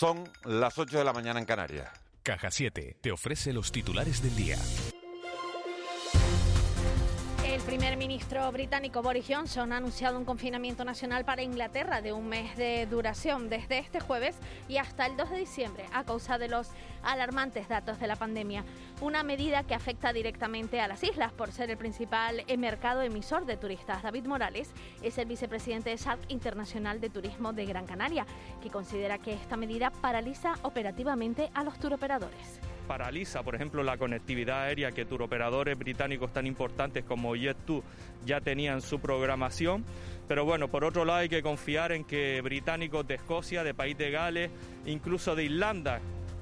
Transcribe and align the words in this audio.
Son 0.00 0.26
las 0.46 0.78
8 0.78 0.96
de 0.96 1.04
la 1.04 1.12
mañana 1.12 1.40
en 1.40 1.44
Canarias. 1.44 1.90
Caja 2.22 2.50
7 2.50 2.96
te 3.02 3.12
ofrece 3.12 3.52
los 3.52 3.70
titulares 3.70 4.22
del 4.22 4.34
día. 4.34 4.56
Primer 7.70 7.96
ministro 7.96 8.50
británico 8.50 9.00
Boris 9.00 9.26
Johnson 9.28 9.72
ha 9.72 9.76
anunciado 9.76 10.18
un 10.18 10.24
confinamiento 10.24 10.84
nacional 10.84 11.24
para 11.24 11.44
Inglaterra 11.44 12.02
de 12.02 12.12
un 12.12 12.28
mes 12.28 12.56
de 12.56 12.84
duración 12.86 13.48
desde 13.48 13.78
este 13.78 14.00
jueves 14.00 14.34
y 14.68 14.78
hasta 14.78 15.06
el 15.06 15.16
2 15.16 15.30
de 15.30 15.36
diciembre 15.36 15.84
a 15.92 16.02
causa 16.02 16.36
de 16.36 16.48
los 16.48 16.66
alarmantes 17.04 17.68
datos 17.68 18.00
de 18.00 18.08
la 18.08 18.16
pandemia. 18.16 18.64
Una 19.00 19.22
medida 19.22 19.62
que 19.62 19.76
afecta 19.76 20.12
directamente 20.12 20.80
a 20.80 20.88
las 20.88 21.04
islas 21.04 21.32
por 21.32 21.52
ser 21.52 21.70
el 21.70 21.76
principal 21.76 22.44
mercado 22.58 23.02
emisor 23.02 23.46
de 23.46 23.56
turistas. 23.56 24.02
David 24.02 24.26
Morales 24.26 24.72
es 25.00 25.16
el 25.18 25.28
vicepresidente 25.28 25.90
de 25.90 25.98
SARC 25.98 26.22
Internacional 26.26 27.00
de 27.00 27.10
Turismo 27.10 27.52
de 27.52 27.66
Gran 27.66 27.86
Canaria, 27.86 28.26
que 28.60 28.70
considera 28.70 29.18
que 29.18 29.32
esta 29.32 29.56
medida 29.56 29.90
paraliza 29.90 30.54
operativamente 30.62 31.52
a 31.54 31.62
los 31.62 31.78
turoperadores 31.78 32.60
paraliza, 32.80 33.42
por 33.42 33.54
ejemplo, 33.54 33.82
la 33.82 33.96
conectividad 33.96 34.62
aérea 34.62 34.92
que 34.92 35.04
turoperadores 35.04 35.78
británicos 35.78 36.32
tan 36.32 36.46
importantes 36.46 37.04
como 37.04 37.36
Jet2 37.36 37.82
ya 38.24 38.40
tenían 38.40 38.82
su 38.82 39.00
programación. 39.00 39.84
Pero 40.28 40.44
bueno, 40.44 40.68
por 40.68 40.84
otro 40.84 41.04
lado 41.04 41.20
hay 41.20 41.28
que 41.28 41.42
confiar 41.42 41.92
en 41.92 42.04
que 42.04 42.40
británicos 42.40 43.06
de 43.06 43.14
Escocia, 43.14 43.64
de 43.64 43.74
País 43.74 43.98
de 43.98 44.10
Gales, 44.10 44.50
incluso 44.86 45.34
de 45.34 45.44
Irlanda, 45.44 46.00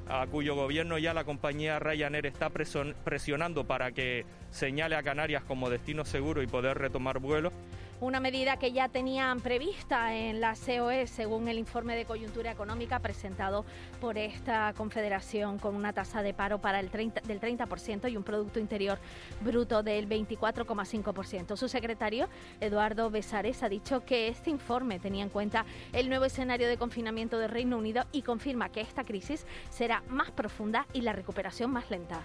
a 0.09 0.27
cuyo 0.27 0.55
gobierno 0.55 0.99
ya 0.99 1.12
la 1.12 1.25
compañía 1.25 1.79
Ryanair 1.79 2.27
está 2.27 2.51
presionando 2.51 3.65
para 3.65 3.93
que 3.93 4.25
señale 4.51 4.97
a 4.97 5.03
Canarias 5.03 5.43
como 5.45 5.69
destino 5.69 6.05
seguro 6.05 6.43
y 6.43 6.47
poder 6.47 6.79
retomar 6.79 7.19
vuelos 7.19 7.53
una 8.01 8.21
medida 8.21 8.59
que 8.59 8.73
ya 8.73 8.89
tenían 8.89 9.41
prevista 9.41 10.15
en 10.15 10.41
la 10.41 10.55
COE 10.55 11.07
según 11.07 11.49
el 11.49 11.59
informe 11.59 11.97
de 11.97 12.05
coyuntura 12.05 12.53
económica 12.53 13.01
presentado 13.01 13.65
por 14.01 14.19
esta 14.19 14.73
confederación 14.77 15.59
con 15.59 15.75
una 15.75 15.93
tasa 15.93 16.23
de 16.23 16.33
paro 16.33 16.59
para 16.59 16.79
el 16.79 16.91
30, 16.91 17.23
del 17.23 17.41
30% 17.41 18.11
y 18.11 18.17
un 18.17 18.23
Producto 18.23 18.61
Interior 18.61 18.99
Bruto 19.41 19.83
del 19.83 20.09
24,5%. 20.09 21.57
Su 21.57 21.69
secretario, 21.69 22.29
Eduardo 22.61 23.11
Besares, 23.11 23.63
ha 23.63 23.69
dicho 23.69 24.05
que 24.05 24.29
este 24.29 24.51
informe 24.51 25.01
tenía 25.01 25.25
en 25.25 25.31
cuenta 25.31 25.67
el 25.93 26.09
nuevo 26.09 26.25
escenario 26.25 26.69
de 26.69 26.77
confinamiento 26.77 27.39
del 27.39 27.51
Reino 27.51 27.79
Unido 27.79 28.05
y 28.12 28.23
confirma 28.23 28.69
que 28.69 28.81
esta 28.81 29.05
crisis 29.05 29.45
será 29.71 30.03
más 30.09 30.31
profunda 30.31 30.87
y 30.93 31.01
la 31.01 31.12
recuperación 31.12 31.73
más 31.73 31.91
lenta. 31.91 32.21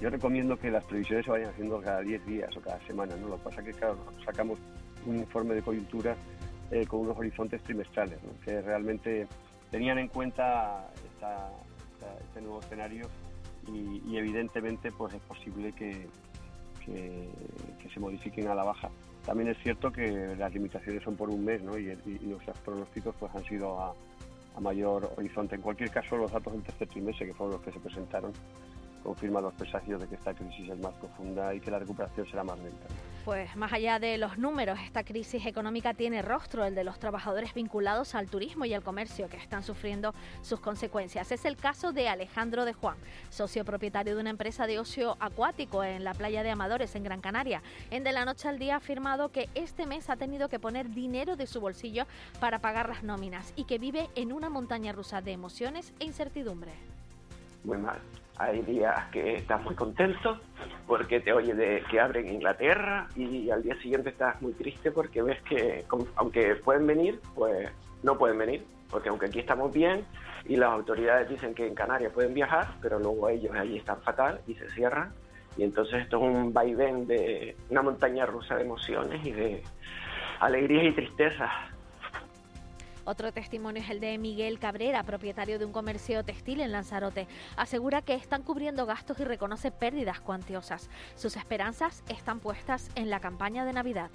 Yo 0.00 0.10
recomiendo 0.10 0.58
que 0.58 0.68
las 0.68 0.82
previsiones 0.84 1.24
se 1.24 1.30
vayan 1.30 1.50
haciendo 1.50 1.80
cada 1.80 2.00
10 2.00 2.26
días 2.26 2.56
o 2.56 2.60
cada 2.60 2.80
semana, 2.88 3.14
¿no? 3.14 3.28
Lo 3.28 3.36
que 3.36 3.44
pasa 3.44 3.60
es 3.60 3.66
que, 3.66 3.72
claro, 3.72 3.98
sacamos 4.24 4.58
un 5.06 5.18
informe 5.18 5.54
de 5.54 5.62
coyuntura 5.62 6.16
eh, 6.70 6.86
con 6.86 7.00
unos 7.00 7.16
horizontes 7.18 7.62
trimestrales, 7.62 8.18
que 8.44 8.60
realmente 8.62 9.26
tenían 9.70 9.98
en 9.98 10.08
cuenta 10.08 10.88
este 12.26 12.40
nuevo 12.40 12.60
escenario 12.60 13.06
y, 13.68 14.16
evidentemente 14.16 14.90
pues 14.90 15.14
es 15.14 15.20
posible 15.22 15.72
que, 15.72 16.08
se 16.84 18.00
modifiquen 18.00 18.48
a 18.48 18.54
la 18.54 18.64
baja. 18.64 18.90
También 19.24 19.50
es 19.50 19.58
cierto 19.62 19.92
que 19.92 20.34
las 20.36 20.52
limitaciones 20.52 21.02
son 21.04 21.14
por 21.14 21.30
un 21.30 21.44
mes 21.44 21.62
¿no? 21.62 21.78
y, 21.78 21.90
y 22.06 22.26
nuestros 22.26 22.58
pronósticos 22.58 23.14
pues 23.20 23.32
han 23.34 23.44
sido 23.44 23.78
a 23.78 23.94
mayor 24.60 25.12
horizonte. 25.16 25.54
En 25.54 25.62
cualquier 25.62 25.90
caso, 25.90 26.16
los 26.16 26.32
datos 26.32 26.52
del 26.52 26.62
tercer 26.62 26.88
trimestre, 26.88 27.26
que 27.26 27.34
fueron 27.34 27.54
los 27.54 27.62
que 27.62 27.72
se 27.72 27.80
presentaron, 27.80 28.32
confirman 29.02 29.42
los 29.42 29.54
presagios 29.54 30.00
de 30.00 30.08
que 30.08 30.14
esta 30.14 30.34
crisis 30.34 30.70
es 30.70 30.78
más 30.78 30.94
profunda 30.94 31.54
y 31.54 31.60
que 31.60 31.70
la 31.70 31.78
recuperación 31.78 32.26
será 32.26 32.44
más 32.44 32.58
lenta. 32.58 32.86
Pues 33.24 33.54
más 33.54 33.72
allá 33.72 34.00
de 34.00 34.18
los 34.18 34.36
números, 34.36 34.80
esta 34.84 35.04
crisis 35.04 35.46
económica 35.46 35.94
tiene 35.94 36.22
rostro, 36.22 36.64
el 36.64 36.74
de 36.74 36.82
los 36.82 36.98
trabajadores 36.98 37.54
vinculados 37.54 38.16
al 38.16 38.28
turismo 38.28 38.64
y 38.64 38.74
al 38.74 38.82
comercio 38.82 39.28
que 39.28 39.36
están 39.36 39.62
sufriendo 39.62 40.12
sus 40.40 40.58
consecuencias. 40.58 41.30
Es 41.30 41.44
el 41.44 41.56
caso 41.56 41.92
de 41.92 42.08
Alejandro 42.08 42.64
de 42.64 42.72
Juan, 42.72 42.96
socio 43.30 43.64
propietario 43.64 44.16
de 44.16 44.20
una 44.20 44.30
empresa 44.30 44.66
de 44.66 44.80
ocio 44.80 45.16
acuático 45.20 45.84
en 45.84 46.02
la 46.02 46.14
playa 46.14 46.42
de 46.42 46.50
Amadores, 46.50 46.96
en 46.96 47.04
Gran 47.04 47.20
Canaria. 47.20 47.62
En 47.92 48.02
De 48.02 48.10
la 48.10 48.24
Noche 48.24 48.48
al 48.48 48.58
Día 48.58 48.74
ha 48.74 48.78
afirmado 48.78 49.30
que 49.30 49.48
este 49.54 49.86
mes 49.86 50.10
ha 50.10 50.16
tenido 50.16 50.48
que 50.48 50.58
poner 50.58 50.90
dinero 50.90 51.36
de 51.36 51.46
su 51.46 51.60
bolsillo 51.60 52.06
para 52.40 52.58
pagar 52.58 52.88
las 52.88 53.04
nóminas 53.04 53.52
y 53.54 53.64
que 53.64 53.78
vive 53.78 54.10
en 54.16 54.32
una 54.32 54.50
montaña 54.50 54.92
rusa 54.92 55.20
de 55.20 55.30
emociones 55.30 55.92
e 56.00 56.06
incertidumbre. 56.06 56.72
Muy 57.62 57.78
mal 57.78 58.00
hay 58.42 58.62
días 58.62 59.06
que 59.12 59.36
estás 59.36 59.62
muy 59.62 59.74
contento 59.74 60.38
porque 60.86 61.20
te 61.20 61.32
oye 61.32 61.54
de 61.54 61.82
que 61.90 62.00
abren 62.00 62.28
Inglaterra 62.28 63.06
y 63.14 63.50
al 63.50 63.62
día 63.62 63.76
siguiente 63.76 64.10
estás 64.10 64.40
muy 64.42 64.52
triste 64.52 64.90
porque 64.90 65.22
ves 65.22 65.40
que 65.42 65.84
aunque 66.16 66.56
pueden 66.56 66.86
venir, 66.86 67.20
pues 67.34 67.70
no 68.02 68.18
pueden 68.18 68.38
venir, 68.38 68.66
porque 68.90 69.08
aunque 69.08 69.26
aquí 69.26 69.38
estamos 69.38 69.72
bien 69.72 70.04
y 70.44 70.56
las 70.56 70.70
autoridades 70.70 71.28
dicen 71.28 71.54
que 71.54 71.66
en 71.66 71.74
Canarias 71.74 72.12
pueden 72.12 72.34
viajar, 72.34 72.66
pero 72.80 72.98
luego 72.98 73.28
ellos 73.28 73.54
allí 73.54 73.78
están 73.78 74.00
fatal 74.02 74.40
y 74.46 74.54
se 74.54 74.68
cierran. 74.70 75.12
Y 75.56 75.62
entonces 75.62 76.02
esto 76.02 76.16
es 76.16 76.22
un 76.22 76.52
vaivén 76.52 77.06
de 77.06 77.56
una 77.70 77.82
montaña 77.82 78.26
rusa 78.26 78.56
de 78.56 78.62
emociones 78.62 79.24
y 79.24 79.32
de 79.32 79.62
alegrías 80.40 80.84
y 80.86 80.92
tristezas 80.92 81.50
otro 83.04 83.32
testimonio 83.32 83.82
es 83.82 83.90
el 83.90 84.00
de 84.00 84.16
Miguel 84.18 84.58
Cabrera, 84.58 85.02
propietario 85.02 85.58
de 85.58 85.64
un 85.64 85.72
comercio 85.72 86.24
textil 86.24 86.60
en 86.60 86.72
Lanzarote. 86.72 87.26
Asegura 87.56 88.02
que 88.02 88.14
están 88.14 88.42
cubriendo 88.42 88.86
gastos 88.86 89.18
y 89.20 89.24
reconoce 89.24 89.70
pérdidas 89.70 90.20
cuantiosas. 90.20 90.90
Sus 91.14 91.36
esperanzas 91.36 92.04
están 92.08 92.40
puestas 92.40 92.90
en 92.94 93.10
la 93.10 93.20
campaña 93.20 93.64
de 93.64 93.72
Navidad. 93.72 94.10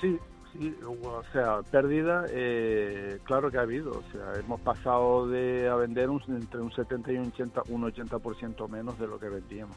Sí, 0.00 0.18
sí, 0.52 0.74
o 0.84 1.22
sea, 1.32 1.62
pérdida, 1.70 2.26
eh, 2.30 3.18
claro 3.24 3.50
que 3.50 3.58
ha 3.58 3.62
habido. 3.62 3.90
O 3.90 4.02
sea, 4.12 4.32
hemos 4.38 4.60
pasado 4.60 5.28
de 5.28 5.68
a 5.68 5.76
vender 5.76 6.08
entre 6.28 6.60
un 6.60 6.72
70 6.72 7.12
y 7.12 7.16
un 7.16 7.28
80, 7.28 7.62
un 7.68 7.82
80% 7.82 8.68
menos 8.68 8.98
de 8.98 9.06
lo 9.06 9.18
que 9.18 9.28
vendíamos. 9.28 9.76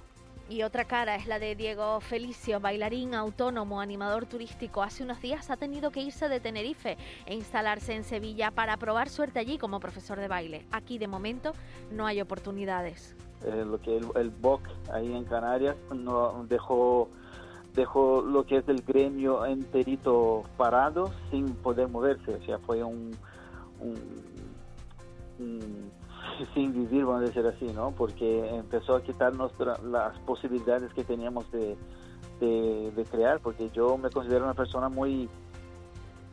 Y 0.50 0.64
otra 0.64 0.86
cara 0.86 1.16
es 1.16 1.28
la 1.28 1.38
de 1.38 1.56
Diego 1.56 2.00
Felicio, 2.00 2.60
bailarín 2.60 3.14
autónomo, 3.14 3.82
animador 3.82 4.26
turístico. 4.26 4.82
Hace 4.82 5.04
unos 5.04 5.22
días 5.22 5.52
ha 5.52 5.58
tenido 5.58 5.92
que 5.92 6.02
irse 6.02 6.28
de 6.28 6.40
Tenerife 6.40 6.98
e 7.28 7.36
instalarse 7.36 7.94
en 7.94 8.04
Sevilla 8.04 8.50
para 8.50 8.76
probar 8.78 9.10
suerte 9.10 9.38
allí 9.38 9.60
como 9.60 9.80
profesor 9.80 10.20
de 10.20 10.28
baile. 10.28 10.66
Aquí 10.72 10.98
de 10.98 11.08
momento 11.08 11.54
no 11.92 12.08
hay 12.08 12.20
oportunidades. 12.20 13.16
Eh, 13.46 13.64
lo 13.64 13.80
que 13.80 13.96
el, 13.96 14.08
el 14.16 14.32
BOC 14.32 14.62
ahí 14.92 15.14
en 15.14 15.24
Canarias 15.26 15.76
dejó 16.50 17.08
lo 18.24 18.44
que 18.48 18.58
es 18.58 18.68
el 18.68 18.82
gremio 18.82 19.46
enterito 19.46 20.46
parado 20.58 21.14
sin 21.30 21.54
poder 21.54 21.90
moverse. 21.90 22.34
O 22.34 22.44
sea, 22.44 22.58
fue 22.58 22.84
un 22.84 23.16
sin 26.54 26.74
vivir, 26.74 27.06
vamos 27.06 27.24
a 27.24 27.26
decir 27.26 27.46
así, 27.46 27.66
¿no? 27.74 27.92
Porque 27.92 28.56
empezó 28.56 28.96
a 28.96 29.04
quitarnos 29.04 29.52
las 29.84 30.18
posibilidades 30.20 30.94
que 30.94 31.04
teníamos 31.04 31.50
de, 31.52 31.78
de, 32.40 33.06
crear, 33.10 33.40
porque 33.40 33.70
yo 33.72 33.98
me 33.98 34.10
considero 34.10 34.46
una 34.46 34.54
persona 34.54 34.90
muy 34.90 35.30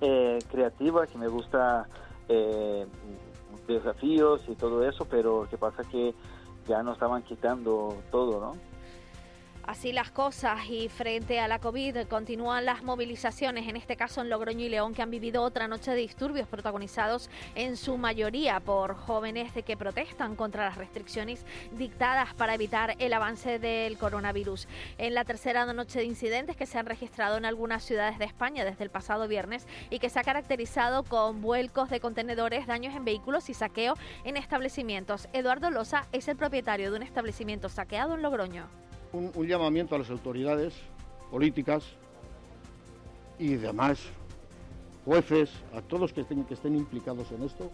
eh, 0.00 0.38
creativa, 0.50 1.06
que 1.06 1.18
me 1.18 1.28
gusta 1.28 1.88
eh, 2.28 2.86
desafíos 3.66 4.42
y 4.48 4.54
todo 4.54 4.86
eso, 4.86 5.06
pero 5.08 5.46
que 5.50 5.58
pasa 5.58 5.82
que 5.84 6.14
ya 6.66 6.82
nos 6.82 6.94
estaban 6.94 7.22
quitando 7.22 7.96
todo, 8.10 8.40
¿no? 8.40 8.75
Así 9.66 9.92
las 9.92 10.12
cosas 10.12 10.60
y 10.70 10.88
frente 10.88 11.40
a 11.40 11.48
la 11.48 11.58
COVID 11.58 12.06
continúan 12.06 12.64
las 12.64 12.84
movilizaciones, 12.84 13.66
en 13.66 13.74
este 13.74 13.96
caso 13.96 14.20
en 14.20 14.30
Logroño 14.30 14.64
y 14.64 14.68
León, 14.68 14.94
que 14.94 15.02
han 15.02 15.10
vivido 15.10 15.42
otra 15.42 15.66
noche 15.66 15.90
de 15.90 15.96
disturbios 15.96 16.46
protagonizados 16.46 17.28
en 17.56 17.76
su 17.76 17.98
mayoría 17.98 18.60
por 18.60 18.94
jóvenes 18.94 19.52
de 19.54 19.64
que 19.64 19.76
protestan 19.76 20.36
contra 20.36 20.64
las 20.64 20.76
restricciones 20.78 21.44
dictadas 21.72 22.32
para 22.34 22.54
evitar 22.54 22.94
el 23.00 23.12
avance 23.12 23.58
del 23.58 23.98
coronavirus. 23.98 24.68
En 24.98 25.14
la 25.14 25.24
tercera 25.24 25.66
noche 25.66 25.98
de 25.98 26.04
incidentes 26.04 26.56
que 26.56 26.66
se 26.66 26.78
han 26.78 26.86
registrado 26.86 27.36
en 27.36 27.44
algunas 27.44 27.82
ciudades 27.82 28.20
de 28.20 28.24
España 28.24 28.64
desde 28.64 28.84
el 28.84 28.90
pasado 28.90 29.26
viernes 29.26 29.66
y 29.90 29.98
que 29.98 30.10
se 30.10 30.20
ha 30.20 30.24
caracterizado 30.24 31.02
con 31.02 31.42
vuelcos 31.42 31.90
de 31.90 31.98
contenedores, 31.98 32.68
daños 32.68 32.94
en 32.94 33.04
vehículos 33.04 33.50
y 33.50 33.54
saqueo 33.54 33.94
en 34.22 34.36
establecimientos. 34.36 35.28
Eduardo 35.32 35.72
Loza 35.72 36.06
es 36.12 36.28
el 36.28 36.36
propietario 36.36 36.92
de 36.92 36.98
un 36.98 37.02
establecimiento 37.02 37.68
saqueado 37.68 38.14
en 38.14 38.22
Logroño 38.22 38.68
un, 39.16 39.46
llamamiento 39.46 39.94
a 39.94 39.98
las 39.98 40.10
autoridades 40.10 40.74
políticas 41.30 41.84
y 43.38 43.54
demás 43.54 43.98
jueces, 45.04 45.50
a 45.74 45.80
todos 45.82 46.12
que 46.12 46.22
estén, 46.22 46.44
que 46.44 46.54
estén 46.54 46.74
implicados 46.74 47.30
en 47.32 47.42
esto, 47.42 47.70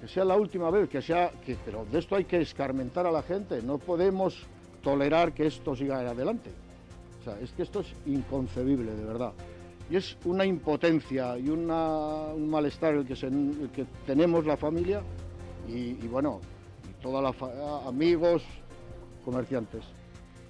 que 0.00 0.08
sea 0.08 0.24
la 0.24 0.36
última 0.36 0.70
vez, 0.70 0.88
que 0.88 1.02
sea, 1.02 1.30
que, 1.44 1.56
pero 1.64 1.84
de 1.84 1.98
esto 1.98 2.16
hay 2.16 2.24
que 2.24 2.40
escarmentar 2.40 3.06
a 3.06 3.12
la 3.12 3.22
gente, 3.22 3.62
no 3.62 3.78
podemos 3.78 4.46
tolerar 4.82 5.32
que 5.32 5.46
esto 5.46 5.74
siga 5.76 5.98
adelante. 6.00 6.50
O 7.20 7.24
sea, 7.24 7.38
es 7.40 7.52
que 7.52 7.62
esto 7.62 7.80
es 7.80 7.92
inconcebible, 8.06 8.94
de 8.94 9.04
verdad. 9.04 9.32
Y 9.90 9.96
es 9.96 10.16
una 10.24 10.44
impotencia 10.44 11.38
y 11.38 11.48
una, 11.48 12.32
un 12.34 12.48
malestar 12.48 12.94
el 12.94 13.06
que, 13.06 13.16
se, 13.16 13.26
el 13.26 13.70
que 13.74 13.86
tenemos 14.06 14.46
la 14.46 14.56
familia 14.56 15.02
y, 15.68 15.96
y 16.02 16.08
bueno, 16.08 16.40
todos 17.02 17.34
amigos, 17.86 18.42
comerciantes. 19.24 19.97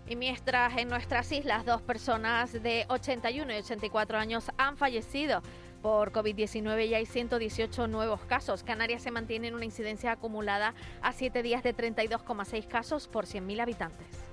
Y 0.09 0.17
mientras 0.17 0.75
en 0.79 0.89
nuestras 0.89 1.31
islas 1.33 1.67
dos 1.67 1.83
personas 1.83 2.53
de 2.53 2.87
81 2.89 3.53
y 3.53 3.57
84 3.57 4.17
años 4.17 4.51
han 4.57 4.79
fallecido 4.79 5.43
por 5.83 6.13
COVID-19 6.13 6.87
y 6.87 6.95
hay 6.95 7.05
118 7.05 7.87
nuevos 7.89 8.21
casos. 8.23 8.63
Canarias 8.63 9.03
se 9.03 9.11
mantiene 9.11 9.49
en 9.49 9.55
una 9.55 9.67
incidencia 9.67 10.13
acumulada 10.13 10.75
a 11.03 11.13
7 11.13 11.43
días 11.43 11.63
de 11.63 11.77
32,6 11.77 12.67
casos 12.67 13.07
por 13.07 13.27
100.000 13.27 13.61
habitantes. 13.61 14.28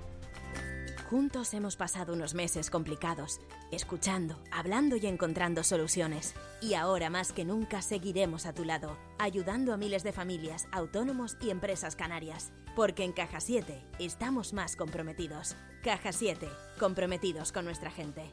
Juntos 1.10 1.54
hemos 1.54 1.76
pasado 1.76 2.14
unos 2.14 2.34
meses 2.34 2.68
complicados, 2.68 3.38
escuchando, 3.70 4.42
hablando 4.50 4.96
y 4.96 5.06
encontrando 5.06 5.62
soluciones. 5.62 6.34
Y 6.60 6.74
ahora 6.74 7.10
más 7.10 7.30
que 7.30 7.44
nunca 7.44 7.80
seguiremos 7.80 8.44
a 8.44 8.52
tu 8.52 8.64
lado, 8.64 8.98
ayudando 9.16 9.72
a 9.72 9.76
miles 9.76 10.02
de 10.02 10.12
familias, 10.12 10.66
autónomos 10.72 11.36
y 11.40 11.50
empresas 11.50 11.94
canarias. 11.94 12.52
Porque 12.74 13.04
en 13.04 13.12
Caja 13.12 13.38
7 13.38 13.86
estamos 14.00 14.52
más 14.52 14.74
comprometidos. 14.74 15.54
Caja 15.84 16.10
7, 16.10 16.48
comprometidos 16.80 17.52
con 17.52 17.66
nuestra 17.66 17.92
gente. 17.92 18.32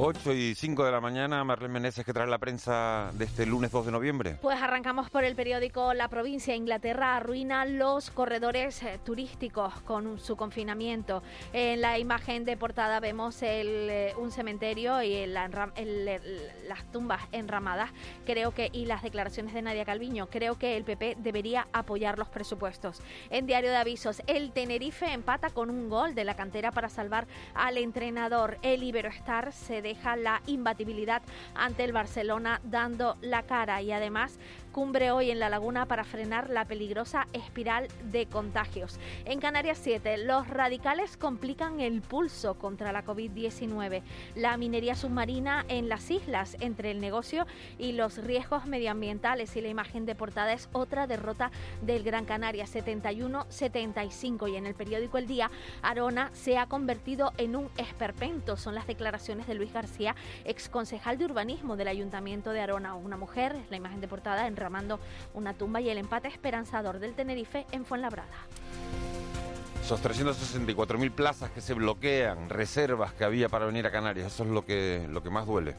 8 0.00 0.32
y 0.32 0.54
5 0.54 0.84
de 0.84 0.92
la 0.92 1.00
mañana, 1.00 1.42
Marlene 1.42 1.74
Meneses, 1.74 2.06
que 2.06 2.12
trae 2.12 2.28
la 2.28 2.38
prensa 2.38 3.10
de 3.14 3.24
este 3.24 3.44
lunes 3.44 3.72
2 3.72 3.86
de 3.86 3.90
noviembre? 3.90 4.36
Pues 4.40 4.62
arrancamos 4.62 5.10
por 5.10 5.24
el 5.24 5.34
periódico 5.34 5.92
La 5.92 6.06
Provincia. 6.06 6.54
Inglaterra 6.54 7.16
arruina 7.16 7.64
los 7.64 8.12
corredores 8.12 8.80
eh, 8.84 9.00
turísticos 9.04 9.74
con 9.80 10.20
su 10.20 10.36
confinamiento. 10.36 11.24
En 11.52 11.80
la 11.80 11.98
imagen 11.98 12.44
de 12.44 12.56
portada 12.56 13.00
vemos 13.00 13.42
eh, 13.42 14.14
un 14.18 14.30
cementerio 14.30 15.02
y 15.02 15.26
las 15.26 16.92
tumbas 16.92 17.22
enramadas. 17.32 17.90
Creo 18.24 18.52
que 18.52 18.70
y 18.72 18.86
las 18.86 19.02
declaraciones 19.02 19.52
de 19.52 19.62
Nadia 19.62 19.84
Calviño. 19.84 20.28
Creo 20.28 20.56
que 20.60 20.76
el 20.76 20.84
PP 20.84 21.16
debería 21.18 21.66
apoyar 21.72 22.20
los 22.20 22.28
presupuestos. 22.28 23.00
En 23.30 23.46
Diario 23.46 23.70
de 23.70 23.76
Avisos, 23.76 24.22
el 24.28 24.52
Tenerife 24.52 25.12
empata 25.12 25.50
con 25.50 25.70
un 25.70 25.88
gol 25.88 26.14
de 26.14 26.22
la 26.22 26.36
cantera 26.36 26.70
para 26.70 26.88
salvar 26.88 27.26
al 27.54 27.78
entrenador. 27.78 28.58
El 28.62 28.84
Iberoestar 28.84 29.52
se 29.52 29.87
deja 29.88 30.16
la 30.16 30.42
imbatibilidad 30.46 31.22
ante 31.54 31.82
el 31.84 31.92
Barcelona 31.92 32.60
dando 32.62 33.16
la 33.22 33.44
cara. 33.44 33.80
Y 33.80 33.90
además 33.90 34.38
cumbre 34.78 35.10
hoy 35.10 35.32
en 35.32 35.40
La 35.40 35.48
Laguna 35.48 35.86
para 35.86 36.04
frenar 36.04 36.50
la 36.50 36.64
peligrosa 36.64 37.26
espiral 37.32 37.88
de 38.12 38.26
contagios. 38.26 39.00
En 39.24 39.40
Canarias 39.40 39.80
7, 39.82 40.18
los 40.18 40.46
radicales 40.46 41.16
complican 41.16 41.80
el 41.80 42.00
pulso 42.00 42.54
contra 42.54 42.92
la 42.92 43.04
COVID-19. 43.04 44.02
La 44.36 44.56
minería 44.56 44.94
submarina 44.94 45.64
en 45.66 45.88
las 45.88 46.12
islas, 46.12 46.56
entre 46.60 46.92
el 46.92 47.00
negocio 47.00 47.44
y 47.76 47.90
los 47.90 48.18
riesgos 48.18 48.66
medioambientales. 48.66 49.56
Y 49.56 49.62
la 49.62 49.68
imagen 49.68 50.06
de 50.06 50.14
portada 50.14 50.52
es 50.52 50.68
otra 50.72 51.08
derrota 51.08 51.50
del 51.82 52.04
Gran 52.04 52.24
Canaria, 52.24 52.64
71-75. 52.64 54.48
Y 54.48 54.54
en 54.54 54.66
el 54.66 54.76
periódico 54.76 55.18
El 55.18 55.26
Día, 55.26 55.50
Arona 55.82 56.30
se 56.34 56.56
ha 56.56 56.66
convertido 56.66 57.32
en 57.36 57.56
un 57.56 57.68
esperpento. 57.78 58.56
Son 58.56 58.76
las 58.76 58.86
declaraciones 58.86 59.48
de 59.48 59.56
Luis 59.56 59.72
García, 59.72 60.14
ex 60.44 60.68
concejal 60.68 61.18
de 61.18 61.24
urbanismo 61.24 61.76
del 61.76 61.88
Ayuntamiento 61.88 62.52
de 62.52 62.60
Arona. 62.60 62.94
Una 62.94 63.16
mujer, 63.16 63.56
la 63.70 63.76
imagen 63.76 64.00
de 64.00 64.06
portada 64.06 64.46
en 64.46 64.54
ramando 64.68 65.00
una 65.32 65.54
tumba 65.54 65.80
y 65.80 65.88
el 65.88 65.96
empate 65.96 66.28
esperanzador 66.28 66.98
del 66.98 67.14
Tenerife 67.14 67.64
en 67.72 67.86
Fuenlabrada. 67.86 68.28
Esos 69.82 70.02
364.000 70.02 71.10
plazas 71.10 71.50
que 71.50 71.62
se 71.62 71.72
bloquean, 71.72 72.50
reservas 72.50 73.14
que 73.14 73.24
había 73.24 73.48
para 73.48 73.64
venir 73.64 73.86
a 73.86 73.90
Canarias, 73.90 74.26
eso 74.26 74.42
es 74.42 74.50
lo 74.50 74.66
que, 74.66 75.06
lo 75.08 75.22
que 75.22 75.30
más 75.30 75.46
duele 75.46 75.74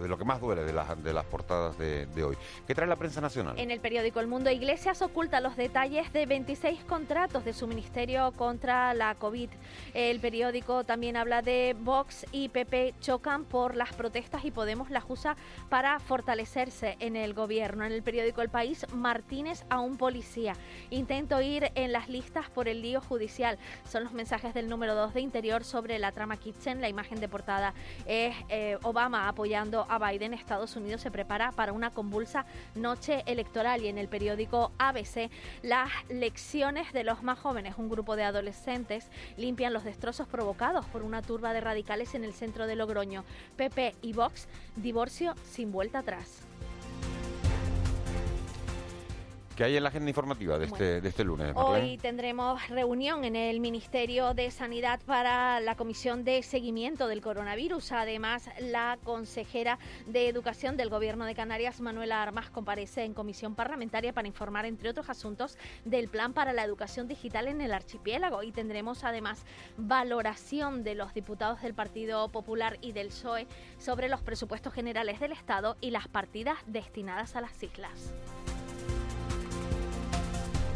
de 0.00 0.08
lo 0.08 0.18
que 0.18 0.24
más 0.24 0.40
duele 0.40 0.64
de 0.64 0.72
las, 0.72 1.02
de 1.02 1.12
las 1.12 1.24
portadas 1.24 1.76
de, 1.78 2.06
de, 2.06 2.24
hoy. 2.24 2.36
¿Qué 2.66 2.74
trae 2.74 2.88
la 2.88 2.96
prensa 2.96 3.20
nacional? 3.20 3.58
En 3.58 3.70
el 3.70 3.80
periódico 3.80 4.20
El 4.20 4.26
Mundo, 4.26 4.50
Iglesias 4.50 5.02
oculta 5.02 5.40
los 5.40 5.56
detalles 5.56 6.12
de 6.12 6.26
26 6.26 6.84
contratos 6.84 7.44
de 7.44 7.52
su 7.52 7.66
ministerio 7.66 8.32
contra 8.32 8.94
la 8.94 9.14
COVID. 9.14 9.50
El 9.92 10.20
periódico 10.20 10.84
también 10.84 11.16
habla 11.16 11.42
de 11.42 11.76
Vox 11.78 12.26
y 12.32 12.48
PP 12.48 12.94
chocan 13.00 13.44
por 13.44 13.76
las 13.76 13.92
protestas 13.92 14.44
y 14.44 14.50
Podemos 14.50 14.88
las 14.90 15.04
usa 15.08 15.36
para 15.68 15.98
fortalecerse 15.98 16.96
en 17.00 17.16
el 17.16 17.34
gobierno. 17.34 17.84
En 17.84 17.92
el 17.92 18.02
periódico 18.02 18.40
El 18.40 18.48
País, 18.48 18.86
Martínez 18.94 19.64
a 19.68 19.80
un 19.80 19.96
policía. 19.96 20.54
Intento 20.90 21.40
ir 21.40 21.70
en 21.74 21.92
las 21.92 22.08
listas 22.08 22.48
por 22.50 22.68
el 22.68 22.82
lío 22.82 23.00
judicial. 23.00 23.58
Son 23.88 24.04
los 24.04 24.12
mensajes 24.12 24.54
del 24.54 24.68
número 24.68 24.94
2 24.94 25.14
de 25.14 25.20
Interior 25.20 25.64
sobre 25.64 25.98
la 25.98 26.12
trama 26.12 26.36
Kitchen. 26.36 26.80
La 26.80 26.88
imagen 26.88 27.20
de 27.20 27.28
portada 27.28 27.74
es 28.06 28.34
eh, 28.48 28.78
Obama 28.82 29.28
apoyando 29.28 29.83
a 29.88 29.98
Biden, 29.98 30.34
Estados 30.34 30.76
Unidos 30.76 31.00
se 31.00 31.10
prepara 31.10 31.52
para 31.52 31.72
una 31.72 31.90
convulsa 31.90 32.46
noche 32.74 33.22
electoral 33.26 33.82
y 33.82 33.88
en 33.88 33.98
el 33.98 34.08
periódico 34.08 34.72
ABC 34.78 35.30
las 35.62 35.90
lecciones 36.08 36.92
de 36.92 37.04
los 37.04 37.22
más 37.22 37.38
jóvenes, 37.38 37.74
un 37.78 37.88
grupo 37.88 38.16
de 38.16 38.24
adolescentes 38.24 39.08
limpian 39.36 39.72
los 39.72 39.84
destrozos 39.84 40.28
provocados 40.28 40.86
por 40.86 41.02
una 41.02 41.22
turba 41.22 41.52
de 41.52 41.60
radicales 41.60 42.14
en 42.14 42.24
el 42.24 42.32
centro 42.32 42.66
de 42.66 42.76
Logroño. 42.76 43.24
PP 43.56 43.94
y 44.02 44.12
Vox, 44.12 44.48
divorcio 44.76 45.34
sin 45.44 45.72
vuelta 45.72 46.00
atrás. 46.00 46.42
¿Qué 49.54 49.62
hay 49.62 49.76
en 49.76 49.84
la 49.84 49.90
agenda 49.90 50.10
informativa 50.10 50.58
de, 50.58 50.66
este, 50.66 51.00
de 51.00 51.08
este 51.08 51.22
lunes? 51.22 51.52
Hoy 51.54 51.96
tendremos 51.98 52.68
reunión 52.68 53.24
en 53.24 53.36
el 53.36 53.60
Ministerio 53.60 54.34
de 54.34 54.50
Sanidad 54.50 55.00
para 55.06 55.60
la 55.60 55.76
Comisión 55.76 56.24
de 56.24 56.42
Seguimiento 56.42 57.06
del 57.06 57.20
Coronavirus. 57.20 57.92
Además, 57.92 58.50
la 58.58 58.98
consejera 59.04 59.78
de 60.06 60.28
Educación 60.28 60.76
del 60.76 60.90
Gobierno 60.90 61.24
de 61.24 61.36
Canarias, 61.36 61.80
Manuela 61.80 62.20
Armas, 62.20 62.50
comparece 62.50 63.04
en 63.04 63.14
comisión 63.14 63.54
parlamentaria 63.54 64.12
para 64.12 64.26
informar, 64.26 64.66
entre 64.66 64.88
otros 64.88 65.08
asuntos, 65.08 65.56
del 65.84 66.08
plan 66.08 66.32
para 66.32 66.52
la 66.52 66.64
educación 66.64 67.06
digital 67.06 67.46
en 67.46 67.60
el 67.60 67.72
archipiélago. 67.72 68.42
Y 68.42 68.50
tendremos 68.50 69.04
además 69.04 69.44
valoración 69.76 70.82
de 70.82 70.96
los 70.96 71.14
diputados 71.14 71.62
del 71.62 71.74
Partido 71.74 72.28
Popular 72.28 72.78
y 72.80 72.90
del 72.90 73.08
PSOE 73.08 73.46
sobre 73.78 74.08
los 74.08 74.20
presupuestos 74.20 74.72
generales 74.72 75.20
del 75.20 75.30
Estado 75.30 75.76
y 75.80 75.92
las 75.92 76.08
partidas 76.08 76.58
destinadas 76.66 77.36
a 77.36 77.40
las 77.40 77.62
islas. 77.62 78.12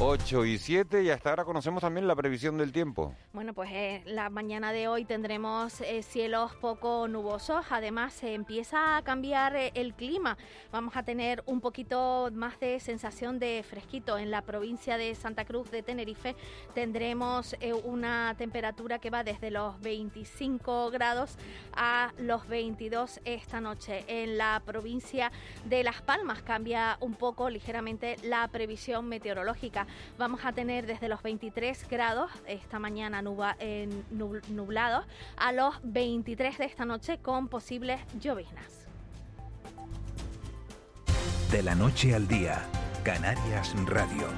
8 0.00 0.44
y 0.44 0.58
7 0.58 1.02
y 1.02 1.10
hasta 1.10 1.30
ahora 1.30 1.44
conocemos 1.44 1.80
también 1.80 2.06
la 2.06 2.14
previsión 2.14 2.56
del 2.56 2.70
tiempo. 2.70 3.16
Bueno, 3.32 3.52
pues 3.52 3.68
eh, 3.72 4.02
la 4.06 4.30
mañana 4.30 4.70
de 4.70 4.86
hoy 4.86 5.04
tendremos 5.04 5.80
eh, 5.80 6.04
cielos 6.04 6.54
poco 6.54 7.08
nubosos, 7.08 7.66
además 7.70 8.12
se 8.12 8.34
empieza 8.34 8.96
a 8.96 9.02
cambiar 9.02 9.56
eh, 9.56 9.72
el 9.74 9.94
clima, 9.94 10.38
vamos 10.70 10.96
a 10.96 11.02
tener 11.02 11.42
un 11.46 11.60
poquito 11.60 12.30
más 12.32 12.60
de 12.60 12.78
sensación 12.78 13.40
de 13.40 13.64
fresquito 13.68 14.18
en 14.18 14.30
la 14.30 14.42
provincia 14.42 14.96
de 14.98 15.16
Santa 15.16 15.44
Cruz 15.44 15.68
de 15.72 15.82
Tenerife, 15.82 16.36
tendremos 16.74 17.56
una 17.82 18.36
temperatura 18.38 19.00
que 19.00 19.10
va 19.10 19.24
desde 19.24 19.50
los 19.50 19.80
25 19.80 20.92
grados 20.92 21.36
a 21.72 22.12
los 22.18 22.46
22 22.46 23.20
esta 23.24 23.60
noche. 23.60 24.04
En 24.06 24.38
la 24.38 24.62
provincia 24.64 25.32
de 25.64 25.82
Las 25.82 26.02
Palmas 26.02 26.42
cambia 26.42 26.98
un 27.00 27.14
poco 27.14 27.50
ligeramente 27.50 28.16
la 28.22 28.46
previsión 28.46 29.08
meteorológica 29.08 29.87
vamos 30.18 30.40
a 30.44 30.52
tener 30.52 30.86
desde 30.86 31.08
los 31.08 31.22
23 31.22 31.88
grados 31.88 32.30
esta 32.46 32.78
mañana 32.78 33.22
nuba, 33.22 33.56
eh, 33.60 33.88
nublados 34.10 35.04
a 35.36 35.52
los 35.52 35.74
23 35.82 36.58
de 36.58 36.64
esta 36.64 36.84
noche 36.84 37.18
con 37.18 37.48
posibles 37.48 38.00
lloviznas. 38.20 38.86
De 41.50 41.62
la 41.62 41.74
noche 41.74 42.14
al 42.14 42.28
día, 42.28 42.62
Canarias 43.04 43.74
Radio. 43.86 44.28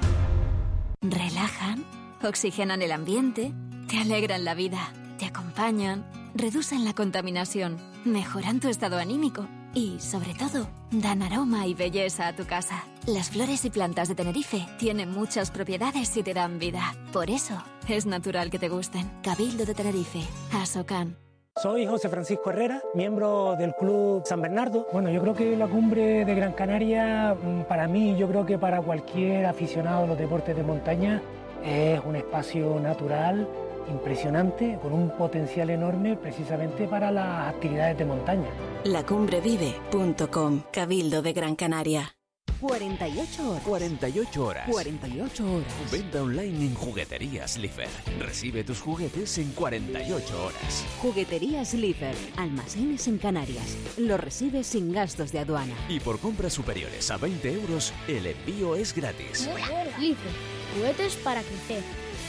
Relajan, 1.01 1.83
oxigenan 2.23 2.81
el 2.81 2.91
ambiente, 2.91 3.53
te 3.87 3.97
alegran 3.97 4.45
la 4.45 4.53
vida, 4.53 4.93
te 5.17 5.25
acompañan, 5.25 6.05
reducen 6.35 6.85
la 6.85 6.93
contaminación, 6.93 7.77
mejoran 8.05 8.59
tu 8.59 8.69
estado 8.69 8.97
anímico 8.97 9.47
y, 9.73 9.99
sobre 9.99 10.33
todo, 10.33 10.67
dan 10.91 11.21
aroma 11.21 11.67
y 11.67 11.73
belleza 11.73 12.27
a 12.27 12.35
tu 12.35 12.45
casa. 12.45 12.83
Las 13.07 13.29
flores 13.29 13.65
y 13.65 13.69
plantas 13.69 14.07
de 14.07 14.15
Tenerife 14.15 14.65
tienen 14.77 15.11
muchas 15.11 15.51
propiedades 15.51 16.15
y 16.17 16.23
te 16.23 16.33
dan 16.33 16.59
vida. 16.59 16.93
Por 17.11 17.29
eso, 17.29 17.61
es 17.87 18.05
natural 18.05 18.49
que 18.49 18.59
te 18.59 18.69
gusten. 18.69 19.09
Cabildo 19.23 19.65
de 19.65 19.73
Tenerife, 19.73 20.21
Asocan. 20.53 21.17
Soy 21.61 21.85
José 21.85 22.07
Francisco 22.07 22.49
Herrera, 22.49 22.81
miembro 22.95 23.55
del 23.57 23.75
Club 23.75 24.23
San 24.25 24.41
Bernardo. 24.41 24.87
Bueno, 24.93 25.09
yo 25.11 25.21
creo 25.21 25.33
que 25.33 25.57
la 25.57 25.67
cumbre 25.67 26.23
de 26.23 26.33
Gran 26.33 26.53
Canaria, 26.53 27.35
mm, 27.35 27.63
para 27.63 27.87
mí, 27.87 28.15
yo 28.17 28.27
creo 28.29 28.45
que 28.45 28.57
para 28.57 28.81
cualquier 28.81 29.45
aficionado 29.45 30.05
a 30.05 30.07
los 30.07 30.17
deportes 30.17 30.55
de 30.55 30.63
montaña, 30.63 31.21
es 31.63 31.99
un 32.05 32.15
espacio 32.15 32.79
natural 32.79 33.47
impresionante, 33.89 34.77
con 34.81 34.93
un 34.93 35.09
potencial 35.11 35.69
enorme 35.69 36.15
precisamente 36.15 36.87
para 36.87 37.11
las 37.11 37.53
actividades 37.53 37.97
de 37.97 38.05
montaña. 38.05 38.49
Lacumbrevive.com, 38.83 40.63
Cabildo 40.71 41.21
de 41.21 41.33
Gran 41.33 41.55
Canaria. 41.55 42.15
48 42.61 43.49
horas. 43.49 43.63
48 43.63 44.45
horas. 44.45 44.69
48 44.69 45.53
horas. 45.53 45.91
Venta 45.91 46.21
online 46.21 46.65
en 46.67 46.75
Jugueterías 46.75 47.57
Lifer. 47.57 47.89
Recibe 48.19 48.63
tus 48.63 48.79
juguetes 48.79 49.39
en 49.39 49.51
48 49.51 50.45
horas. 50.45 50.85
Jugueterías 51.01 51.73
Lifer. 51.73 52.15
Almacenes 52.37 53.07
en 53.07 53.17
Canarias. 53.17 53.77
Lo 53.97 54.17
recibes 54.17 54.67
sin 54.67 54.91
gastos 54.91 55.31
de 55.31 55.39
aduana. 55.39 55.73
Y 55.89 55.99
por 55.99 56.19
compras 56.19 56.53
superiores 56.53 57.09
a 57.09 57.17
20 57.17 57.51
euros, 57.51 57.93
el 58.07 58.27
envío 58.27 58.75
es 58.75 58.93
gratis. 58.93 59.49
Lifer. 59.97 60.31
Juguetes 60.75 61.15
para 61.15 61.41
crecer. 61.41 61.81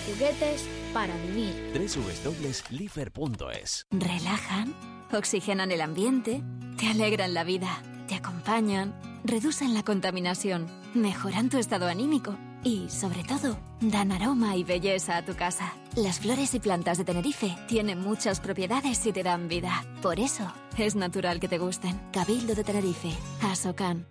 Juguetes 0.07 0.67
para 0.93 1.17
vivir. 1.17 1.73
www.lifer.es 1.75 3.87
Relajan, 3.91 4.75
oxigenan 5.13 5.71
el 5.71 5.81
ambiente, 5.81 6.43
te 6.79 6.89
alegran 6.89 7.35
la 7.35 7.45
vida, 7.45 7.83
te 8.09 8.15
acompañan, 8.15 8.95
reducen 9.25 9.75
la 9.75 9.83
contaminación, 9.83 10.67
mejoran 10.95 11.49
tu 11.49 11.59
estado 11.59 11.87
anímico 11.87 12.37
y, 12.65 12.89
sobre 12.91 13.25
todo, 13.25 13.59
dan 13.81 14.13
aroma 14.13 14.57
y 14.57 14.65
belleza 14.65 15.17
a 15.17 15.25
tu 15.25 15.35
casa. 15.35 15.75
Las 15.97 16.21
flores 16.21 16.55
y 16.55 16.61
plantas 16.61 16.99
de 16.99 17.05
Tenerife 17.05 17.57
tienen 17.67 18.01
muchas 18.01 18.41
propiedades 18.41 19.05
y 19.07 19.13
te 19.13 19.23
dan 19.23 19.49
vida. 19.49 19.85
Por 20.01 20.21
eso, 20.21 20.53
es 20.79 20.95
natural 20.95 21.41
que 21.41 21.49
te 21.49 21.59
gusten. 21.59 22.01
Cabildo 22.13 22.55
de 22.55 22.65
Tenerife, 22.65 23.13
Asocan. 23.43 24.07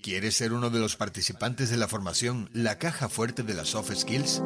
¿Quieres 0.00 0.36
ser 0.36 0.52
uno 0.52 0.70
de 0.70 0.78
los 0.78 0.94
participantes 0.94 1.70
de 1.70 1.76
la 1.76 1.88
formación 1.88 2.48
La 2.52 2.78
Caja 2.78 3.08
Fuerte 3.08 3.42
de 3.42 3.54
las 3.54 3.70
Soft 3.70 3.92
Skills? 3.92 4.40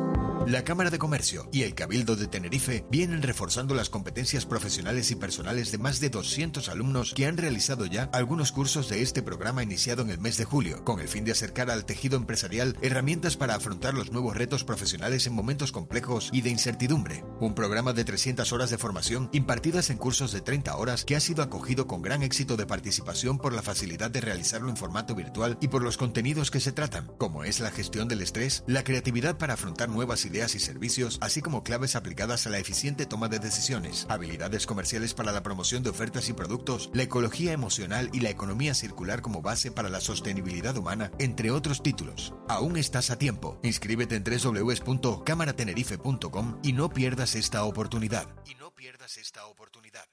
La 0.46 0.64
Cámara 0.64 0.90
de 0.90 0.98
Comercio 0.98 1.48
y 1.52 1.62
el 1.62 1.74
Cabildo 1.74 2.16
de 2.16 2.26
Tenerife 2.26 2.86
vienen 2.90 3.22
reforzando 3.22 3.74
las 3.74 3.90
competencias 3.90 4.46
profesionales 4.46 5.10
y 5.10 5.14
personales 5.14 5.70
de 5.70 5.76
más 5.76 6.00
de 6.00 6.08
200 6.08 6.68
alumnos 6.70 7.12
que 7.14 7.26
han 7.26 7.36
realizado 7.36 7.84
ya 7.84 8.08
algunos 8.14 8.50
cursos 8.50 8.88
de 8.88 9.02
este 9.02 9.22
programa 9.22 9.62
iniciado 9.62 10.02
en 10.02 10.08
el 10.10 10.18
mes 10.18 10.38
de 10.38 10.46
julio, 10.46 10.82
con 10.82 10.98
el 10.98 11.08
fin 11.08 11.24
de 11.24 11.32
acercar 11.32 11.70
al 11.70 11.84
tejido 11.84 12.16
empresarial 12.16 12.76
herramientas 12.80 13.36
para 13.36 13.54
afrontar 13.54 13.92
los 13.92 14.12
nuevos 14.12 14.34
retos 14.34 14.64
profesionales 14.64 15.26
en 15.26 15.34
momentos 15.34 15.72
complejos 15.72 16.30
y 16.32 16.40
de 16.40 16.50
incertidumbre. 16.50 17.22
Un 17.38 17.54
programa 17.54 17.92
de 17.92 18.04
300 18.04 18.50
horas 18.52 18.70
de 18.70 18.78
formación 18.78 19.28
impartidas 19.32 19.90
en 19.90 19.98
cursos 19.98 20.32
de 20.32 20.40
30 20.40 20.74
horas 20.74 21.04
que 21.04 21.16
ha 21.16 21.20
sido 21.20 21.42
acogido 21.42 21.86
con 21.86 22.00
gran 22.00 22.22
éxito 22.22 22.56
de 22.56 22.66
participación 22.66 23.38
por 23.38 23.52
la 23.52 23.62
facilidad 23.62 24.10
de 24.10 24.22
realizarlo 24.22 24.70
en 24.70 24.78
formato 24.78 25.14
virtual 25.14 25.58
y 25.60 25.68
por 25.68 25.82
los 25.82 25.98
contenidos 25.98 26.50
que 26.50 26.60
se 26.60 26.72
tratan, 26.72 27.12
como 27.18 27.44
es 27.44 27.60
la 27.60 27.70
gestión 27.70 28.08
del 28.08 28.22
estrés, 28.22 28.64
la 28.66 28.84
creatividad 28.84 29.36
para 29.36 29.54
afrontar 29.54 29.90
nuevas 29.90 30.24
ideas 30.30 30.54
y 30.54 30.60
servicios, 30.60 31.18
así 31.20 31.42
como 31.42 31.64
claves 31.64 31.96
aplicadas 31.96 32.46
a 32.46 32.50
la 32.50 32.58
eficiente 32.58 33.04
toma 33.04 33.26
de 33.28 33.40
decisiones, 33.40 34.06
habilidades 34.08 34.66
comerciales 34.66 35.12
para 35.12 35.32
la 35.32 35.42
promoción 35.42 35.82
de 35.82 35.90
ofertas 35.90 36.28
y 36.28 36.32
productos, 36.32 36.88
la 36.94 37.02
ecología 37.02 37.52
emocional 37.52 38.08
y 38.12 38.20
la 38.20 38.30
economía 38.30 38.74
circular 38.74 39.22
como 39.22 39.42
base 39.42 39.72
para 39.72 39.88
la 39.88 40.00
sostenibilidad 40.00 40.76
humana, 40.76 41.10
entre 41.18 41.50
otros 41.50 41.82
títulos. 41.82 42.32
Aún 42.48 42.76
estás 42.76 43.10
a 43.10 43.18
tiempo. 43.18 43.58
Inscríbete 43.62 44.14
en 44.16 44.24
www.cámaratenerife.com 44.24 46.60
y 46.62 46.72
no 46.72 46.90
pierdas 46.90 47.34
esta 47.34 47.64
oportunidad. 47.64 48.28
Y 48.46 48.54
no 48.54 48.72
pierdas 48.74 49.16
esta 49.16 49.46
oportunidad. 49.46 50.04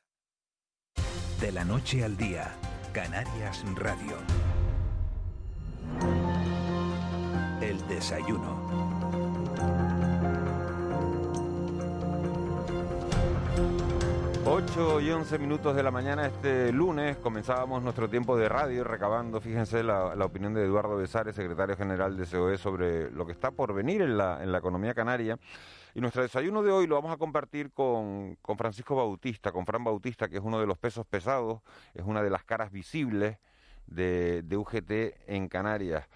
De 1.39 1.51
la 1.51 1.63
noche 1.63 2.03
al 2.03 2.17
día, 2.17 2.55
Canarias 2.93 3.63
Radio. 3.75 4.17
El 7.61 7.87
desayuno. 7.87 9.86
8 14.49 15.01
y 15.01 15.11
11 15.11 15.39
minutos 15.39 15.75
de 15.75 15.83
la 15.83 15.91
mañana 15.91 16.25
este 16.25 16.71
lunes 16.71 17.17
comenzábamos 17.17 17.83
nuestro 17.83 18.09
tiempo 18.09 18.37
de 18.37 18.47
radio 18.47 18.83
recabando, 18.83 19.41
fíjense, 19.41 19.83
la, 19.83 20.13
opinión 20.23 20.53
de 20.53 20.63
Eduardo 20.63 20.95
Besares, 20.95 21.35
secretario 21.35 21.75
general 21.75 22.15
de 22.15 22.25
COE, 22.25 22.57
sobre 22.57 23.11
lo 23.11 23.25
que 23.25 23.33
está 23.33 23.51
por 23.51 23.73
venir 23.73 24.01
en 24.01 24.17
la, 24.17 24.57
economía 24.57 24.93
canaria. 24.93 25.37
Y 25.93 26.01
nuestro 26.01 26.21
desayuno 26.21 26.63
de 26.63 26.71
hoy 26.71 26.87
lo 26.87 26.95
vamos 26.95 27.11
a 27.11 27.17
compartir 27.17 27.71
con, 27.71 28.37
con 28.41 28.57
Francisco 28.57 28.95
Bautista, 28.95 29.51
con 29.51 29.65
Fran 29.65 29.83
Bautista, 29.83 30.27
que 30.27 30.37
es 30.37 30.43
uno 30.43 30.59
de 30.59 30.65
los 30.65 30.77
pesos 30.77 31.05
pesados, 31.05 31.61
es 31.93 32.03
una 32.05 32.23
de 32.23 32.29
las 32.29 32.43
caras 32.43 32.71
visibles 32.71 33.37
de, 33.85 34.43
de 34.43 34.57
UGT 34.57 34.91
en 35.27 35.49
Canarias. 35.49 36.07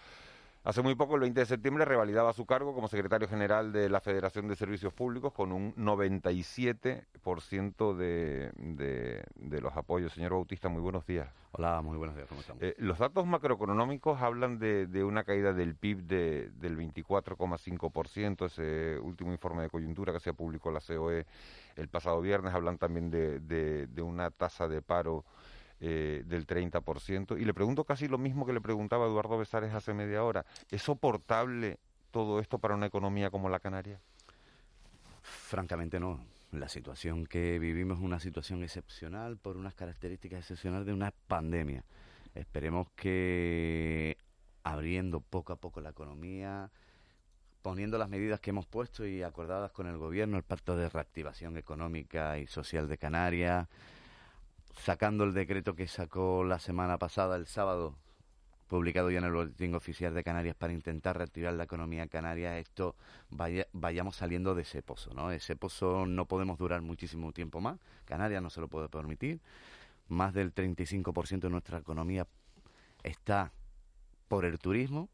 Hace 0.63 0.83
muy 0.83 0.93
poco, 0.93 1.15
el 1.15 1.21
20 1.21 1.39
de 1.39 1.45
septiembre, 1.47 1.85
revalidaba 1.85 2.33
su 2.33 2.45
cargo 2.45 2.75
como 2.75 2.87
secretario 2.87 3.27
general 3.27 3.71
de 3.71 3.89
la 3.89 3.99
Federación 3.99 4.47
de 4.47 4.55
Servicios 4.55 4.93
Públicos 4.93 5.33
con 5.33 5.51
un 5.51 5.73
97% 5.75 7.95
de, 7.95 8.51
de, 8.57 9.23
de 9.37 9.61
los 9.61 9.75
apoyos. 9.75 10.13
Señor 10.13 10.33
Bautista, 10.33 10.69
muy 10.69 10.83
buenos 10.83 11.07
días. 11.07 11.27
Hola, 11.53 11.81
muy 11.81 11.97
buenos 11.97 12.15
días, 12.15 12.27
¿cómo 12.29 12.41
estamos? 12.41 12.61
Eh, 12.61 12.75
los 12.77 12.99
datos 12.99 13.25
macroeconómicos 13.25 14.21
hablan 14.21 14.59
de, 14.59 14.85
de 14.85 15.03
una 15.03 15.23
caída 15.23 15.51
del 15.51 15.73
PIB 15.73 16.03
de, 16.03 16.51
del 16.51 16.77
24,5%. 16.77 18.45
Ese 18.45 18.99
último 18.99 19.31
informe 19.31 19.63
de 19.63 19.69
coyuntura 19.69 20.13
que 20.13 20.19
se 20.19 20.31
publicó 20.31 20.69
la 20.69 20.79
COE 20.79 21.25
el 21.75 21.87
pasado 21.87 22.21
viernes 22.21 22.53
hablan 22.53 22.77
también 22.77 23.09
de, 23.09 23.39
de, 23.39 23.87
de 23.87 24.01
una 24.03 24.29
tasa 24.29 24.67
de 24.67 24.83
paro 24.83 25.25
eh, 25.83 26.21
del 26.27 26.45
30%. 26.45 27.41
Y 27.41 27.43
le 27.43 27.53
pregunto 27.55 27.83
casi 27.83 28.07
lo 28.07 28.19
mismo 28.19 28.45
que 28.45 28.53
le 28.53 28.61
preguntaba 28.61 29.07
Eduardo 29.07 29.39
Besares 29.39 29.73
hace 29.73 29.95
media 29.95 30.23
hora. 30.23 30.45
¿Es 30.69 30.83
soportable 30.83 31.79
todo 32.11 32.39
esto 32.39 32.59
para 32.59 32.75
una 32.75 32.85
economía 32.85 33.31
como 33.31 33.49
la 33.49 33.59
Canaria? 33.59 33.99
Francamente 35.23 35.99
no. 35.99 36.19
La 36.51 36.69
situación 36.69 37.25
que 37.25 37.57
vivimos 37.57 37.97
es 37.97 38.03
una 38.03 38.19
situación 38.19 38.61
excepcional 38.61 39.37
por 39.37 39.57
unas 39.57 39.73
características 39.73 40.41
excepcionales 40.41 40.85
de 40.85 40.93
una 40.93 41.11
pandemia. 41.27 41.83
Esperemos 42.35 42.87
que 42.95 44.17
abriendo 44.63 45.19
poco 45.19 45.53
a 45.53 45.55
poco 45.55 45.81
la 45.81 45.89
economía, 45.89 46.69
poniendo 47.63 47.97
las 47.97 48.09
medidas 48.09 48.39
que 48.39 48.51
hemos 48.51 48.67
puesto 48.67 49.05
y 49.05 49.23
acordadas 49.23 49.71
con 49.71 49.87
el 49.87 49.97
gobierno, 49.97 50.37
el 50.37 50.43
Pacto 50.43 50.75
de 50.75 50.89
Reactivación 50.89 51.57
Económica 51.57 52.37
y 52.37 52.45
Social 52.45 52.87
de 52.87 52.97
Canarias, 52.97 53.67
sacando 54.77 55.23
el 55.23 55.33
decreto 55.33 55.75
que 55.75 55.87
sacó 55.87 56.43
la 56.43 56.59
semana 56.59 56.97
pasada, 56.97 57.35
el 57.35 57.47
sábado, 57.47 57.95
publicado 58.67 59.11
ya 59.11 59.19
en 59.19 59.25
el 59.25 59.33
Boletín 59.33 59.75
Oficial 59.75 60.13
de 60.13 60.23
Canarias 60.23 60.55
para 60.55 60.71
intentar 60.71 61.17
reactivar 61.17 61.53
la 61.53 61.65
economía 61.65 62.07
canaria, 62.07 62.57
esto 62.57 62.95
vaya, 63.29 63.67
vayamos 63.73 64.15
saliendo 64.15 64.55
de 64.55 64.61
ese 64.61 64.81
pozo, 64.81 65.13
¿no? 65.13 65.31
Ese 65.31 65.55
pozo 65.55 66.05
no 66.05 66.25
podemos 66.25 66.57
durar 66.57 66.81
muchísimo 66.81 67.33
tiempo 67.33 67.59
más, 67.59 67.79
Canarias 68.05 68.41
no 68.41 68.49
se 68.49 68.61
lo 68.61 68.69
puede 68.69 68.87
permitir, 68.87 69.41
más 70.07 70.33
del 70.33 70.53
35% 70.53 71.41
de 71.41 71.49
nuestra 71.49 71.79
economía 71.79 72.25
está 73.03 73.51
por 74.27 74.45
el 74.45 74.57
turismo, 74.57 75.09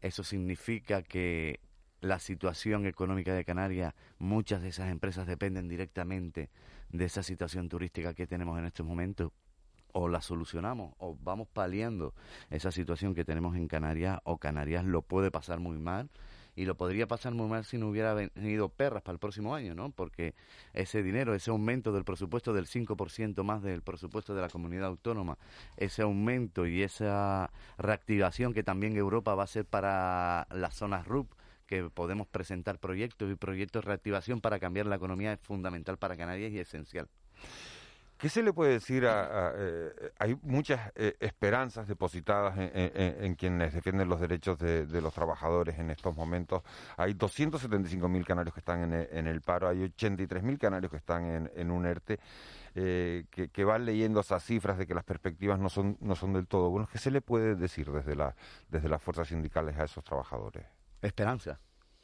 eso 0.00 0.24
significa 0.24 1.02
que 1.02 1.60
la 2.02 2.18
situación 2.18 2.84
económica 2.84 3.32
de 3.32 3.44
Canarias, 3.44 3.94
muchas 4.18 4.60
de 4.60 4.68
esas 4.68 4.90
empresas 4.90 5.26
dependen 5.26 5.68
directamente 5.68 6.50
de 6.90 7.04
esa 7.04 7.22
situación 7.22 7.68
turística 7.68 8.12
que 8.12 8.26
tenemos 8.26 8.58
en 8.58 8.66
estos 8.66 8.84
momentos 8.84 9.30
o 9.92 10.08
la 10.08 10.20
solucionamos 10.20 10.94
o 10.98 11.16
vamos 11.22 11.48
paliando 11.48 12.12
esa 12.50 12.72
situación 12.72 13.14
que 13.14 13.24
tenemos 13.24 13.56
en 13.56 13.68
Canarias 13.68 14.18
o 14.24 14.38
Canarias 14.38 14.84
lo 14.84 15.02
puede 15.02 15.30
pasar 15.30 15.60
muy 15.60 15.78
mal 15.78 16.10
y 16.56 16.64
lo 16.64 16.76
podría 16.76 17.06
pasar 17.06 17.32
muy 17.34 17.48
mal 17.48 17.64
si 17.64 17.78
no 17.78 17.88
hubiera 17.88 18.14
venido 18.14 18.68
perras 18.68 19.02
para 19.02 19.14
el 19.14 19.18
próximo 19.18 19.54
año, 19.54 19.74
¿no? 19.74 19.90
Porque 19.90 20.34
ese 20.74 21.02
dinero, 21.02 21.34
ese 21.34 21.50
aumento 21.50 21.92
del 21.92 22.04
presupuesto 22.04 22.52
del 22.52 22.66
5% 22.66 23.42
más 23.42 23.62
del 23.62 23.80
presupuesto 23.80 24.34
de 24.34 24.42
la 24.42 24.50
comunidad 24.50 24.88
autónoma, 24.88 25.38
ese 25.76 26.02
aumento 26.02 26.66
y 26.66 26.82
esa 26.82 27.50
reactivación 27.78 28.52
que 28.52 28.62
también 28.62 28.96
Europa 28.96 29.34
va 29.34 29.42
a 29.42 29.44
hacer 29.44 29.64
para 29.64 30.46
las 30.50 30.74
zonas 30.74 31.06
RUP, 31.06 31.32
que 31.72 31.88
podemos 31.88 32.26
presentar 32.26 32.78
proyectos 32.78 33.32
y 33.32 33.34
proyectos 33.34 33.82
de 33.82 33.86
reactivación 33.86 34.42
para 34.42 34.58
cambiar 34.58 34.84
la 34.84 34.96
economía 34.96 35.32
es 35.32 35.40
fundamental 35.40 35.96
para 35.96 36.18
Canarias 36.18 36.52
y 36.52 36.58
esencial. 36.58 37.08
¿Qué 38.18 38.28
se 38.28 38.42
le 38.42 38.52
puede 38.52 38.74
decir 38.74 39.06
a... 39.06 39.48
a 39.48 39.52
eh, 39.56 40.12
hay 40.18 40.36
muchas 40.42 40.92
eh, 40.94 41.16
esperanzas 41.18 41.88
depositadas 41.88 42.58
en, 42.58 42.70
en, 42.74 43.24
en, 43.24 43.34
quienes 43.36 43.72
defienden 43.72 44.10
los 44.10 44.20
derechos 44.20 44.58
de, 44.58 45.00
los 45.00 45.14
trabajadores 45.14 45.78
en 45.78 45.90
estos 45.90 46.14
momentos. 46.14 46.62
Hay 46.98 47.14
275.000 47.14 48.24
canarios 48.26 48.52
que 48.52 48.60
están 48.60 48.92
en 48.92 49.08
en 49.10 49.26
el, 49.26 49.40
paro, 49.40 49.68
hay 49.68 49.78
83.000 49.78 50.58
canarios 50.58 50.90
que 50.90 50.98
están 50.98 51.50
en, 51.54 51.70
un 51.70 51.86
ERTE, 51.86 52.20
eh, 52.74 53.24
que, 53.30 53.48
que, 53.48 53.64
van 53.64 53.86
leyendo 53.86 54.20
esas 54.20 54.44
cifras 54.44 54.76
de 54.76 54.86
que 54.86 54.94
las 54.94 55.04
perspectivas 55.04 55.58
no 55.58 55.70
son, 55.70 55.96
no 56.00 56.14
son 56.16 56.34
del 56.34 56.46
todo 56.46 56.68
buenas. 56.68 56.90
¿Qué 56.90 56.98
se 56.98 57.10
le 57.10 57.22
puede 57.22 57.54
decir 57.54 57.90
desde, 57.90 58.14
la, 58.14 58.36
desde 58.68 58.90
las 58.90 59.02
fuerzas 59.02 59.28
sindicales 59.28 59.78
a 59.78 59.84
esos 59.84 60.04
trabajadores? 60.04 60.81
Esperanza, 61.02 61.60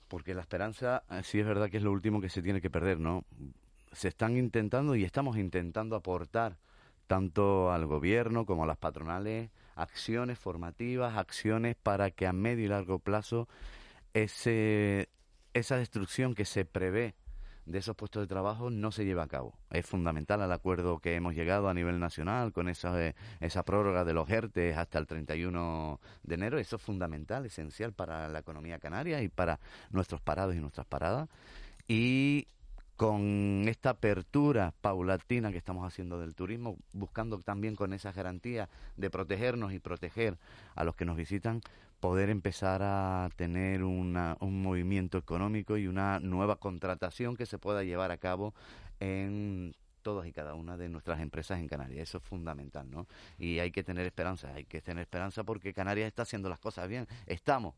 porque 0.08 0.34
la 0.34 0.40
esperanza 0.40 1.04
sí 1.22 1.40
es 1.40 1.46
verdad 1.46 1.70
que 1.70 1.78
es 1.78 1.82
lo 1.82 1.92
último 1.92 2.20
que 2.20 2.28
se 2.28 2.42
tiene 2.42 2.60
que 2.60 2.70
perder, 2.70 2.98
¿no? 2.98 3.24
Se 3.92 4.08
están 4.08 4.36
intentando 4.36 4.96
y 4.96 5.04
estamos 5.04 5.36
intentando 5.36 5.96
aportar 5.96 6.58
tanto 7.06 7.72
al 7.72 7.86
gobierno 7.86 8.44
como 8.44 8.64
a 8.64 8.66
las 8.66 8.76
patronales 8.76 9.50
acciones 9.74 10.38
formativas, 10.38 11.16
acciones 11.16 11.76
para 11.76 12.10
que 12.10 12.26
a 12.26 12.32
medio 12.32 12.64
y 12.64 12.68
largo 12.68 12.98
plazo 12.98 13.48
ese, 14.12 15.08
esa 15.54 15.76
destrucción 15.76 16.34
que 16.34 16.44
se 16.44 16.64
prevé 16.64 17.14
de 17.68 17.78
esos 17.78 17.94
puestos 17.94 18.22
de 18.22 18.26
trabajo 18.26 18.70
no 18.70 18.90
se 18.90 19.04
lleva 19.04 19.24
a 19.24 19.28
cabo. 19.28 19.54
Es 19.70 19.84
fundamental 19.84 20.40
el 20.40 20.50
acuerdo 20.50 20.98
que 21.00 21.14
hemos 21.14 21.34
llegado 21.34 21.68
a 21.68 21.74
nivel 21.74 22.00
nacional 22.00 22.52
con 22.52 22.68
esa, 22.68 23.00
eh, 23.00 23.14
esa 23.40 23.62
prórroga 23.62 24.04
de 24.04 24.14
los 24.14 24.28
ERTE 24.28 24.74
hasta 24.74 24.98
el 24.98 25.06
31 25.06 26.00
de 26.22 26.34
enero. 26.34 26.58
Eso 26.58 26.76
es 26.76 26.82
fundamental, 26.82 27.44
esencial 27.44 27.92
para 27.92 28.26
la 28.28 28.38
economía 28.38 28.78
canaria 28.78 29.22
y 29.22 29.28
para 29.28 29.60
nuestros 29.90 30.22
parados 30.22 30.54
y 30.54 30.60
nuestras 30.60 30.86
paradas. 30.86 31.28
Y 31.86 32.48
con 32.96 33.64
esta 33.68 33.90
apertura 33.90 34.72
paulatina 34.80 35.52
que 35.52 35.58
estamos 35.58 35.86
haciendo 35.86 36.18
del 36.18 36.34
turismo, 36.34 36.78
buscando 36.94 37.38
también 37.38 37.76
con 37.76 37.92
esas 37.92 38.16
garantías 38.16 38.68
de 38.96 39.10
protegernos 39.10 39.72
y 39.72 39.78
proteger 39.78 40.38
a 40.74 40.84
los 40.84 40.96
que 40.96 41.04
nos 41.04 41.16
visitan, 41.16 41.60
poder 42.00 42.30
empezar 42.30 42.82
a 42.82 43.28
tener 43.36 43.82
una, 43.82 44.36
un 44.40 44.62
movimiento 44.62 45.18
económico 45.18 45.76
y 45.76 45.86
una 45.86 46.20
nueva 46.20 46.56
contratación 46.56 47.36
que 47.36 47.46
se 47.46 47.58
pueda 47.58 47.82
llevar 47.82 48.10
a 48.10 48.18
cabo 48.18 48.54
en 49.00 49.74
todas 50.02 50.26
y 50.26 50.32
cada 50.32 50.54
una 50.54 50.76
de 50.76 50.88
nuestras 50.88 51.20
empresas 51.20 51.58
en 51.58 51.68
Canarias. 51.68 52.08
Eso 52.08 52.18
es 52.18 52.24
fundamental, 52.24 52.90
¿no? 52.90 53.06
Y 53.38 53.58
hay 53.58 53.70
que 53.70 53.82
tener 53.82 54.06
esperanza, 54.06 54.52
hay 54.54 54.64
que 54.64 54.80
tener 54.80 55.02
esperanza 55.02 55.44
porque 55.44 55.74
Canarias 55.74 56.06
está 56.06 56.22
haciendo 56.22 56.48
las 56.48 56.58
cosas 56.60 56.88
bien. 56.88 57.06
Estamos 57.26 57.74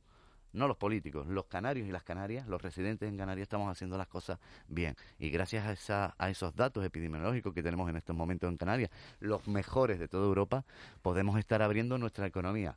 no 0.53 0.67
los 0.67 0.77
políticos, 0.77 1.27
los 1.29 1.47
canarios 1.47 1.89
y 1.89 1.93
las 1.93 2.03
canarias, 2.03 2.47
los 2.49 2.61
residentes 2.61 3.09
en 3.09 3.17
Canarias 3.17 3.45
estamos 3.45 3.71
haciendo 3.71 3.97
las 3.97 4.09
cosas 4.09 4.39
bien. 4.69 4.97
Y 5.19 5.31
gracias 5.31 5.65
a, 5.67 5.73
esa, 5.73 6.15
a 6.19 6.31
esos 6.31 6.55
datos 6.55 6.85
epidemiológicos 6.85 7.55
que 7.55 7.63
tenemos 7.63 7.89
en 7.89 7.97
estos 7.97 8.17
momentos 8.17 8.49
en 8.49 8.57
Canarias, 8.57 8.91
los 9.21 9.47
mejores 9.47 9.99
de 9.99 10.09
toda 10.09 10.27
Europa, 10.27 10.65
podemos 11.03 11.39
estar 11.39 11.63
abriendo 11.63 11.99
nuestra 11.99 12.27
economía. 12.27 12.77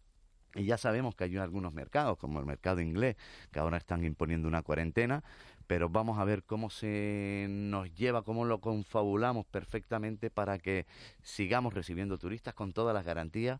Y 0.56 0.66
ya 0.66 0.78
sabemos 0.78 1.16
que 1.16 1.24
hay 1.24 1.38
algunos 1.38 1.74
mercados, 1.74 2.18
como 2.18 2.40
el 2.40 2.46
mercado 2.46 2.80
inglés, 2.80 3.16
que 3.52 3.60
ahora 3.60 3.78
están 3.78 4.04
imponiendo 4.04 4.48
una 4.48 4.62
cuarentena, 4.62 5.24
pero 5.66 5.90
vamos 5.90 6.20
a 6.20 6.26
ver 6.26 6.44
cómo 6.44 6.70
se 6.70 7.48
nos 7.50 7.94
lleva, 7.96 8.22
cómo 8.22 8.46
lo 8.46 8.60
confabulamos 8.60 9.46
perfectamente 9.46 10.30
para 10.30 10.60
que 10.60 10.86
sigamos 11.24 11.74
recibiendo 11.74 12.18
turistas 12.18 12.54
con 12.54 12.74
todas 12.74 12.94
las 12.94 13.06
garantías, 13.06 13.60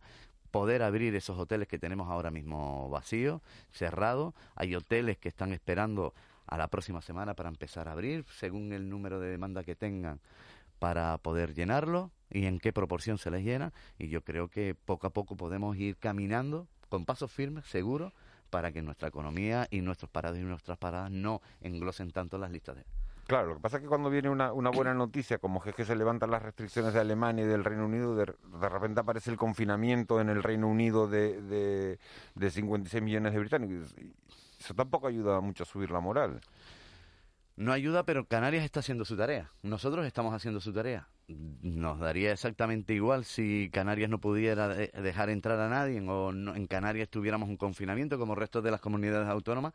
poder 0.52 0.84
abrir 0.84 1.16
esos 1.16 1.40
hoteles 1.40 1.68
que 1.68 1.80
tenemos 1.80 2.10
ahora 2.10 2.30
mismo 2.30 2.88
vacíos, 2.90 3.42
cerrados. 3.72 4.36
Hay 4.56 4.76
hoteles 4.76 5.18
que 5.18 5.30
están 5.30 5.52
esperando 5.52 6.14
a 6.46 6.58
la 6.58 6.68
próxima 6.68 7.02
semana 7.02 7.34
para 7.34 7.50
empezar 7.50 7.88
a 7.88 7.94
abrir, 7.94 8.24
según 8.38 8.72
el 8.72 8.88
número 8.88 9.20
de 9.20 9.30
demanda 9.30 9.64
que 9.64 9.76
tengan 9.76 10.20
para 10.78 11.18
poder 11.18 11.56
llenarlo 11.56 12.12
y 12.30 12.46
en 12.46 12.60
qué 12.60 12.72
proporción 12.74 13.18
se 13.18 13.32
les 13.32 13.44
llena. 13.44 13.74
Y 13.98 14.10
yo 14.10 14.22
creo 14.22 14.50
que 14.50 14.76
poco 14.76 15.08
a 15.08 15.10
poco 15.10 15.36
podemos 15.36 15.76
ir 15.78 15.98
caminando 15.98 16.68
con 16.94 17.06
pasos 17.06 17.32
firmes, 17.32 17.66
seguros, 17.66 18.14
para 18.52 18.72
que 18.72 18.84
nuestra 18.84 19.08
economía 19.08 19.66
y 19.72 19.82
nuestros 19.82 20.12
parados 20.12 20.38
y 20.38 20.44
nuestras 20.44 20.78
paradas 20.78 21.10
no 21.10 21.42
englosen 21.60 22.12
tanto 22.12 22.38
las 22.38 22.52
listas 22.52 22.76
de 22.76 22.86
Claro, 23.26 23.48
lo 23.48 23.56
que 23.56 23.62
pasa 23.62 23.78
es 23.78 23.82
que 23.82 23.90
cuando 23.90 24.12
viene 24.12 24.30
una, 24.30 24.54
una 24.54 24.70
buena 24.70 24.94
noticia, 24.94 25.40
como 25.40 25.60
que 25.60 25.72
es 25.72 25.76
que 25.76 25.86
se 25.86 25.96
levantan 25.96 26.30
las 26.30 26.44
restricciones 26.44 26.94
de 26.94 27.00
Alemania 27.00 27.46
y 27.46 27.48
del 27.48 27.64
Reino 27.64 27.86
Unido, 27.86 28.16
de, 28.16 28.28
repente 28.70 29.00
aparece 29.00 29.32
el 29.32 29.38
confinamiento 29.38 30.22
en 30.22 30.30
el 30.30 30.44
Reino 30.44 30.68
Unido 30.68 31.08
de, 31.08 31.42
de, 31.42 32.00
de 32.36 32.52
56 32.52 33.02
millones 33.02 33.34
de 33.34 33.40
británicos. 33.40 33.96
Y 33.98 34.14
eso 34.60 34.76
tampoco 34.76 35.08
ayuda 35.08 35.42
mucho 35.42 35.64
a 35.64 35.66
subir 35.66 35.90
la 35.90 36.00
moral. 36.00 36.42
No 37.56 37.72
ayuda, 37.72 38.04
pero 38.04 38.28
Canarias 38.28 38.64
está 38.64 38.82
haciendo 38.82 39.04
su 39.04 39.18
tarea. 39.18 39.50
Nosotros 39.64 40.06
estamos 40.06 40.32
haciendo 40.32 40.62
su 40.62 40.72
tarea. 40.72 41.08
Nos 41.28 42.00
daría 42.00 42.34
exactamente 42.34 42.94
igual 42.94 43.24
si 43.24 43.70
Canarias 43.72 44.10
no 44.10 44.20
pudiera 44.20 44.68
dejar 44.68 45.30
entrar 45.30 45.60
a 45.60 45.70
nadie 45.70 46.02
o 46.02 46.32
en 46.32 46.68
Canarias 46.68 47.08
tuviéramos 47.10 47.48
un 47.48 47.56
confinamiento 47.56 48.20
como 48.20 48.34
el 48.34 48.40
resto 48.40 48.62
de 48.62 48.72
las 48.72 48.82
comunidades 48.82 49.30
autónomas 49.30 49.74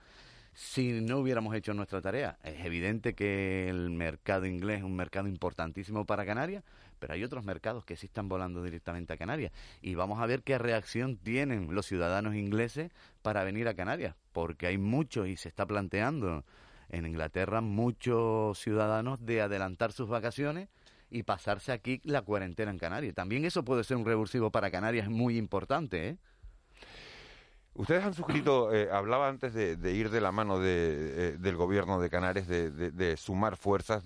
si 0.52 1.00
no 1.00 1.18
hubiéramos 1.18 1.54
hecho 1.54 1.72
nuestra 1.72 2.02
tarea. 2.02 2.36
Es 2.42 2.64
evidente 2.66 3.14
que 3.14 3.68
el 3.68 3.90
mercado 3.90 4.44
inglés 4.44 4.78
es 4.78 4.84
un 4.84 4.96
mercado 4.96 5.28
importantísimo 5.28 6.04
para 6.04 6.26
Canarias, 6.26 6.64
pero 6.98 7.14
hay 7.14 7.22
otros 7.22 7.44
mercados 7.44 7.84
que 7.84 7.96
sí 7.96 8.06
están 8.06 8.28
volando 8.28 8.62
directamente 8.62 9.12
a 9.12 9.16
Canarias. 9.16 9.52
Y 9.80 9.94
vamos 9.94 10.20
a 10.20 10.26
ver 10.26 10.42
qué 10.42 10.58
reacción 10.58 11.16
tienen 11.16 11.74
los 11.74 11.86
ciudadanos 11.86 12.34
ingleses 12.34 12.90
para 13.22 13.44
venir 13.44 13.68
a 13.68 13.74
Canarias, 13.74 14.16
porque 14.32 14.66
hay 14.66 14.78
muchos 14.78 15.28
y 15.28 15.36
se 15.36 15.48
está 15.48 15.64
planteando 15.64 16.44
en 16.88 17.06
Inglaterra 17.06 17.60
muchos 17.60 18.58
ciudadanos 18.58 19.24
de 19.24 19.42
adelantar 19.42 19.92
sus 19.92 20.08
vacaciones 20.08 20.68
y 21.10 21.22
pasarse 21.22 21.72
aquí 21.72 22.00
la 22.04 22.22
cuarentena 22.22 22.70
en 22.70 22.78
Canarias. 22.78 23.14
También 23.14 23.44
eso 23.44 23.64
puede 23.64 23.84
ser 23.84 23.96
un 23.96 24.04
revulsivo 24.04 24.50
para 24.50 24.70
Canarias 24.70 25.08
muy 25.08 25.36
importante, 25.36 26.08
¿eh? 26.08 26.16
Ustedes 27.78 28.02
han 28.02 28.12
suscrito, 28.12 28.74
eh, 28.74 28.88
hablaba 28.90 29.28
antes 29.28 29.54
de, 29.54 29.92
ir 29.92 30.10
de 30.10 30.20
la 30.20 30.32
mano 30.32 30.58
de, 30.58 31.28
eh, 31.28 31.36
del 31.38 31.54
gobierno 31.54 32.00
de 32.00 32.10
Canarias, 32.10 32.48
de, 32.48 33.16
sumar 33.16 33.56
fuerzas 33.56 34.02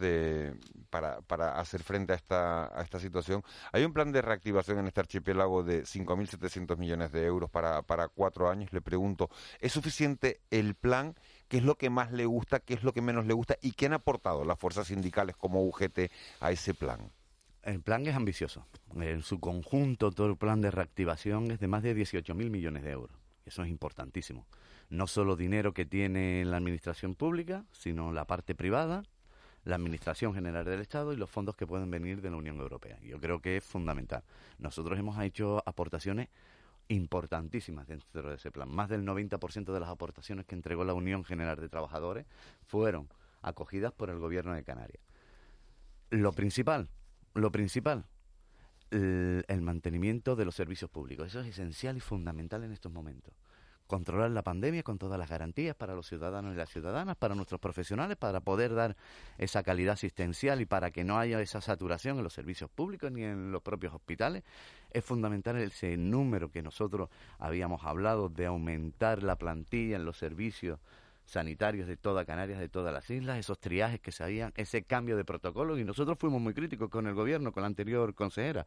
para, 0.90 1.22
para, 1.22 1.58
hacer 1.58 1.82
frente 1.82 2.12
a 2.12 2.16
esta, 2.16 2.98
situación. 3.00 3.42
Hay 3.72 3.86
un 3.86 3.94
plan 3.94 4.12
de 4.12 4.20
reactivación 4.20 4.78
en 4.78 4.88
este 4.88 5.00
archipiélago 5.00 5.62
de 5.62 5.84
5.700 5.84 6.76
millones 6.76 7.12
de 7.12 7.24
euros 7.24 7.48
para 7.50 8.08
cuatro 8.08 8.50
años. 8.50 8.74
Le 8.74 8.82
pregunto, 8.82 9.30
¿es 9.58 9.72
suficiente 9.72 10.42
el 10.50 10.74
plan? 10.74 11.14
¿Qué 11.52 11.58
es 11.58 11.64
lo 11.64 11.76
que 11.76 11.90
más 11.90 12.10
le 12.12 12.24
gusta? 12.24 12.60
¿Qué 12.60 12.72
es 12.72 12.82
lo 12.82 12.94
que 12.94 13.02
menos 13.02 13.26
le 13.26 13.34
gusta? 13.34 13.58
¿Y 13.60 13.72
qué 13.72 13.84
han 13.84 13.92
aportado 13.92 14.42
las 14.42 14.58
fuerzas 14.58 14.86
sindicales 14.86 15.36
como 15.36 15.62
UGT 15.62 16.10
a 16.40 16.50
ese 16.50 16.72
plan? 16.72 17.12
El 17.62 17.82
plan 17.82 18.06
es 18.06 18.16
ambicioso. 18.16 18.66
En 18.96 19.20
su 19.20 19.38
conjunto, 19.38 20.12
todo 20.12 20.28
el 20.28 20.38
plan 20.38 20.62
de 20.62 20.70
reactivación 20.70 21.50
es 21.50 21.60
de 21.60 21.68
más 21.68 21.82
de 21.82 21.94
18.000 21.94 22.34
millones 22.48 22.82
de 22.82 22.92
euros 22.92 23.22
eso 23.44 23.62
es 23.62 23.70
importantísimo. 23.70 24.46
No 24.90 25.06
solo 25.06 25.36
dinero 25.36 25.72
que 25.72 25.84
tiene 25.84 26.44
la 26.44 26.58
administración 26.58 27.14
pública, 27.14 27.64
sino 27.72 28.12
la 28.12 28.26
parte 28.26 28.54
privada, 28.54 29.02
la 29.64 29.76
Administración 29.76 30.34
General 30.34 30.64
del 30.64 30.80
Estado 30.80 31.12
y 31.12 31.16
los 31.16 31.30
fondos 31.30 31.56
que 31.56 31.66
pueden 31.66 31.90
venir 31.90 32.20
de 32.20 32.30
la 32.30 32.36
Unión 32.36 32.58
Europea. 32.58 32.98
Yo 33.00 33.20
creo 33.20 33.40
que 33.40 33.58
es 33.58 33.64
fundamental. 33.64 34.24
Nosotros 34.58 34.98
hemos 34.98 35.20
hecho 35.22 35.62
aportaciones 35.66 36.28
importantísimas 36.88 37.86
dentro 37.86 38.28
de 38.28 38.36
ese 38.36 38.50
plan. 38.50 38.68
Más 38.68 38.88
del 38.88 39.04
90% 39.04 39.72
de 39.72 39.80
las 39.80 39.88
aportaciones 39.88 40.46
que 40.46 40.54
entregó 40.54 40.84
la 40.84 40.94
Unión 40.94 41.24
General 41.24 41.58
de 41.58 41.68
Trabajadores 41.68 42.26
fueron 42.66 43.08
acogidas 43.40 43.92
por 43.92 44.10
el 44.10 44.18
Gobierno 44.18 44.54
de 44.54 44.64
Canarias. 44.64 45.02
Lo 46.10 46.32
principal, 46.32 46.88
lo 47.34 47.50
principal, 47.50 48.04
el, 48.92 49.62
mantenimiento 49.62 50.36
de 50.36 50.44
los 50.44 50.54
servicios 50.54 50.90
públicos. 50.90 51.26
Eso 51.28 51.40
es 51.40 51.48
esencial 51.48 51.96
y 51.96 52.00
fundamental 52.00 52.64
en 52.64 52.72
estos 52.72 52.92
momentos. 52.92 53.34
Controlar 53.92 54.30
la 54.30 54.40
pandemia 54.40 54.82
con 54.82 54.96
todas 54.96 55.18
las 55.18 55.28
garantías 55.28 55.76
para 55.76 55.94
los 55.94 56.06
ciudadanos 56.06 56.54
y 56.54 56.56
las 56.56 56.70
ciudadanas, 56.70 57.14
para 57.14 57.34
nuestros 57.34 57.60
profesionales, 57.60 58.16
para 58.16 58.40
poder 58.40 58.74
dar 58.74 58.96
esa 59.36 59.62
calidad 59.62 59.92
asistencial 59.92 60.62
y 60.62 60.64
para 60.64 60.90
que 60.90 61.04
no 61.04 61.18
haya 61.18 61.42
esa 61.42 61.60
saturación 61.60 62.16
en 62.16 62.24
los 62.24 62.32
servicios 62.32 62.70
públicos 62.70 63.12
ni 63.12 63.22
en 63.22 63.52
los 63.52 63.60
propios 63.60 63.92
hospitales. 63.92 64.44
Es 64.92 65.04
fundamental 65.04 65.58
ese 65.58 65.98
número 65.98 66.50
que 66.50 66.62
nosotros 66.62 67.10
habíamos 67.38 67.84
hablado 67.84 68.30
de 68.30 68.46
aumentar 68.46 69.22
la 69.22 69.36
plantilla 69.36 69.96
en 69.96 70.06
los 70.06 70.16
servicios 70.16 70.80
sanitarios 71.26 71.86
de 71.86 71.98
toda 71.98 72.24
Canarias, 72.24 72.60
de 72.60 72.70
todas 72.70 72.94
las 72.94 73.10
islas, 73.10 73.38
esos 73.38 73.58
triajes 73.58 74.00
que 74.00 74.10
se 74.10 74.24
habían, 74.24 74.54
ese 74.56 74.84
cambio 74.84 75.18
de 75.18 75.26
protocolo 75.26 75.78
y 75.78 75.84
nosotros 75.84 76.16
fuimos 76.18 76.40
muy 76.40 76.54
críticos 76.54 76.88
con 76.88 77.06
el 77.06 77.12
gobierno, 77.12 77.52
con 77.52 77.60
la 77.60 77.66
anterior 77.66 78.14
consejera 78.14 78.66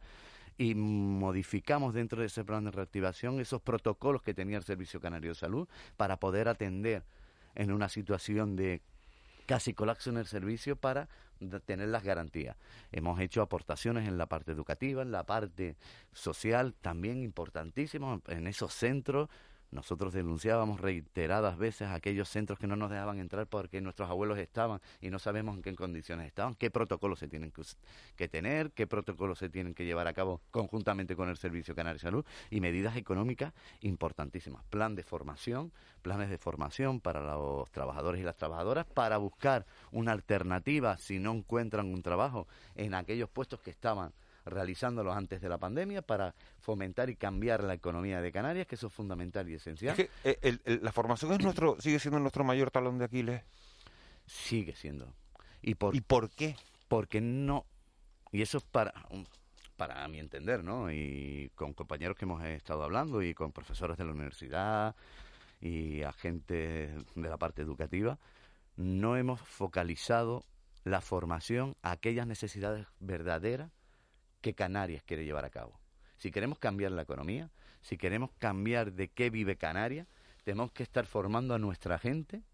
y 0.58 0.74
modificamos 0.74 1.94
dentro 1.94 2.20
de 2.20 2.26
ese 2.26 2.44
plan 2.44 2.64
de 2.64 2.70
reactivación 2.70 3.40
esos 3.40 3.60
protocolos 3.60 4.22
que 4.22 4.34
tenía 4.34 4.56
el 4.56 4.64
Servicio 4.64 5.00
Canario 5.00 5.30
de 5.30 5.34
Salud 5.34 5.68
para 5.96 6.18
poder 6.18 6.48
atender 6.48 7.04
en 7.54 7.72
una 7.72 7.88
situación 7.88 8.56
de 8.56 8.82
casi 9.46 9.74
colapso 9.74 10.10
en 10.10 10.16
el 10.16 10.26
servicio 10.26 10.76
para 10.76 11.08
tener 11.66 11.88
las 11.88 12.02
garantías. 12.02 12.56
Hemos 12.92 13.20
hecho 13.20 13.42
aportaciones 13.42 14.08
en 14.08 14.18
la 14.18 14.26
parte 14.26 14.52
educativa, 14.52 15.02
en 15.02 15.12
la 15.12 15.24
parte 15.24 15.76
social, 16.12 16.74
también 16.80 17.22
importantísimo 17.22 18.22
en 18.28 18.46
esos 18.46 18.72
centros 18.72 19.28
nosotros 19.70 20.12
denunciábamos 20.12 20.80
reiteradas 20.80 21.58
veces 21.58 21.88
aquellos 21.88 22.28
centros 22.28 22.58
que 22.58 22.66
no 22.66 22.76
nos 22.76 22.90
dejaban 22.90 23.18
entrar 23.18 23.46
porque 23.46 23.80
nuestros 23.80 24.08
abuelos 24.08 24.38
estaban 24.38 24.80
y 25.00 25.10
no 25.10 25.18
sabemos 25.18 25.56
en 25.56 25.62
qué 25.62 25.74
condiciones 25.74 26.26
estaban, 26.26 26.54
qué 26.54 26.70
protocolos 26.70 27.18
se 27.18 27.28
tienen 27.28 27.52
que, 28.16 28.28
tener, 28.28 28.72
qué 28.72 28.86
protocolos 28.86 29.38
se 29.38 29.48
tienen 29.48 29.74
que 29.74 29.84
llevar 29.84 30.06
a 30.06 30.12
cabo 30.12 30.40
conjuntamente 30.50 31.16
con 31.16 31.28
el 31.28 31.36
Servicio 31.36 31.74
Canario 31.74 31.98
de 31.98 32.02
Salud 32.02 32.24
y 32.50 32.60
medidas 32.60 32.96
económicas 32.96 33.52
importantísimas. 33.80 34.64
Plan 34.64 34.94
de 34.94 35.02
formación, 35.02 35.72
planes 36.02 36.30
de 36.30 36.38
formación 36.38 37.00
para 37.00 37.20
los 37.20 37.70
trabajadores 37.70 38.20
y 38.20 38.24
las 38.24 38.36
trabajadoras 38.36 38.86
para 38.86 39.18
buscar 39.18 39.66
una 39.90 40.12
alternativa 40.12 40.96
si 40.98 41.18
no 41.18 41.32
encuentran 41.32 41.92
un 41.92 42.02
trabajo 42.02 42.46
en 42.76 42.94
aquellos 42.94 43.28
puestos 43.28 43.60
que 43.60 43.70
estaban 43.70 44.12
realizándolos 44.46 45.16
antes 45.16 45.40
de 45.40 45.48
la 45.48 45.58
pandemia 45.58 46.02
para 46.02 46.34
fomentar 46.60 47.10
y 47.10 47.16
cambiar 47.16 47.64
la 47.64 47.74
economía 47.74 48.20
de 48.20 48.32
Canarias, 48.32 48.66
que 48.66 48.76
eso 48.76 48.86
es 48.86 48.92
fundamental 48.92 49.48
y 49.48 49.54
esencial. 49.54 49.96
Eh, 50.24 50.58
la 50.82 50.92
formación 50.92 51.32
es 51.32 51.40
nuestro, 51.40 51.76
sigue 51.80 51.98
siendo 51.98 52.18
nuestro 52.20 52.44
mayor 52.44 52.70
talón 52.70 52.98
de 52.98 53.04
Aquiles. 53.04 53.42
Sigue 54.26 54.74
siendo. 54.74 55.12
¿Y 55.62 55.74
por, 55.74 55.94
¿Y 55.94 56.00
por 56.00 56.30
qué? 56.30 56.56
Porque 56.88 57.20
no. 57.20 57.66
Y 58.32 58.42
eso 58.42 58.58
es 58.58 58.64
para, 58.64 58.94
para 59.76 60.06
mi 60.08 60.18
entender, 60.18 60.64
¿no? 60.64 60.90
Y 60.90 61.50
con 61.54 61.74
compañeros 61.74 62.16
que 62.16 62.24
hemos 62.24 62.42
estado 62.44 62.82
hablando 62.82 63.22
y 63.22 63.34
con 63.34 63.52
profesores 63.52 63.96
de 63.96 64.04
la 64.04 64.12
universidad 64.12 64.94
y 65.60 66.02
agentes 66.02 66.90
de 67.14 67.28
la 67.28 67.36
parte 67.36 67.62
educativa, 67.62 68.18
no 68.76 69.16
hemos 69.16 69.40
focalizado 69.40 70.44
la 70.84 71.00
formación 71.00 71.76
a 71.82 71.92
aquellas 71.92 72.26
necesidades 72.26 72.86
verdaderas 73.00 73.70
que 74.46 74.54
Canarias 74.54 75.02
quiere 75.02 75.24
llevar 75.24 75.44
a 75.44 75.50
cabo. 75.50 75.76
Si 76.18 76.30
queremos 76.30 76.60
cambiar 76.60 76.92
la 76.92 77.02
economía, 77.02 77.50
si 77.80 77.96
queremos 77.96 78.30
cambiar 78.38 78.92
de 78.92 79.08
qué 79.08 79.28
vive 79.28 79.56
Canarias, 79.56 80.06
tenemos 80.44 80.70
que 80.70 80.84
estar 80.84 81.04
formando 81.04 81.52
a 81.52 81.58
nuestra 81.58 81.98
gente 81.98 82.44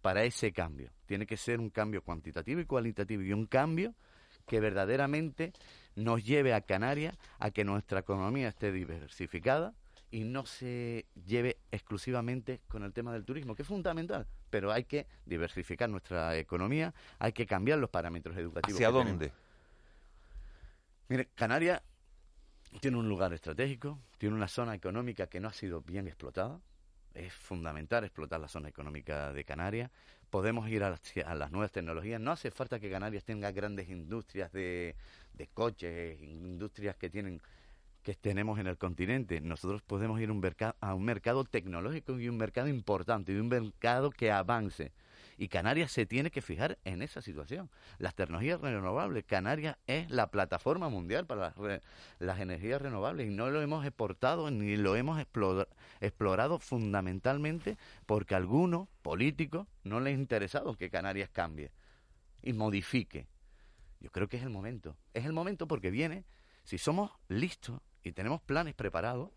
para 0.00 0.24
ese 0.24 0.50
cambio. 0.52 0.92
Tiene 1.04 1.26
que 1.26 1.36
ser 1.36 1.60
un 1.60 1.68
cambio 1.68 2.00
cuantitativo 2.00 2.62
y 2.62 2.64
cualitativo 2.64 3.22
y 3.22 3.34
un 3.34 3.44
cambio 3.44 3.94
que 4.46 4.60
verdaderamente 4.60 5.52
nos 5.94 6.24
lleve 6.24 6.54
a 6.54 6.62
Canarias 6.62 7.18
a 7.38 7.50
que 7.50 7.64
nuestra 7.64 8.00
economía 8.00 8.48
esté 8.48 8.72
diversificada 8.72 9.74
y 10.10 10.24
no 10.24 10.46
se 10.46 11.04
lleve 11.26 11.58
exclusivamente 11.70 12.62
con 12.66 12.82
el 12.82 12.94
tema 12.94 13.12
del 13.12 13.26
turismo, 13.26 13.54
que 13.54 13.60
es 13.60 13.68
fundamental, 13.68 14.26
pero 14.48 14.72
hay 14.72 14.84
que 14.84 15.06
diversificar 15.26 15.90
nuestra 15.90 16.34
economía, 16.38 16.94
hay 17.18 17.34
que 17.34 17.44
cambiar 17.44 17.78
los 17.78 17.90
parámetros 17.90 18.38
educativos. 18.38 18.80
¿Hacia 18.80 18.90
dónde? 18.90 19.32
Mire, 21.12 21.28
Canarias 21.34 21.82
tiene 22.80 22.96
un 22.96 23.06
lugar 23.06 23.34
estratégico, 23.34 23.98
tiene 24.16 24.34
una 24.34 24.48
zona 24.48 24.74
económica 24.74 25.26
que 25.26 25.40
no 25.40 25.48
ha 25.48 25.52
sido 25.52 25.82
bien 25.82 26.06
explotada. 26.06 26.58
Es 27.12 27.34
fundamental 27.34 28.04
explotar 28.04 28.40
la 28.40 28.48
zona 28.48 28.70
económica 28.70 29.30
de 29.34 29.44
Canarias. 29.44 29.90
Podemos 30.30 30.70
ir 30.70 30.82
a 30.82 30.88
las, 31.34 31.50
nuevas 31.50 31.70
tecnologías. 31.70 32.18
No 32.18 32.32
hace 32.32 32.50
falta 32.50 32.80
que 32.80 32.90
Canarias 32.90 33.24
tenga 33.24 33.52
grandes 33.52 33.90
industrias 33.90 34.52
de, 34.52 34.96
coches, 35.52 36.18
industrias 36.22 36.96
que 36.96 37.10
tienen 37.10 37.42
que 38.02 38.14
tenemos 38.14 38.58
en 38.58 38.66
el 38.66 38.78
continente. 38.78 39.38
Nosotros 39.42 39.82
podemos 39.82 40.18
ir 40.18 40.30
un 40.30 40.42
a 40.80 40.94
un 40.94 41.04
mercado 41.04 41.44
tecnológico 41.44 42.18
y 42.18 42.30
un 42.30 42.38
mercado 42.38 42.68
importante, 42.68 43.34
y 43.34 43.36
un 43.36 43.48
mercado 43.48 44.10
que 44.12 44.30
avance. 44.30 44.92
Y 45.38 45.48
Canarias 45.48 45.92
se 45.92 46.06
tiene 46.06 46.30
que 46.30 46.42
fijar 46.42 46.78
en 46.84 47.02
esa 47.02 47.22
situación. 47.22 47.70
Las 47.98 48.14
tecnologías 48.14 48.60
renovables, 48.60 49.24
Canarias 49.24 49.76
es 49.86 50.10
la 50.10 50.30
plataforma 50.30 50.88
mundial 50.88 51.26
para 51.26 51.54
las, 52.18 52.40
energías 52.40 52.82
renovables 52.82 53.28
y 53.28 53.30
no 53.30 53.50
lo 53.50 53.62
hemos 53.62 53.84
exportado 53.84 54.50
ni 54.50 54.76
lo 54.76 54.96
hemos 54.96 55.24
explorado 56.00 56.58
fundamentalmente 56.58 57.76
porque 58.06 58.34
a 58.34 58.38
algunos 58.38 58.88
políticos 59.02 59.66
no 59.84 60.00
les 60.00 60.16
ha 60.16 60.20
interesado 60.20 60.74
que 60.74 60.90
Canarias 60.90 61.30
cambie 61.30 61.70
y 62.42 62.52
modifique. 62.52 63.26
Yo 64.00 64.10
creo 64.10 64.28
que 64.28 64.36
es 64.36 64.42
el 64.42 64.50
momento. 64.50 64.96
Es 65.14 65.24
el 65.24 65.32
momento 65.32 65.68
porque 65.68 65.90
viene, 65.90 66.24
si 66.64 66.78
somos 66.78 67.12
listos 67.28 67.80
y 68.02 68.12
tenemos 68.12 68.40
planes 68.40 68.74
preparados, 68.74 69.30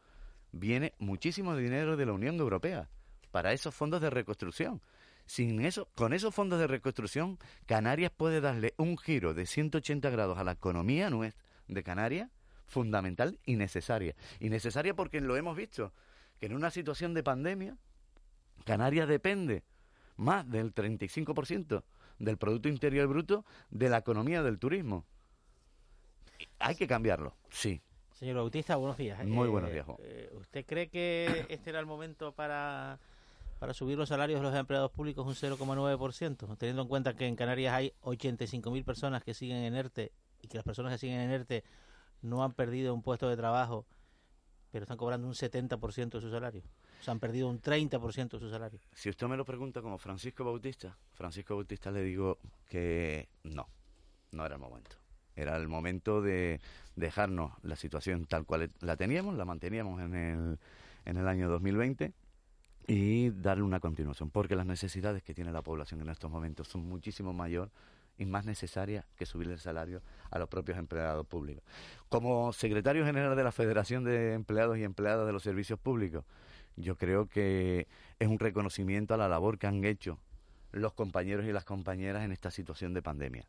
viene 0.52 0.94
muchísimo 1.00 1.56
dinero 1.56 1.98
de 1.98 2.06
la 2.06 2.14
Unión 2.14 2.40
Europea 2.40 2.90
para 3.32 3.54
esos 3.54 3.76
fondos 3.76 4.02
de 4.02 4.10
reconstrucción. 4.10 4.82
Sin 5.26 5.60
eso, 5.62 5.90
con 5.96 6.14
esos 6.14 6.36
fondos 6.36 6.60
de 6.60 6.68
reconstrucción, 6.68 7.40
Canarias 7.66 8.12
puede 8.16 8.42
darle 8.42 8.74
un 8.78 8.98
giro 8.98 9.34
de 9.34 9.46
180 9.46 10.10
grados 10.10 10.38
a 10.38 10.44
la 10.44 10.52
economía 10.52 11.10
de 11.68 11.84
Canarias, 11.84 12.30
fundamental 12.68 13.40
y 13.46 13.56
necesaria. 13.56 14.16
Y 14.40 14.50
necesaria 14.50 14.94
porque 14.94 15.22
lo 15.22 15.36
hemos 15.36 15.58
visto, 15.58 15.94
que 16.40 16.46
en 16.46 16.56
una 16.56 16.70
situación 16.70 17.14
de 17.14 17.24
pandemia, 17.24 17.78
Canarias 18.66 19.08
depende 19.08 19.64
más 20.16 20.50
del 20.50 20.74
35% 20.74 21.84
del 22.20 22.38
Producto 22.38 22.70
Interior 22.70 23.08
Bruto 23.08 23.46
de 23.70 23.90
la 23.90 23.98
economía 23.98 24.44
del 24.44 24.60
turismo. 24.60 25.06
Hay 26.60 26.76
que 26.76 26.88
cambiarlo, 26.88 27.36
sí. 27.50 27.82
Señor 28.14 28.38
Bautista, 28.38 28.76
buenos 28.78 28.98
días. 28.98 29.24
Muy 29.26 29.50
buenos 29.50 29.72
días. 29.72 29.86
Eh, 30.00 30.32
¿Usted 30.40 30.66
cree 30.66 30.88
que 30.88 31.46
este 31.50 31.70
era 31.70 31.80
el 31.80 31.86
momento 31.86 32.32
para 32.32 33.00
para 33.60 33.74
subir 33.74 33.98
los 33.98 34.10
salarios 34.10 34.40
de 34.40 34.44
los 34.44 34.56
empleados 34.56 34.92
públicos 34.92 35.26
un 35.26 35.34
0,9%, 35.34 36.58
teniendo 36.58 36.82
en 36.82 36.88
cuenta 36.88 37.16
que 37.16 37.28
en 37.28 37.36
Canarias 37.36 37.74
hay 37.74 37.94
85.000 38.02 38.84
personas 38.84 39.24
que 39.24 39.34
siguen 39.34 39.58
en 39.58 39.76
ERTE 39.76 40.12
y 40.42 40.48
que 40.48 40.58
las 40.58 40.66
personas 40.66 40.92
que 40.94 40.98
siguen 40.98 41.22
en 41.22 41.32
ERTE 41.32 41.64
no 42.22 42.44
han 42.44 42.54
perdido 42.54 42.94
un 42.94 43.02
puesto 43.02 43.30
de 43.30 43.38
trabajo, 43.38 43.86
pero 44.72 44.84
están 44.84 44.98
cobrando 44.98 45.28
un 45.28 45.34
70% 45.34 46.10
de 46.10 46.22
su 46.22 46.30
salario. 46.30 46.64
O 47.00 47.04
sea, 47.04 47.12
han 47.14 47.20
perdido 47.20 47.48
un 47.48 47.62
30% 47.62 48.30
de 48.32 48.40
su 48.40 48.50
salario. 48.50 48.80
Si 48.94 49.10
usted 49.10 49.28
me 49.28 49.38
lo 49.38 49.46
pregunta 49.46 49.82
como 49.82 49.98
Francisco 49.98 50.44
Bautista, 50.44 50.98
Francisco 51.14 51.56
Bautista 51.56 51.92
le 51.92 52.04
digo 52.04 52.40
que 52.68 53.30
no, 53.44 53.68
no 54.32 54.46
era 54.46 54.56
el 54.56 54.62
momento. 54.62 54.98
Era 55.36 55.58
el 55.58 55.68
momento 55.68 56.22
de 56.22 56.62
dejarnos 56.96 57.52
la 57.62 57.76
situación 57.76 58.26
tal 58.26 58.46
cual 58.46 58.72
la 58.80 58.96
teníamos, 58.96 59.36
la 59.36 59.46
manteníamos 59.46 60.02
en 60.02 60.16
el, 60.16 60.60
en 61.06 61.18
el 61.18 61.28
año 61.28 61.50
2020 61.50 62.14
y 62.88 63.32
darle 63.32 63.64
una 63.64 63.80
continuación, 63.80 64.30
porque 64.30 64.56
las 64.56 64.66
necesidades 64.66 65.24
que 65.24 65.34
tiene 65.34 65.52
la 65.52 65.62
población 65.62 66.02
en 66.02 66.10
estos 66.10 66.30
momentos 66.30 66.68
son 66.68 66.88
muchísimo 66.88 67.34
mayor 67.34 67.72
y 68.18 68.26
más 68.26 68.46
necesarias 68.46 69.06
que 69.18 69.26
subir 69.26 69.50
el 69.50 69.60
salario 69.60 70.02
a 70.30 70.40
los 70.40 70.48
propios 70.48 70.78
empleados 70.78 71.26
públicos. 71.26 71.64
Como 72.10 72.54
secretario 72.54 73.06
general 73.06 73.36
de 73.36 73.44
la 73.44 73.52
Federación 73.52 74.04
de 74.04 74.34
Empleados 74.34 74.78
y 74.78 74.84
Empleadas 74.84 75.26
de 75.26 75.34
los 75.34 75.44
Servicios 75.44 75.80
Públicos, 75.80 76.24
yo 76.78 76.96
creo 76.96 77.28
que 77.28 77.88
es 78.20 78.28
un 78.28 78.40
reconocimiento 78.40 79.14
a 79.14 79.18
la 79.18 79.28
labor 79.28 79.58
que 79.58 79.68
han 79.68 79.84
hecho 79.84 80.20
los 80.72 80.94
compañeros 80.94 81.46
y 81.46 81.54
las 81.54 81.66
compañeras 81.66 82.24
en 82.24 82.32
esta 82.32 82.52
situación 82.52 82.94
de 82.94 83.02
pandemia. 83.02 83.48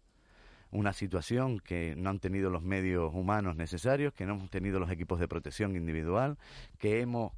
Una 0.71 0.93
situación 0.93 1.61
que 1.61 1.95
no 1.97 2.11
han 2.11 2.19
tenido 2.19 2.51
los 2.51 2.63
medios 2.63 3.13
humanos 3.15 3.57
necesarios, 3.57 4.13
que 4.15 4.27
no 4.27 4.35
hemos 4.35 4.51
tenido 4.51 4.81
los 4.81 4.91
equipos 4.91 5.21
de 5.21 5.29
protección 5.29 5.77
individual, 5.77 6.39
que 6.79 7.01
hemos 7.01 7.33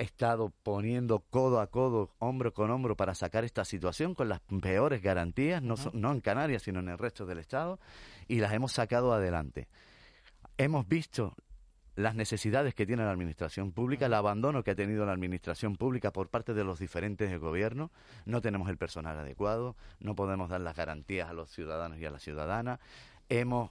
estado 0.00 0.52
poniendo 0.62 1.20
codo 1.30 1.60
a 1.60 1.66
codo, 1.66 2.14
hombro 2.18 2.52
con 2.52 2.70
hombro 2.70 2.96
para 2.96 3.14
sacar 3.14 3.44
esta 3.44 3.64
situación 3.64 4.14
con 4.14 4.28
las 4.28 4.40
peores 4.40 5.02
garantías, 5.02 5.62
no, 5.62 5.74
no 5.92 6.12
en 6.12 6.20
Canarias, 6.20 6.62
sino 6.62 6.80
en 6.80 6.88
el 6.88 6.98
resto 6.98 7.26
del 7.26 7.38
Estado, 7.38 7.78
y 8.26 8.40
las 8.40 8.52
hemos 8.52 8.72
sacado 8.72 9.12
adelante. 9.12 9.68
Hemos 10.56 10.88
visto 10.88 11.36
las 11.96 12.14
necesidades 12.14 12.74
que 12.74 12.86
tiene 12.86 13.04
la 13.04 13.10
administración 13.10 13.72
pública, 13.72 14.06
el 14.06 14.14
abandono 14.14 14.62
que 14.62 14.70
ha 14.70 14.74
tenido 14.74 15.04
la 15.04 15.12
administración 15.12 15.76
pública 15.76 16.12
por 16.12 16.28
parte 16.28 16.54
de 16.54 16.64
los 16.64 16.78
diferentes 16.78 17.38
gobiernos. 17.38 17.90
No 18.24 18.40
tenemos 18.40 18.70
el 18.70 18.78
personal 18.78 19.18
adecuado, 19.18 19.76
no 19.98 20.14
podemos 20.14 20.48
dar 20.48 20.62
las 20.62 20.76
garantías 20.76 21.28
a 21.28 21.34
los 21.34 21.50
ciudadanos 21.50 21.98
y 21.98 22.06
a 22.06 22.10
las 22.10 22.22
ciudadanas. 22.22 22.80
Hemos 23.28 23.70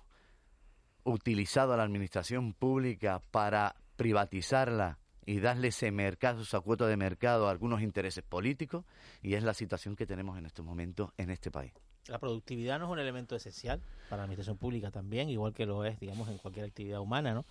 utilizado 1.04 1.74
a 1.74 1.78
la 1.78 1.84
administración 1.84 2.54
pública 2.54 3.22
para 3.32 3.76
privatizarla 3.96 5.00
y 5.30 5.40
darle 5.42 5.68
ese 5.68 5.92
mercado, 5.92 6.42
esa 6.42 6.60
cuota 6.60 6.88
de 6.88 6.98
mercado 6.98 7.48
a 7.48 7.52
algunos 7.52 7.84
intereses 7.84 8.24
políticos 8.24 8.84
y 9.22 9.36
es 9.36 9.44
la 9.44 9.54
situación 9.54 9.96
que 9.96 10.08
tenemos 10.08 10.40
en 10.40 10.48
estos 10.48 10.66
momentos 10.66 11.12
en 11.18 11.30
este 11.30 11.52
país. 11.52 11.72
La 12.08 12.18
productividad 12.18 12.80
no 12.80 12.86
es 12.86 12.92
un 12.92 12.98
elemento 12.98 13.36
esencial 13.36 13.80
para 14.10 14.22
la 14.22 14.24
administración 14.24 14.58
pública 14.58 14.90
también, 14.90 15.30
igual 15.30 15.54
que 15.54 15.68
lo 15.68 15.86
es, 15.86 16.00
digamos, 16.00 16.30
en 16.30 16.40
cualquier 16.40 16.66
actividad 16.66 17.00
humana, 17.00 17.36
¿no? 17.36 17.46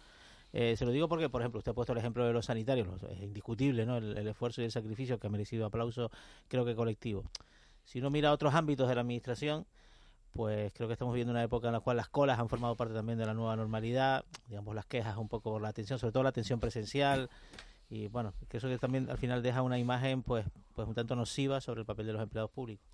Eh, 0.53 0.75
se 0.77 0.85
lo 0.87 0.91
digo 0.91 1.09
porque, 1.09 1.29
por 1.29 1.41
ejemplo, 1.41 1.59
usted 1.59 1.71
ha 1.71 1.75
puesto 1.75 1.93
el 1.93 1.99
ejemplo 1.99 2.27
de 2.27 2.33
los 2.33 2.47
sanitarios, 2.47 2.89
es 3.13 3.23
indiscutible, 3.23 3.87
¿no? 3.87 3.99
El, 3.99 4.27
esfuerzo 4.27 4.61
y 4.61 4.65
el 4.65 4.73
sacrificio 4.73 5.21
que 5.21 5.29
ha 5.29 5.31
merecido 5.31 5.65
aplauso, 5.65 6.11
creo 6.49 6.65
que 6.65 6.75
colectivo. 6.75 7.23
Si 7.85 8.01
uno 8.01 8.11
mira 8.11 8.33
otros 8.33 8.55
ámbitos 8.55 8.89
de 8.89 8.97
la 8.97 9.03
administración, 9.03 9.67
pues 10.33 10.73
creo 10.73 10.89
que 10.89 10.95
estamos 10.95 11.15
viviendo 11.15 11.31
una 11.31 11.45
época 11.45 11.69
en 11.69 11.75
la 11.75 11.81
cual 11.81 11.97
las 11.97 12.09
colas 12.09 12.41
han 12.41 12.49
formado 12.49 12.77
parte 12.77 12.93
también 12.93 13.19
de 13.19 13.27
la 13.27 13.35
nueva 13.35 13.55
normalidad, 13.55 14.25
digamos, 14.49 14.75
las 14.75 14.87
quejas 14.87 15.17
un 15.17 15.29
poco 15.29 15.53
por 15.53 15.63
la 15.63 15.69
atención, 15.69 16.01
sobre 16.01 16.13
todo 16.13 16.25
la 16.25 16.31
atención 16.31 16.59
presencial, 16.59 17.31
y 17.91 18.09
bueno, 18.09 18.35
que 18.49 18.59
eso 18.59 18.69
que 18.69 18.79
también 18.79 19.09
al 19.11 19.19
final 19.19 19.43
deja 19.43 19.63
una 19.63 19.79
imagen 19.79 20.23
pues, 20.23 20.47
pues 20.75 20.87
un 20.87 20.95
tanto 20.95 21.17
nociva 21.17 21.61
sobre 21.61 21.81
el 21.81 21.87
papel 21.87 22.07
de 22.07 22.13
los 22.13 22.23
empleados 22.23 22.51
públicos. 22.51 22.87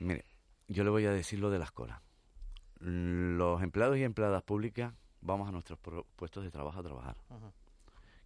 Mire, 0.00 0.24
yo 0.68 0.84
le 0.84 0.90
voy 0.90 1.06
a 1.06 1.12
decir 1.12 1.38
lo 1.38 1.50
de 1.50 1.58
las 1.58 1.72
colas. 1.72 2.00
Los 2.78 3.62
empleados 3.62 3.96
y 3.98 4.04
empleadas 4.04 4.42
públicas 4.42 4.94
vamos 5.20 5.48
a 5.48 5.52
nuestros 5.52 5.78
puestos 6.16 6.44
de 6.44 6.50
trabajo 6.50 6.80
a 6.80 6.82
trabajar. 6.82 7.16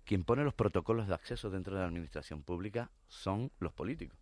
Quien 0.05 0.25
pone 0.25 0.45
los 0.45 0.55
protocolos 0.55 1.09
de 1.09 1.15
acceso 1.15 1.51
dentro 1.51 1.75
de 1.75 1.81
la 1.81 1.87
administración 1.89 2.43
pública 2.43 2.91
son 3.09 3.51
los 3.59 3.73
políticos. 3.73 4.19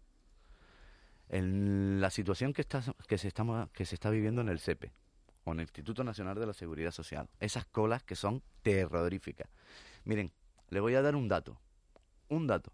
En 1.28 2.00
la 2.00 2.10
situación 2.10 2.52
que, 2.52 2.62
está, 2.62 2.82
que, 3.08 3.18
se 3.18 3.28
está, 3.28 3.68
que 3.72 3.86
se 3.86 3.94
está 3.94 4.10
viviendo 4.10 4.42
en 4.42 4.48
el 4.48 4.60
CEPE 4.60 4.92
o 5.44 5.52
en 5.52 5.58
el 5.58 5.62
Instituto 5.62 6.04
Nacional 6.04 6.38
de 6.38 6.46
la 6.46 6.52
Seguridad 6.52 6.92
Social, 6.92 7.28
esas 7.40 7.64
colas 7.64 8.02
que 8.02 8.16
son 8.16 8.42
terroríficas. 8.62 9.48
Miren, 10.04 10.32
le 10.72 10.80
voy 10.80 10.94
a 10.94 11.02
dar 11.02 11.14
un 11.14 11.28
dato. 11.28 11.60
Un 12.28 12.46
dato. 12.46 12.72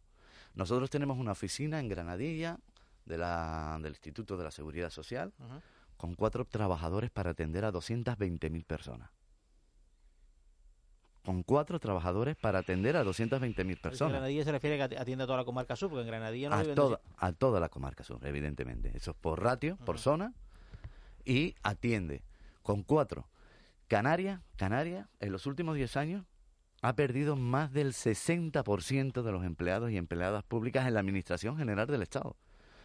Nosotros 0.55 0.89
tenemos 0.89 1.19
una 1.19 1.33
oficina 1.33 1.81
en 1.81 1.89
Granadilla 1.89 2.59
de 3.05 3.19
la, 3.19 3.77
del 3.83 3.93
Instituto 3.93 4.37
de 4.37 4.45
la 4.45 4.53
Seguridad 4.53 4.91
Social 4.91 5.33
con 5.97 6.15
cuatro 6.15 6.45
trabajadores 6.45 7.11
para 7.11 7.31
atender 7.31 7.65
a 7.65 7.73
220.000 7.73 8.65
personas. 8.65 9.11
Con 11.25 11.43
cuatro 11.43 11.81
trabajadores 11.81 12.37
para 12.37 12.61
atender 12.61 12.97
a 12.97 13.03
220.000 13.05 13.81
personas. 13.81 14.13
Granadilla 14.13 14.45
se 14.45 14.53
refiere 14.53 14.81
a 14.81 14.89
que 14.89 14.97
atiende 14.97 15.25
a 15.25 15.27
toda 15.27 15.39
la 15.39 15.45
comarca 15.45 15.75
sur, 15.75 15.91
porque 15.91 16.03
en 16.03 16.07
Granadilla 16.07 16.51
no 16.51 16.55
a 16.55 16.75
toda, 16.75 17.01
a 17.17 17.33
toda 17.33 17.59
la 17.59 17.69
comarca 17.69 18.05
sur, 18.05 18.25
evidentemente. 18.25 18.93
Eso 18.95 19.11
es 19.11 19.17
por 19.17 19.43
ratio, 19.43 19.77
por 19.79 19.99
zona, 19.99 20.35
y 21.25 21.57
atiende 21.65 22.23
con 22.63 22.85
cuatro. 22.85 23.29
Canarias, 23.89 24.41
Canarias, 24.55 25.09
en 25.19 25.33
los 25.33 25.47
últimos 25.47 25.75
10 25.75 25.97
años, 25.97 26.25
ha 26.81 26.95
perdido 26.95 27.37
más 27.37 27.73
del 27.73 27.93
60% 27.93 29.23
de 29.23 29.33
los 29.33 29.45
empleados 29.45 29.91
y 29.91 29.97
empleadas 29.97 30.45
públicas 30.45 30.87
en 30.87 30.95
la 30.95 31.01
Administración 31.01 31.57
General 31.57 31.87
del 31.87 32.03
Estado. 32.03 32.37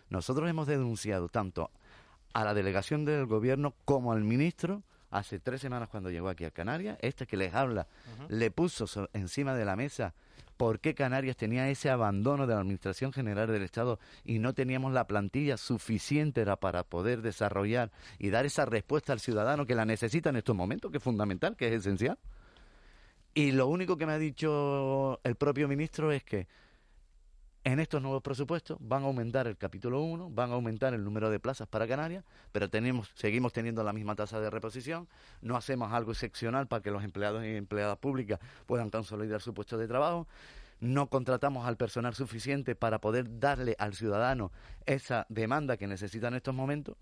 Nosotros 0.09 0.49
hemos 0.49 0.67
denunciado 0.67 1.29
tanto 1.29 1.71
a 2.33 2.43
la 2.43 2.53
delegación 2.53 3.05
del 3.05 3.25
gobierno 3.25 3.75
como 3.85 4.11
al 4.11 4.23
ministro 4.23 4.83
hace 5.11 5.39
tres 5.39 5.61
semanas 5.61 5.89
cuando 5.89 6.09
llegó 6.09 6.27
aquí 6.29 6.43
a 6.45 6.49
Canarias, 6.51 6.97
este 7.01 7.27
que 7.27 7.37
les 7.37 7.53
habla, 7.53 7.87
le 8.29 8.49
puso 8.49 8.87
so- 8.87 9.09
encima 9.13 9.53
de 9.53 9.63
la 9.65 9.75
mesa 9.75 10.15
por 10.57 10.79
qué 10.79 10.95
Canarias 10.95 11.35
tenía 11.37 11.69
ese 11.69 11.91
abandono 11.91 12.47
de 12.47 12.55
la 12.55 12.61
Administración 12.61 13.13
General 13.13 13.47
del 13.47 13.61
Estado 13.61 13.99
y 14.23 14.39
no 14.39 14.53
teníamos 14.53 14.91
la 14.91 15.05
plantilla 15.05 15.57
suficiente 15.57 16.45
para 16.59 16.83
poder 16.83 17.21
desarrollar 17.21 17.91
y 18.17 18.29
dar 18.31 18.45
esa 18.47 18.65
respuesta 18.65 19.13
al 19.13 19.19
ciudadano 19.19 19.65
que 19.67 19.75
la 19.75 19.85
necesita 19.85 20.29
en 20.29 20.37
estos 20.37 20.55
momentos, 20.55 20.89
que 20.89 20.97
es 20.97 21.03
fundamental, 21.03 21.55
que 21.55 21.67
es 21.67 21.73
esencial. 21.75 22.17
Y 23.33 23.51
lo 23.51 23.67
único 23.67 23.97
que 23.97 24.05
me 24.05 24.13
ha 24.13 24.19
dicho 24.19 25.19
el 25.23 25.35
propio 25.35 25.67
ministro 25.67 26.11
es 26.11 26.23
que 26.23 26.47
en 27.63 27.79
estos 27.79 28.01
nuevos 28.01 28.21
presupuestos 28.21 28.77
van 28.79 29.03
a 29.03 29.05
aumentar 29.05 29.47
el 29.47 29.57
capítulo 29.57 30.01
1, 30.01 30.29
van 30.29 30.51
a 30.51 30.53
aumentar 30.53 30.93
el 30.93 31.03
número 31.03 31.29
de 31.29 31.39
plazas 31.39 31.67
para 31.67 31.87
Canarias, 31.87 32.23
pero 32.51 32.69
tenemos, 32.69 33.09
seguimos 33.15 33.53
teniendo 33.53 33.83
la 33.83 33.93
misma 33.93 34.15
tasa 34.15 34.39
de 34.39 34.49
reposición, 34.49 35.07
no 35.41 35.55
hacemos 35.55 35.91
algo 35.93 36.11
excepcional 36.11 36.67
para 36.67 36.83
que 36.83 36.91
los 36.91 37.03
empleados 37.03 37.43
y 37.43 37.55
empleadas 37.55 37.97
públicas 37.97 38.39
puedan 38.67 38.89
consolidar 38.89 39.41
su 39.41 39.53
puesto 39.53 39.77
de 39.77 39.87
trabajo, 39.87 40.27
no 40.79 41.07
contratamos 41.07 41.65
al 41.65 41.77
personal 41.77 42.13
suficiente 42.13 42.75
para 42.75 42.99
poder 42.99 43.39
darle 43.39 43.75
al 43.79 43.95
ciudadano 43.95 44.51
esa 44.85 45.25
demanda 45.29 45.77
que 45.77 45.87
necesita 45.87 46.27
en 46.27 46.35
estos 46.35 46.53
momentos. 46.53 46.97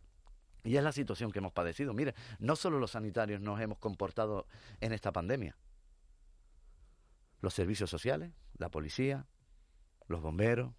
Y 0.63 0.77
es 0.77 0.83
la 0.83 0.91
situación 0.91 1.31
que 1.31 1.39
hemos 1.39 1.51
padecido. 1.51 1.91
Mire, 1.91 2.13
no 2.37 2.55
solo 2.55 2.77
los 2.77 2.91
sanitarios 2.91 3.41
nos 3.41 3.59
hemos 3.59 3.79
comportado 3.79 4.45
en 4.79 4.93
esta 4.93 5.11
pandemia. 5.11 5.55
Los 7.41 7.53
servicios 7.53 7.89
sociales, 7.89 8.31
la 8.57 8.69
policía, 8.69 9.25
los 10.07 10.21
bomberos, 10.21 10.73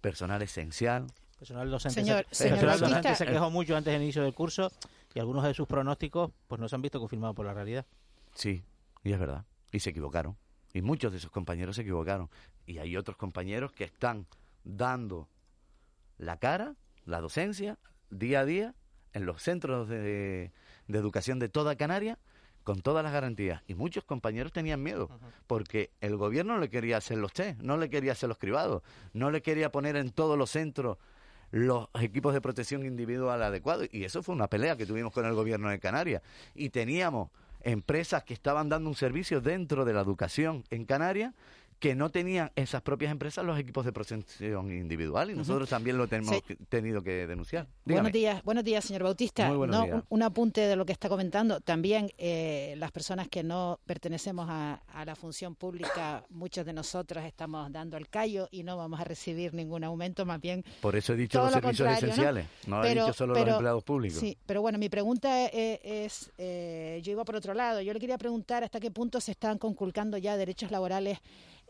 personal 0.00 0.42
esencial. 0.42 1.06
Personal 1.38 1.70
docente, 1.70 2.00
Señor- 2.02 2.26
se, 2.30 2.44
señor 2.44 2.58
personal 2.60 2.80
docente 2.80 3.14
se 3.14 3.26
quejó 3.26 3.50
mucho 3.50 3.76
antes 3.76 3.92
del 3.92 4.02
inicio 4.02 4.22
del 4.22 4.34
curso 4.34 4.70
y 5.14 5.20
algunos 5.20 5.44
de 5.44 5.54
sus 5.54 5.66
pronósticos 5.66 6.30
pues 6.48 6.60
no 6.60 6.68
se 6.68 6.74
han 6.74 6.82
visto 6.82 6.98
confirmados 7.00 7.34
por 7.36 7.46
la 7.46 7.54
realidad. 7.54 7.86
Sí, 8.34 8.62
y 9.04 9.12
es 9.12 9.18
verdad. 9.18 9.44
Y 9.72 9.80
se 9.80 9.90
equivocaron. 9.90 10.36
Y 10.72 10.82
muchos 10.82 11.12
de 11.12 11.18
esos 11.18 11.30
compañeros 11.30 11.76
se 11.76 11.82
equivocaron. 11.82 12.28
Y 12.66 12.78
hay 12.78 12.96
otros 12.96 13.16
compañeros 13.16 13.72
que 13.72 13.84
están 13.84 14.26
dando 14.64 15.28
la 16.18 16.36
cara, 16.38 16.74
la 17.04 17.20
docencia, 17.20 17.78
día 18.10 18.40
a 18.40 18.44
día, 18.44 18.74
en 19.12 19.26
los 19.26 19.42
centros 19.42 19.88
de, 19.88 20.52
de 20.86 20.98
educación 20.98 21.38
de 21.38 21.48
toda 21.48 21.74
Canarias, 21.76 22.18
con 22.70 22.82
todas 22.82 23.02
las 23.02 23.12
garantías. 23.12 23.64
Y 23.66 23.74
muchos 23.74 24.04
compañeros 24.04 24.52
tenían 24.52 24.80
miedo, 24.80 25.10
porque 25.48 25.90
el 26.00 26.16
gobierno 26.16 26.54
no 26.54 26.60
le 26.60 26.70
quería 26.70 26.98
hacer 26.98 27.18
los 27.18 27.32
test, 27.32 27.60
no 27.60 27.76
le 27.76 27.90
quería 27.90 28.12
hacer 28.12 28.28
los 28.28 28.38
cribados, 28.38 28.84
no 29.12 29.32
le 29.32 29.42
quería 29.42 29.72
poner 29.72 29.96
en 29.96 30.10
todos 30.12 30.38
los 30.38 30.50
centros 30.50 30.96
los 31.50 31.88
equipos 32.00 32.32
de 32.32 32.40
protección 32.40 32.86
individual 32.86 33.42
adecuados. 33.42 33.88
Y 33.90 34.04
eso 34.04 34.22
fue 34.22 34.36
una 34.36 34.46
pelea 34.46 34.76
que 34.76 34.86
tuvimos 34.86 35.12
con 35.12 35.26
el 35.26 35.34
gobierno 35.34 35.68
de 35.68 35.80
Canarias. 35.80 36.22
Y 36.54 36.70
teníamos 36.70 37.30
empresas 37.62 38.22
que 38.22 38.34
estaban 38.34 38.68
dando 38.68 38.88
un 38.88 38.94
servicio 38.94 39.40
dentro 39.40 39.84
de 39.84 39.92
la 39.92 40.02
educación 40.02 40.62
en 40.70 40.84
Canarias 40.84 41.34
que 41.80 41.94
no 41.94 42.10
tenían 42.10 42.52
esas 42.56 42.82
propias 42.82 43.10
empresas 43.10 43.42
los 43.42 43.58
equipos 43.58 43.86
de 43.86 43.92
protección 43.92 44.70
individual 44.70 45.30
y 45.30 45.34
nosotros 45.34 45.66
también 45.70 45.96
lo 45.96 46.06
tenemos 46.08 46.36
Sí. 46.46 46.54
tenido 46.68 47.02
que 47.02 47.26
denunciar. 47.26 47.66
Buenos 47.86 48.12
días, 48.12 48.42
buenos 48.44 48.64
días, 48.64 48.84
señor 48.84 49.02
Bautista. 49.02 49.48
Muy 49.48 49.56
buenos 49.56 49.76
No, 49.78 49.84
días. 49.84 49.94
Un, 49.96 50.04
un 50.10 50.22
apunte 50.22 50.60
de 50.60 50.76
lo 50.76 50.84
que 50.84 50.92
está 50.92 51.08
comentando. 51.08 51.60
También 51.62 52.12
eh, 52.18 52.74
las 52.76 52.92
personas 52.92 53.28
que 53.28 53.42
no 53.42 53.80
pertenecemos 53.86 54.46
a, 54.50 54.74
a 54.88 55.04
la 55.06 55.16
función 55.16 55.54
pública, 55.54 56.22
muchos 56.28 56.66
de 56.66 56.74
nosotros 56.74 57.24
estamos 57.24 57.72
dando 57.72 57.96
el 57.96 58.08
callo 58.10 58.46
y 58.50 58.62
no 58.62 58.76
vamos 58.76 59.00
a 59.00 59.04
recibir 59.04 59.54
ningún 59.54 59.82
aumento, 59.82 60.26
más 60.26 60.38
bien 60.40 60.62
Por 60.82 60.96
eso 60.96 61.14
he 61.14 61.16
dicho 61.16 61.38
los 61.42 61.46
lo 61.50 61.60
servicios 61.62 61.88
esenciales, 61.96 62.46
no, 62.66 62.84
he 62.84 62.90
dicho 62.90 63.14
solo 63.14 63.32
pero- 63.32 63.46
los 63.46 63.54
empleados 63.54 63.84
públicos. 63.84 64.20
Sí, 64.20 64.36
pero 64.44 64.60
bueno, 64.60 64.76
mi 64.78 64.90
pregunta 64.90 65.46
e- 65.46 65.80
es, 65.82 66.30
eh, 66.36 67.00
yo 67.02 67.12
iba 67.12 67.24
por 67.24 67.36
otro 67.36 67.54
lado, 67.54 67.80
yo 67.80 67.94
le 67.94 68.00
quería 68.00 68.18
preguntar 68.18 68.64
hasta 68.64 68.78
qué 68.80 68.90
punto 68.90 69.18
se 69.18 69.30
están 69.30 69.56
conculcando 69.56 70.18
ya 70.18 70.36
derechos 70.36 70.70
laborales 70.70 71.18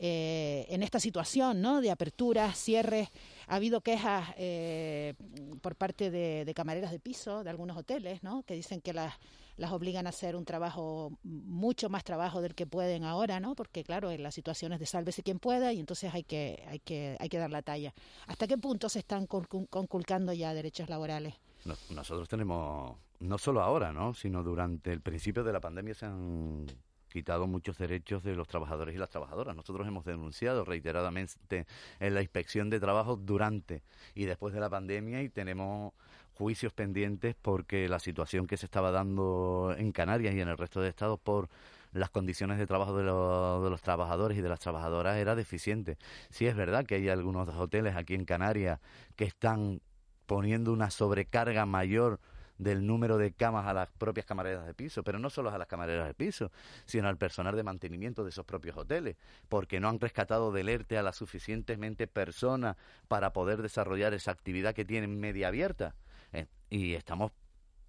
eh, 0.03 0.65
en 0.71 0.83
esta 0.83 0.99
situación, 0.99 1.61
¿no? 1.61 1.83
De 1.83 1.91
aperturas, 1.91 2.57
cierres. 2.59 3.11
Ha 3.49 3.57
habido 3.57 3.83
quejas 3.83 4.31
eh, 4.39 5.13
por 5.61 5.77
parte 5.77 6.11
de, 6.11 6.51
camareras 6.57 6.91
de 6.91 6.99
piso 6.99 7.45
de 7.45 7.51
algunos 7.51 7.77
hoteles, 7.77 8.23
¿no? 8.23 8.43
Que 8.45 8.55
dicen 8.55 8.81
que 8.81 8.93
las 8.95 9.15
las 9.57 9.73
obligan 9.73 10.07
a 10.07 10.09
hacer 10.09 10.37
un 10.37 10.47
trabajo, 10.47 11.13
mucho 11.23 11.91
más 11.91 12.03
trabajo 12.03 12.41
del 12.41 12.55
que 12.55 12.67
pueden 12.67 13.05
ahora, 13.05 13.41
¿no? 13.41 13.55
Porque 13.55 13.85
claro, 13.85 14.11
en 14.11 14.23
las 14.23 14.35
situaciones 14.35 14.81
de 14.81 14.87
sálvese 14.87 15.23
quien 15.23 15.39
pueda 15.39 15.71
y 15.75 15.81
entonces 15.81 16.15
hay 16.15 16.23
que, 16.23 16.65
hay 16.67 16.79
que, 16.79 17.19
hay 17.21 17.29
que 17.29 17.37
dar 17.37 17.51
la 17.51 17.61
talla. 17.61 17.93
¿Hasta 18.27 18.47
qué 18.47 18.57
punto 18.57 18.89
se 18.89 19.01
están 19.01 19.29
concu- 19.29 19.69
conculcando 19.69 20.33
ya 20.33 20.55
derechos 20.55 20.89
laborales? 20.89 21.35
No- 21.67 21.75
nosotros 21.91 22.27
tenemos, 22.27 22.97
no 23.19 23.37
solo 23.37 23.61
ahora, 23.61 23.93
¿no? 23.93 24.15
sino 24.15 24.43
durante 24.43 24.93
el 24.93 25.03
principio 25.03 25.45
de 25.45 25.53
la 25.53 25.61
pandemia 25.61 25.93
se 25.93 26.07
han 26.07 26.65
quitado 27.11 27.47
muchos 27.47 27.77
derechos 27.77 28.23
de 28.25 28.35
los 28.35 28.49
trabajadores 28.49 28.95
y 28.95 28.99
las 28.99 29.11
trabajadoras. 29.11 29.55
Nosotros 29.55 29.87
hemos 29.87 30.05
denunciado 30.07 30.65
reiteradamente 30.65 31.67
en 31.99 32.15
la 32.15 32.23
inspección 32.23 32.71
de 32.71 32.81
trabajo 32.81 33.17
durante 33.17 33.83
y 34.15 34.25
después 34.25 34.55
de 34.55 34.61
la 34.61 34.71
pandemia 34.71 35.23
y 35.23 35.29
tenemos 35.29 35.93
juicios 36.35 36.73
pendientes 36.73 37.37
porque 37.43 37.87
la 37.89 37.99
situación 37.99 38.47
que 38.47 38.57
se 38.57 38.65
estaba 38.65 38.91
dando 38.91 39.75
en 39.77 39.93
Canarias 39.93 40.35
y 40.35 40.41
en 40.41 40.49
el 40.49 40.57
resto 40.57 40.81
de 40.81 40.89
estados 40.89 41.21
por 41.21 41.51
las 41.93 42.09
condiciones 42.09 42.57
de 42.59 42.67
trabajo 42.67 42.97
de, 42.97 43.03
los- 43.03 43.63
de 43.63 43.69
los 43.69 43.83
trabajadores 43.83 44.39
y 44.39 44.41
de 44.41 44.49
las 44.49 44.61
trabajadoras 44.61 45.17
era 45.19 45.35
deficiente. 45.35 45.99
Sí 46.31 46.47
es 46.47 46.57
verdad 46.57 46.87
que 46.87 46.95
hay 46.95 47.09
algunos 47.11 47.49
hoteles 47.49 47.97
aquí 47.97 48.15
en 48.15 48.25
Canarias 48.25 48.81
que 49.17 49.25
están 49.25 49.83
poniendo 50.27 50.73
una 50.73 50.91
sobrecarga 50.91 51.67
mayor 51.67 52.21
del 52.61 52.87
número 52.87 53.17
de 53.17 53.33
camas 53.33 53.67
a 53.67 53.73
las 53.73 53.89
propias 53.89 54.27
camareras 54.27 54.67
de 54.67 54.75
piso, 54.75 55.03
pero 55.03 55.19
no 55.19 55.31
solo 55.31 55.51
a 55.51 55.57
las 55.57 55.67
camareras 55.67 56.07
de 56.07 56.15
piso, 56.15 56.53
sino 56.85 57.09
al 57.09 57.17
personal 57.17 57.57
de 57.57 57.63
mantenimiento 57.63 58.23
de 58.23 58.31
esos 58.31 58.45
propios 58.45 58.77
hoteles, 58.77 59.17
porque 59.49 59.81
no 59.81 59.89
han 59.89 59.99
rescatado 59.99 60.53
del 60.53 60.69
ERTE 60.69 60.99
a 60.99 61.03
las 61.03 61.17
suficientemente 61.17 62.07
personas 62.07 62.77
para 63.09 63.33
poder 63.33 63.63
desarrollar 63.63 64.13
esa 64.13 64.31
actividad 64.31 64.75
que 64.75 64.85
tienen 64.85 65.19
media 65.19 65.49
abierta. 65.49 65.95
Eh, 66.33 66.47
y 66.69 66.95
estamos 66.95 67.33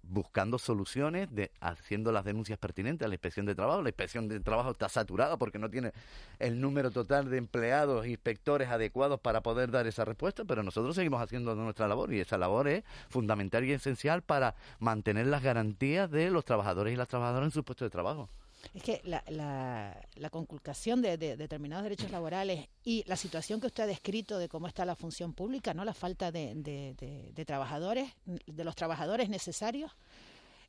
buscando 0.02 0.58
soluciones, 0.58 1.34
de, 1.34 1.50
haciendo 1.60 2.12
las 2.12 2.24
denuncias 2.24 2.58
pertinentes 2.58 3.06
a 3.06 3.08
la 3.08 3.14
inspección 3.14 3.46
de 3.46 3.54
trabajo. 3.54 3.82
La 3.82 3.88
inspección 3.88 4.28
de 4.28 4.40
trabajo 4.40 4.72
está 4.72 4.88
saturada 4.88 5.36
porque 5.36 5.58
no 5.58 5.70
tiene 5.70 5.92
el 6.38 6.60
número 6.60 6.90
total 6.90 7.30
de 7.30 7.38
empleados, 7.38 8.06
inspectores 8.06 8.68
adecuados 8.68 9.20
para 9.20 9.42
poder 9.42 9.70
dar 9.70 9.86
esa 9.86 10.04
respuesta, 10.04 10.44
pero 10.44 10.62
nosotros 10.62 10.96
seguimos 10.96 11.22
haciendo 11.22 11.54
nuestra 11.54 11.88
labor 11.88 12.12
y 12.12 12.20
esa 12.20 12.38
labor 12.38 12.68
es 12.68 12.84
fundamental 13.08 13.64
y 13.64 13.72
esencial 13.72 14.22
para 14.22 14.54
mantener 14.78 15.26
las 15.26 15.42
garantías 15.42 16.10
de 16.10 16.30
los 16.30 16.44
trabajadores 16.44 16.92
y 16.92 16.96
las 16.96 17.08
trabajadoras 17.08 17.46
en 17.46 17.52
su 17.52 17.64
puesto 17.64 17.84
de 17.84 17.90
trabajo. 17.90 18.28
Es 18.74 18.82
que 18.82 19.00
la, 19.04 19.22
la, 19.28 20.00
la 20.14 20.30
conculcación 20.30 21.02
de, 21.02 21.18
de 21.18 21.36
determinados 21.36 21.82
derechos 21.82 22.10
laborales 22.10 22.68
y 22.84 23.04
la 23.06 23.16
situación 23.16 23.60
que 23.60 23.66
usted 23.66 23.82
ha 23.82 23.86
descrito 23.86 24.38
de 24.38 24.48
cómo 24.48 24.66
está 24.66 24.84
la 24.84 24.94
función 24.96 25.34
pública, 25.34 25.74
no 25.74 25.84
la 25.84 25.92
falta 25.94 26.30
de, 26.32 27.44
trabajadores, 27.46 28.10
de 28.24 28.64
los 28.64 28.74
trabajadores 28.74 29.28
necesarios, 29.28 29.90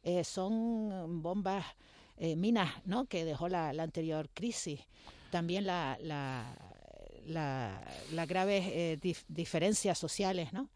eh, 0.04 0.24
son 0.24 1.22
bombas, 1.22 1.66
eh, 2.18 2.36
minas, 2.36 2.72
¿no? 2.86 3.06
Que 3.06 3.24
dejó 3.26 3.48
la, 3.48 3.70
anterior 3.70 4.30
crisis. 4.34 4.82
También 5.32 5.66
la, 5.66 5.98
la, 6.02 6.58
la, 7.26 7.82
las 8.12 8.28
graves 8.28 8.66
eh, 8.68 9.00
dif- 9.02 9.24
diferencias 9.30 9.98
sociales, 9.98 10.52
¿no? 10.52 10.68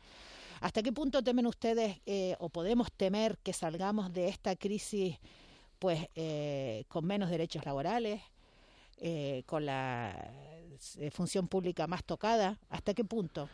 ¿Hasta 0.62 0.82
qué 0.82 0.92
punto 0.94 1.22
temen 1.24 1.46
ustedes 1.46 2.00
eh, 2.06 2.36
o 2.40 2.50
podemos 2.50 2.92
temer 2.92 3.38
que 3.40 3.54
salgamos 3.54 4.14
de 4.14 4.30
esta 4.30 4.56
crisis 4.56 5.18
pues 5.80 6.08
eh, 6.16 6.86
con 6.88 7.06
menos 7.06 7.30
derechos 7.30 7.66
laborales, 7.66 8.22
eh, 8.98 9.44
con 9.46 9.66
la 9.66 10.12
eh, 10.98 11.12
función 11.12 11.48
pública 11.48 11.88
más 11.88 12.04
tocada? 12.04 12.58
¿Hasta 12.70 12.94
qué 12.94 13.04
punto? 13.04 13.50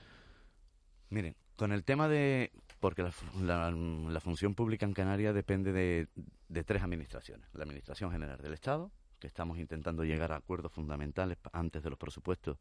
Miren, 1.10 1.36
con 1.56 1.72
el 1.72 1.84
tema 1.84 2.08
de... 2.08 2.52
Porque 2.80 3.04
la, 3.42 3.72
la- 3.72 4.20
función 4.20 4.56
pública 4.56 4.86
en 4.86 4.94
Canarias 4.94 5.34
depende 5.34 5.72
de, 5.72 6.08
de 6.50 6.64
tres 6.64 6.84
administraciones. 6.84 7.48
La 7.54 7.64
Administración 7.64 8.12
General 8.12 8.38
del 8.42 8.52
Estado, 8.54 8.92
que 9.20 9.28
estamos 9.28 9.58
intentando 9.58 10.04
llegar 10.04 10.34
a 10.34 10.38
acuerdos 10.38 10.74
fundamentales 10.74 11.38
antes 11.54 11.82
de 11.82 11.90
los 11.90 11.98
presupuestos 11.98 12.58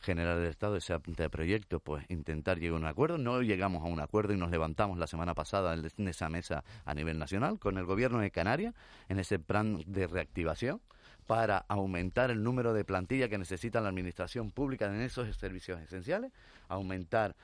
generales 0.00 0.42
del 0.42 0.50
Estado, 0.50 0.76
ese 0.76 0.96
de 1.06 1.30
proyecto, 1.30 1.80
pues 1.80 2.04
intentar 2.08 2.58
llegar 2.58 2.76
a 2.76 2.80
un 2.80 2.86
acuerdo. 2.86 3.18
No 3.18 3.42
llegamos 3.42 3.82
a 3.82 3.86
un 3.86 4.00
acuerdo 4.00 4.32
y 4.32 4.36
nos 4.36 4.50
levantamos 4.50 4.98
la 4.98 5.06
semana 5.06 5.34
pasada 5.34 5.74
en 5.74 5.86
en 5.96 6.08
esa 6.08 6.28
mesa 6.28 6.64
a 6.84 6.94
nivel 6.94 7.18
nacional 7.18 7.58
con 7.58 7.78
el 7.78 7.84
Gobierno 7.84 8.20
de 8.20 8.30
Canarias 8.30 8.74
en 9.08 9.18
ese 9.18 9.38
plan 9.38 9.82
de 9.86 10.06
reactivación 10.06 10.80
para 11.26 11.58
aumentar 11.68 12.30
el 12.30 12.42
número 12.42 12.72
de 12.72 12.84
plantilla 12.84 13.28
que 13.28 13.38
necesita 13.38 13.80
la 13.80 13.88
administración 13.88 14.50
pública 14.50 14.86
en 14.86 15.00
esos 15.00 15.36
servicios 15.36 15.80
esenciales, 15.80 16.32
aumentar 16.68 17.34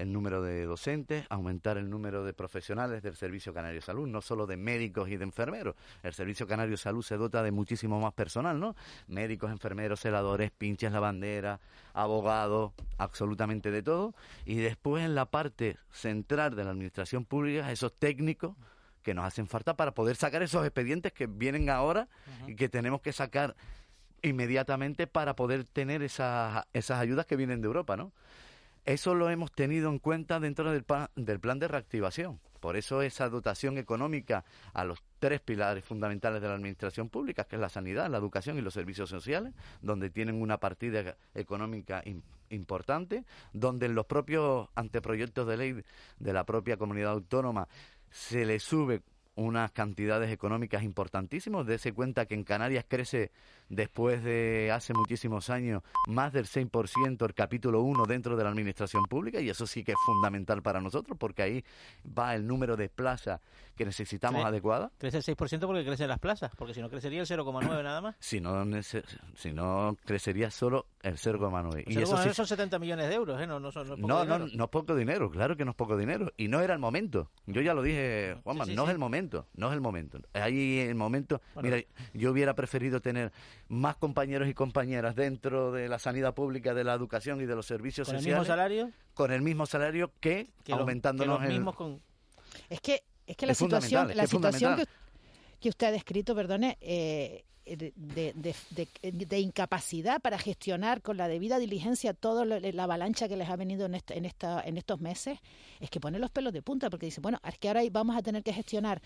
el 0.00 0.12
número 0.12 0.40
de 0.40 0.64
docentes, 0.64 1.26
aumentar 1.28 1.76
el 1.76 1.90
número 1.90 2.24
de 2.24 2.32
profesionales 2.32 3.02
del 3.02 3.16
Servicio 3.16 3.52
Canario 3.52 3.80
de 3.80 3.84
Salud, 3.84 4.08
no 4.08 4.22
solo 4.22 4.46
de 4.46 4.56
médicos 4.56 5.10
y 5.10 5.18
de 5.18 5.24
enfermeros. 5.24 5.74
El 6.02 6.14
Servicio 6.14 6.46
Canario 6.46 6.70
de 6.70 6.78
Salud 6.78 7.02
se 7.02 7.18
dota 7.18 7.42
de 7.42 7.50
muchísimo 7.50 8.00
más 8.00 8.14
personal, 8.14 8.58
¿no? 8.58 8.74
Médicos, 9.08 9.50
enfermeros, 9.50 10.00
celadores, 10.00 10.50
pinches 10.52 10.90
lavanderas, 10.90 11.60
abogados, 11.92 12.72
absolutamente 12.96 13.70
de 13.70 13.82
todo. 13.82 14.14
Y 14.46 14.56
después 14.56 15.04
en 15.04 15.14
la 15.14 15.26
parte 15.26 15.76
central 15.90 16.56
de 16.56 16.64
la 16.64 16.70
administración 16.70 17.26
pública, 17.26 17.70
esos 17.70 17.92
técnicos 17.92 18.56
que 19.02 19.12
nos 19.12 19.26
hacen 19.26 19.48
falta 19.48 19.76
para 19.76 19.92
poder 19.92 20.16
sacar 20.16 20.42
esos 20.42 20.64
expedientes 20.64 21.12
que 21.12 21.26
vienen 21.26 21.68
ahora 21.68 22.08
y 22.46 22.56
que 22.56 22.70
tenemos 22.70 23.02
que 23.02 23.12
sacar 23.12 23.54
inmediatamente 24.22 25.06
para 25.06 25.36
poder 25.36 25.64
tener 25.64 26.02
esas, 26.02 26.64
esas 26.72 27.00
ayudas 27.00 27.26
que 27.26 27.36
vienen 27.36 27.60
de 27.60 27.66
Europa, 27.66 27.98
¿no? 27.98 28.12
Eso 28.90 29.14
lo 29.14 29.30
hemos 29.30 29.52
tenido 29.52 29.88
en 29.88 30.00
cuenta 30.00 30.40
dentro 30.40 30.72
del, 30.72 30.84
del 31.14 31.38
plan 31.38 31.60
de 31.60 31.68
reactivación. 31.68 32.40
Por 32.58 32.76
eso 32.76 33.02
esa 33.02 33.28
dotación 33.28 33.78
económica 33.78 34.44
a 34.74 34.84
los 34.84 34.98
tres 35.20 35.40
pilares 35.40 35.84
fundamentales 35.84 36.42
de 36.42 36.48
la 36.48 36.54
administración 36.54 37.08
pública, 37.08 37.44
que 37.44 37.54
es 37.54 37.62
la 37.62 37.68
sanidad, 37.68 38.10
la 38.10 38.18
educación 38.18 38.58
y 38.58 38.62
los 38.62 38.74
servicios 38.74 39.08
sociales, 39.08 39.54
donde 39.80 40.10
tienen 40.10 40.42
una 40.42 40.58
partida 40.58 41.16
económica 41.36 42.02
importante, 42.48 43.24
donde 43.52 43.86
en 43.86 43.94
los 43.94 44.06
propios 44.06 44.68
anteproyectos 44.74 45.46
de 45.46 45.56
ley 45.56 45.84
de 46.18 46.32
la 46.32 46.42
propia 46.42 46.76
comunidad 46.76 47.12
autónoma 47.12 47.68
se 48.10 48.44
le 48.44 48.58
sube 48.58 49.02
unas 49.36 49.70
cantidades 49.70 50.32
económicas 50.32 50.82
importantísimas. 50.82 51.64
Dese 51.64 51.92
cuenta 51.92 52.26
que 52.26 52.34
en 52.34 52.42
Canarias 52.42 52.84
crece 52.88 53.30
después 53.70 54.22
de 54.22 54.70
hace 54.72 54.92
muchísimos 54.92 55.48
años 55.48 55.82
más 56.06 56.32
del 56.32 56.44
6% 56.44 57.24
el 57.24 57.34
capítulo 57.34 57.80
1 57.82 58.04
dentro 58.04 58.36
de 58.36 58.44
la 58.44 58.50
administración 58.50 59.04
pública 59.04 59.40
y 59.40 59.48
eso 59.48 59.66
sí 59.66 59.82
que 59.84 59.92
es 59.92 59.98
fundamental 60.04 60.60
para 60.60 60.80
nosotros 60.80 61.16
porque 61.18 61.42
ahí 61.42 61.64
va 62.06 62.34
el 62.34 62.46
número 62.46 62.76
de 62.76 62.88
plazas 62.88 63.40
que 63.76 63.86
necesitamos 63.86 64.44
adecuada. 64.44 64.90
Crece 64.98 65.16
el 65.18 65.24
6% 65.24 65.60
porque 65.60 65.84
crecen 65.86 66.08
las 66.08 66.18
plazas, 66.18 66.50
porque 66.54 66.74
si 66.74 66.82
no 66.82 66.90
crecería 66.90 67.22
el 67.22 67.26
0,9 67.26 67.82
nada 67.82 68.02
más. 68.02 68.16
Si 68.18 68.38
no, 68.38 68.66
si 69.34 69.52
no 69.54 69.96
crecería 70.04 70.50
solo 70.50 70.86
el 71.00 71.16
0,9. 71.16 71.84
Y 71.86 71.98
eso 71.98 72.22
sí... 72.22 72.34
son 72.34 72.46
70 72.46 72.78
millones 72.78 73.08
de 73.08 73.14
euros, 73.14 73.40
¿eh? 73.40 73.46
No, 73.46 73.58
no, 73.58 73.72
son, 73.72 73.88
no, 73.88 73.94
es 73.94 74.00
poco 74.00 74.06
no, 74.06 74.38
no, 74.38 74.64
es 74.64 74.70
poco 74.70 74.94
dinero, 74.94 75.30
claro 75.30 75.56
que 75.56 75.64
no 75.64 75.70
es 75.70 75.76
poco 75.78 75.96
dinero. 75.96 76.30
Y 76.36 76.48
no 76.48 76.60
era 76.60 76.74
el 76.74 76.80
momento. 76.80 77.30
Yo 77.46 77.62
ya 77.62 77.72
lo 77.72 77.82
dije, 77.82 78.36
Juanma, 78.44 78.66
no 78.66 78.84
es 78.84 78.90
el 78.90 78.98
momento, 78.98 79.46
no 79.54 79.68
es 79.68 79.74
el 79.74 79.80
momento. 79.80 80.18
Ahí 80.34 80.80
el 80.80 80.94
momento, 80.94 81.40
mira, 81.62 81.78
yo 82.12 82.32
hubiera 82.32 82.54
preferido 82.54 83.00
tener 83.00 83.32
más 83.70 83.96
compañeros 83.96 84.48
y 84.48 84.54
compañeras 84.54 85.14
dentro 85.14 85.70
de 85.70 85.88
la 85.88 86.00
sanidad 86.00 86.34
pública, 86.34 86.74
de 86.74 86.82
la 86.82 86.92
educación 86.92 87.40
y 87.40 87.46
de 87.46 87.54
los 87.54 87.66
servicios 87.66 88.08
sociales. 88.08 88.24
¿Con 88.24 88.32
el 88.32 88.38
mismo 88.40 88.44
salario? 88.44 88.90
Con 89.14 89.32
el 89.32 89.42
mismo 89.42 89.66
salario 89.66 90.12
que, 90.18 90.50
aumentándonos 90.72 91.40
Es 92.68 92.80
que, 92.80 93.04
es 93.28 93.36
que 93.36 93.46
la 93.46 93.54
situación, 93.54 94.10
la 94.16 94.26
situación 94.26 94.82
que, 95.60 95.68
usted 95.68 95.86
ha 95.86 95.92
descrito, 95.92 96.34
perdone, 96.34 96.78
eh, 96.80 97.44
de, 97.64 97.94
de, 99.02 99.38
incapacidad 99.38 100.20
para 100.20 100.36
gestionar 100.36 101.00
con 101.00 101.16
la 101.16 101.28
debida 101.28 101.60
diligencia 101.60 102.12
toda 102.12 102.44
la 102.44 102.82
avalancha 102.82 103.28
que 103.28 103.36
les 103.36 103.48
ha 103.48 103.54
venido 103.54 103.86
en, 103.86 103.94
en, 103.94 104.24
esta, 104.24 104.60
en 104.62 104.78
estos 104.78 105.00
meses, 105.00 105.38
es 105.78 105.90
que 105.90 106.00
pone 106.00 106.18
los 106.18 106.32
pelos 106.32 106.52
de 106.52 106.62
punta, 106.62 106.90
porque 106.90 107.06
dice, 107.06 107.20
bueno, 107.20 107.38
es 107.46 107.56
que 107.58 107.68
ahora 107.68 107.82
vamos 107.92 108.16
a 108.16 108.22
tener 108.22 108.42
que 108.42 108.52
gestionar 108.52 109.00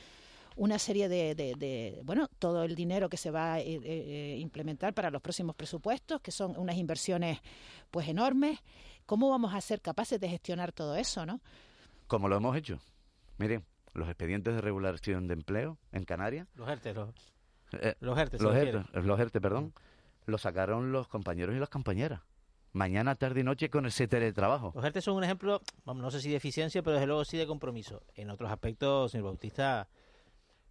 una 0.56 0.78
serie 0.78 1.08
de, 1.08 1.34
de, 1.34 2.00
bueno, 2.04 2.28
todo 2.38 2.64
el 2.64 2.74
dinero 2.74 3.08
que 3.08 3.16
se 3.16 3.30
va 3.30 3.54
a 3.54 3.60
eh, 3.60 3.80
eh, 3.82 4.36
implementar 4.38 4.94
para 4.94 5.10
los 5.10 5.20
próximos 5.20 5.56
presupuestos, 5.56 6.20
que 6.20 6.30
son 6.30 6.56
unas 6.56 6.76
inversiones 6.76 7.40
pues 7.90 8.08
enormes. 8.08 8.60
¿Cómo 9.06 9.30
vamos 9.30 9.54
a 9.54 9.60
ser 9.60 9.80
capaces 9.80 10.20
de 10.20 10.28
gestionar 10.28 10.72
todo 10.72 10.96
eso, 10.96 11.26
no? 11.26 11.40
Como 12.06 12.28
lo 12.28 12.36
hemos 12.36 12.56
hecho. 12.56 12.80
Miren, 13.38 13.64
los 13.92 14.08
expedientes 14.08 14.54
de 14.54 14.60
regulación 14.60 15.26
de 15.26 15.34
empleo 15.34 15.78
en 15.92 16.04
Canarias. 16.04 16.46
Los 16.54 16.68
ERTE, 16.68 16.94
los, 16.94 17.10
eh, 17.72 17.94
los 18.00 18.16
ERTE, 18.16 18.38
los, 18.38 18.54
ERTE, 18.54 19.02
los 19.02 19.20
ERTE, 19.20 19.40
perdón. 19.40 19.74
Lo 20.26 20.38
sacaron 20.38 20.92
los 20.92 21.08
compañeros 21.08 21.54
y 21.54 21.58
las 21.58 21.68
compañeras 21.68 22.20
mañana, 22.74 23.14
tarde 23.14 23.40
y 23.40 23.44
noche 23.44 23.70
con 23.70 23.86
ese 23.86 24.06
teletrabajo. 24.06 24.72
Los 24.74 24.84
ERTE 24.84 25.00
son 25.00 25.16
un 25.16 25.24
ejemplo, 25.24 25.62
no 25.86 26.10
sé 26.10 26.20
si 26.20 26.28
de 26.28 26.36
eficiencia, 26.36 26.82
pero 26.82 26.94
desde 26.94 27.06
luego 27.06 27.24
sí 27.24 27.38
de 27.38 27.46
compromiso. 27.46 28.02
En 28.14 28.30
otros 28.30 28.50
aspectos, 28.50 29.12
señor 29.12 29.26
Bautista, 29.26 29.88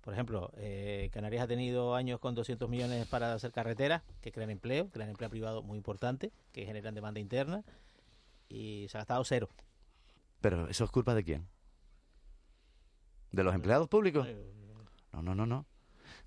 por 0.03 0.13
ejemplo, 0.13 0.51
eh, 0.57 1.09
Canarias 1.13 1.45
ha 1.45 1.47
tenido 1.47 1.95
años 1.95 2.19
con 2.19 2.35
200 2.35 2.69
millones 2.69 3.07
para 3.07 3.33
hacer 3.33 3.53
carreteras, 3.53 4.03
que 4.19 4.33
crean 4.33 4.49
empleo, 4.49 4.89
crean 4.89 5.09
empleo 5.09 5.29
privado 5.29 5.63
muy 5.63 5.77
importante, 5.77 6.33
que 6.51 6.65
generan 6.65 6.93
demanda 6.93 7.21
interna, 7.21 7.63
y 8.49 8.85
se 8.89 8.97
ha 8.97 8.99
gastado 8.99 9.23
cero. 9.23 9.47
¿Pero 10.41 10.67
eso 10.67 10.83
es 10.83 10.91
culpa 10.91 11.15
de 11.15 11.23
quién? 11.23 11.47
¿De 13.31 13.45
los 13.45 13.55
empleados 13.55 13.87
públicos? 13.87 14.27
No, 15.13 15.21
no, 15.21 15.35
no, 15.35 15.45
no. 15.45 15.65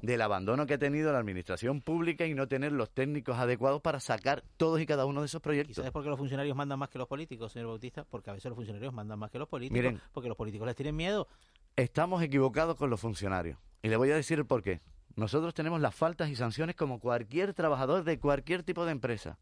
Del 0.01 0.23
abandono 0.23 0.67
que 0.67 0.75
ha 0.75 0.79
tenido 0.79 1.13
la 1.13 1.19
administración 1.19 1.83
pública 1.83 2.25
y 2.25 2.33
no 2.33 2.49
tener 2.49 2.73
los 2.73 2.91
técnicos 2.91 3.37
adecuados 3.37 3.83
para 3.83 4.01
sacar 4.01 4.43
todos 4.57 4.81
y 4.81 4.87
cada 4.87 5.05
uno 5.05 5.21
de 5.21 5.27
esos 5.27 5.43
proyectos. 5.43 5.77
¿Sabes 5.77 5.93
por 5.93 6.03
qué 6.03 6.09
los 6.09 6.19
funcionarios 6.19 6.57
mandan 6.57 6.79
más 6.79 6.89
que 6.89 6.97
los 6.97 7.09
políticos, 7.09 7.53
señor 7.53 7.69
Bautista? 7.69 8.05
Porque 8.05 8.31
a 8.31 8.33
veces 8.33 8.49
los 8.49 8.57
funcionarios 8.57 8.95
mandan 8.95 9.19
más 9.19 9.31
que 9.31 9.39
los 9.39 9.49
políticos. 9.49 10.01
porque 10.13 10.29
los 10.29 10.37
políticos 10.37 10.67
les 10.67 10.77
tienen 10.77 10.97
miedo. 10.97 11.29
Estamos 11.77 12.23
equivocados 12.23 12.77
con 12.77 12.89
los 12.89 12.99
funcionarios. 12.99 13.59
Y 13.83 13.89
le 13.89 13.97
voy 13.97 14.11
a 14.11 14.17
decir 14.17 14.45
por 14.47 14.63
qué. 14.63 14.81
Nosotros 15.15 15.55
tenemos 15.55 15.81
las 15.81 15.95
faltas 15.95 16.29
y 16.29 16.37
sanciones 16.37 16.77
como 16.77 17.01
cualquier 17.01 17.55
trabajador 17.55 18.05
de 18.05 18.19
cualquier 18.19 18.63
tipo 18.63 18.85
de 18.85 18.93
empresa. 18.93 19.39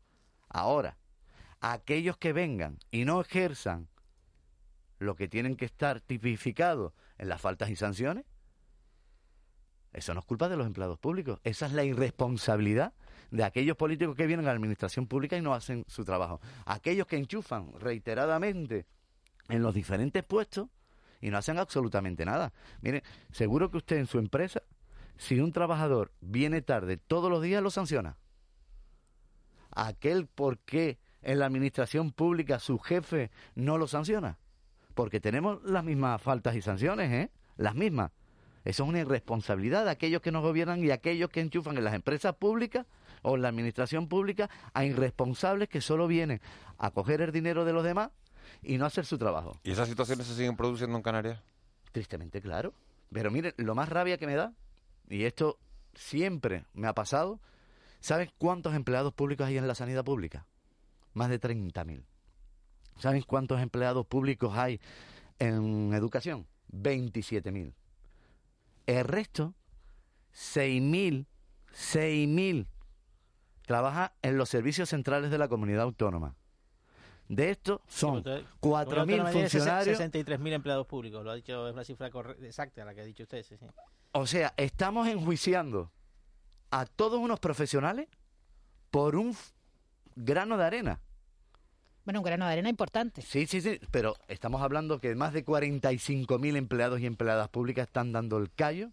Ahora, 0.49 0.97
aquellos 1.61 2.17
que 2.17 2.33
vengan 2.33 2.79
y 2.91 3.05
no 3.05 3.21
ejerzan 3.21 3.89
lo 4.99 5.17
que 5.17 5.29
tienen 5.29 5.57
que 5.57 5.65
estar 5.65 6.01
tipificados 6.01 6.93
en 7.19 7.29
las 7.29 7.41
faltas 7.41 7.71
y 7.71 7.77
sanciones, 7.77 8.25
eso 9.93 10.13
no 10.13 10.21
es 10.21 10.27
culpa 10.27 10.49
de 10.49 10.57
los 10.57 10.67
empleados 10.67 10.99
públicos. 10.99 11.41
Esa 11.45 11.67
es 11.67 11.73
la 11.73 11.85
irresponsabilidad 11.85 12.95
de 13.31 13.45
aquellos 13.45 13.77
políticos 13.77 14.17
que 14.17 14.27
vienen 14.27 14.47
a 14.47 14.49
la 14.49 14.57
administración 14.57 15.07
pública 15.07 15.37
y 15.37 15.41
no 15.41 15.55
hacen 15.55 15.85
su 15.89 16.05
trabajo. 16.05 16.41
Aquellos 16.67 17.07
que 17.07 17.17
enchufan 17.17 17.73
reiteradamente 17.79 18.87
en 19.49 19.63
los 19.63 19.75
diferentes 19.75 20.23
puestos 20.25 20.69
y 21.25 21.31
no 21.31 21.39
hacen 21.39 21.59
absolutamente 21.59 22.27
nada. 22.27 22.53
Mire, 22.83 23.03
seguro 23.33 23.71
que 23.71 23.79
usted 23.79 23.97
en 23.97 24.07
su 24.07 24.19
empresa, 24.19 24.61
si 25.17 25.41
un 25.41 25.53
trabajador 25.53 26.13
viene 26.21 26.61
tarde 26.61 26.99
todos 26.99 27.31
los 27.31 27.41
días, 27.41 27.63
lo 27.63 27.71
sanciona. 27.71 28.19
Aquel 29.71 30.27
por 30.27 30.59
qué 30.59 30.99
en 31.23 31.39
la 31.39 31.47
administración 31.47 32.13
pública 32.13 32.59
su 32.59 32.79
jefe 32.79 33.31
no 33.55 33.79
lo 33.79 33.87
sanciona. 33.87 34.37
Porque 34.93 35.19
tenemos 35.19 35.63
las 35.65 35.83
mismas 35.83 36.21
faltas 36.21 36.57
y 36.57 36.61
sanciones, 36.61 37.11
¿eh? 37.11 37.31
Las 37.57 37.75
mismas. 37.75 38.11
Eso 38.67 38.83
es 38.83 38.89
una 38.91 39.01
irresponsabilidad 39.01 39.87
de 39.87 39.93
aquellos 39.93 40.21
que 40.21 40.31
nos 40.31 40.43
gobiernan 40.43 40.85
y 40.85 40.91
aquellos 40.91 41.31
que 41.31 41.41
enchufan 41.41 41.79
en 41.79 41.85
las 41.85 41.95
empresas 41.95 42.35
públicas 42.35 42.85
o 43.23 43.37
en 43.37 43.41
la 43.41 43.49
administración 43.49 44.09
pública 44.09 44.51
a 44.75 44.85
irresponsables 44.85 45.71
que 45.71 45.81
solo 45.81 46.07
vienen 46.07 46.43
a 46.77 46.91
coger 46.91 47.23
el 47.23 47.33
dinero 47.33 47.65
de 47.65 47.73
los 47.73 47.83
demás 47.83 48.11
y 48.65 48.79
no 48.79 48.87
hacer 48.87 49.07
su 49.07 49.19
trabajo. 49.19 49.61
¿Y 49.63 49.73
esas 49.73 49.89
situaciones 49.89 50.27
se 50.27 50.35
siguen 50.35 50.57
produciendo 50.57 50.97
en 50.97 51.03
Canarias? 51.03 51.41
Tristemente, 51.93 52.41
claro. 52.41 52.75
Pero 53.13 53.31
mire, 53.31 53.55
lo 53.57 53.75
más 53.75 53.89
rabia 53.89 54.19
que 54.19 54.27
me 54.27 54.35
da, 54.35 54.53
y 55.09 55.25
esto 55.25 55.59
siempre 55.95 56.65
me 56.73 56.89
ha 56.89 56.95
pasado, 56.95 57.41
¿saben 58.01 58.31
cuántos 58.39 58.75
empleados 58.75 59.13
públicos 59.13 59.47
hay 59.47 59.59
en 59.59 59.69
la 59.69 59.75
sanidad 59.75 60.05
pública? 60.05 60.47
Más 61.13 61.31
de 61.31 61.41
30.000. 61.41 62.05
¿Saben 62.99 63.23
cuántos 63.23 63.61
empleados 63.61 64.07
públicos 64.07 64.57
hay 64.57 64.81
en 65.39 65.93
educación? 65.95 66.47
27.000. 66.73 67.73
El 68.87 69.05
resto, 69.05 69.55
6.000, 70.35 71.27
6.000, 71.73 72.67
trabaja 73.67 74.13
en 74.23 74.37
los 74.37 74.49
servicios 74.49 74.91
centrales 74.91 75.31
de 75.31 75.39
la 75.39 75.49
comunidad 75.49 75.83
autónoma. 75.83 76.37
De 77.29 77.51
estos 77.51 77.81
son 77.89 78.23
4.000 78.23 79.33
funcionarios. 79.33 79.99
63.000 79.99 80.53
empleados 80.53 80.87
públicos, 80.87 81.25
lo 81.25 81.31
ha 81.31 81.35
dicho, 81.35 81.69
es 81.69 81.75
la 81.75 81.85
cifra 81.85 82.11
exacta 82.43 82.85
la 82.85 82.95
que 82.95 83.01
ha 83.01 83.05
dicho 83.05 83.23
usted. 83.23 83.43
Sí, 83.43 83.57
O 84.13 84.27
sea, 84.27 84.53
estamos 84.57 85.09
enjuiciando 85.09 85.91
a 86.71 86.85
todos 86.87 87.19
unos 87.19 87.41
profesionales 87.41 88.09
por 88.91 89.17
un 89.17 89.35
grano 90.17 90.57
de 90.57 90.65
arena. 90.65 91.01
Bueno, 92.05 92.21
un 92.21 92.25
grano 92.25 92.47
de 92.47 92.53
arena 92.53 92.69
importante. 92.69 93.23
Sí, 93.23 93.47
sí, 93.47 93.63
sí, 93.63 93.81
pero 93.91 94.15
estamos 94.29 94.61
hablando 94.61 95.01
que 95.01 95.15
más 95.15 95.33
de 95.33 95.45
45.000 95.45 96.57
empleados 96.57 97.01
y 97.01 97.07
empleadas 97.07 97.49
públicas 97.49 97.87
están 97.87 98.13
dando 98.13 98.37
el 98.37 98.53
callo, 98.53 98.91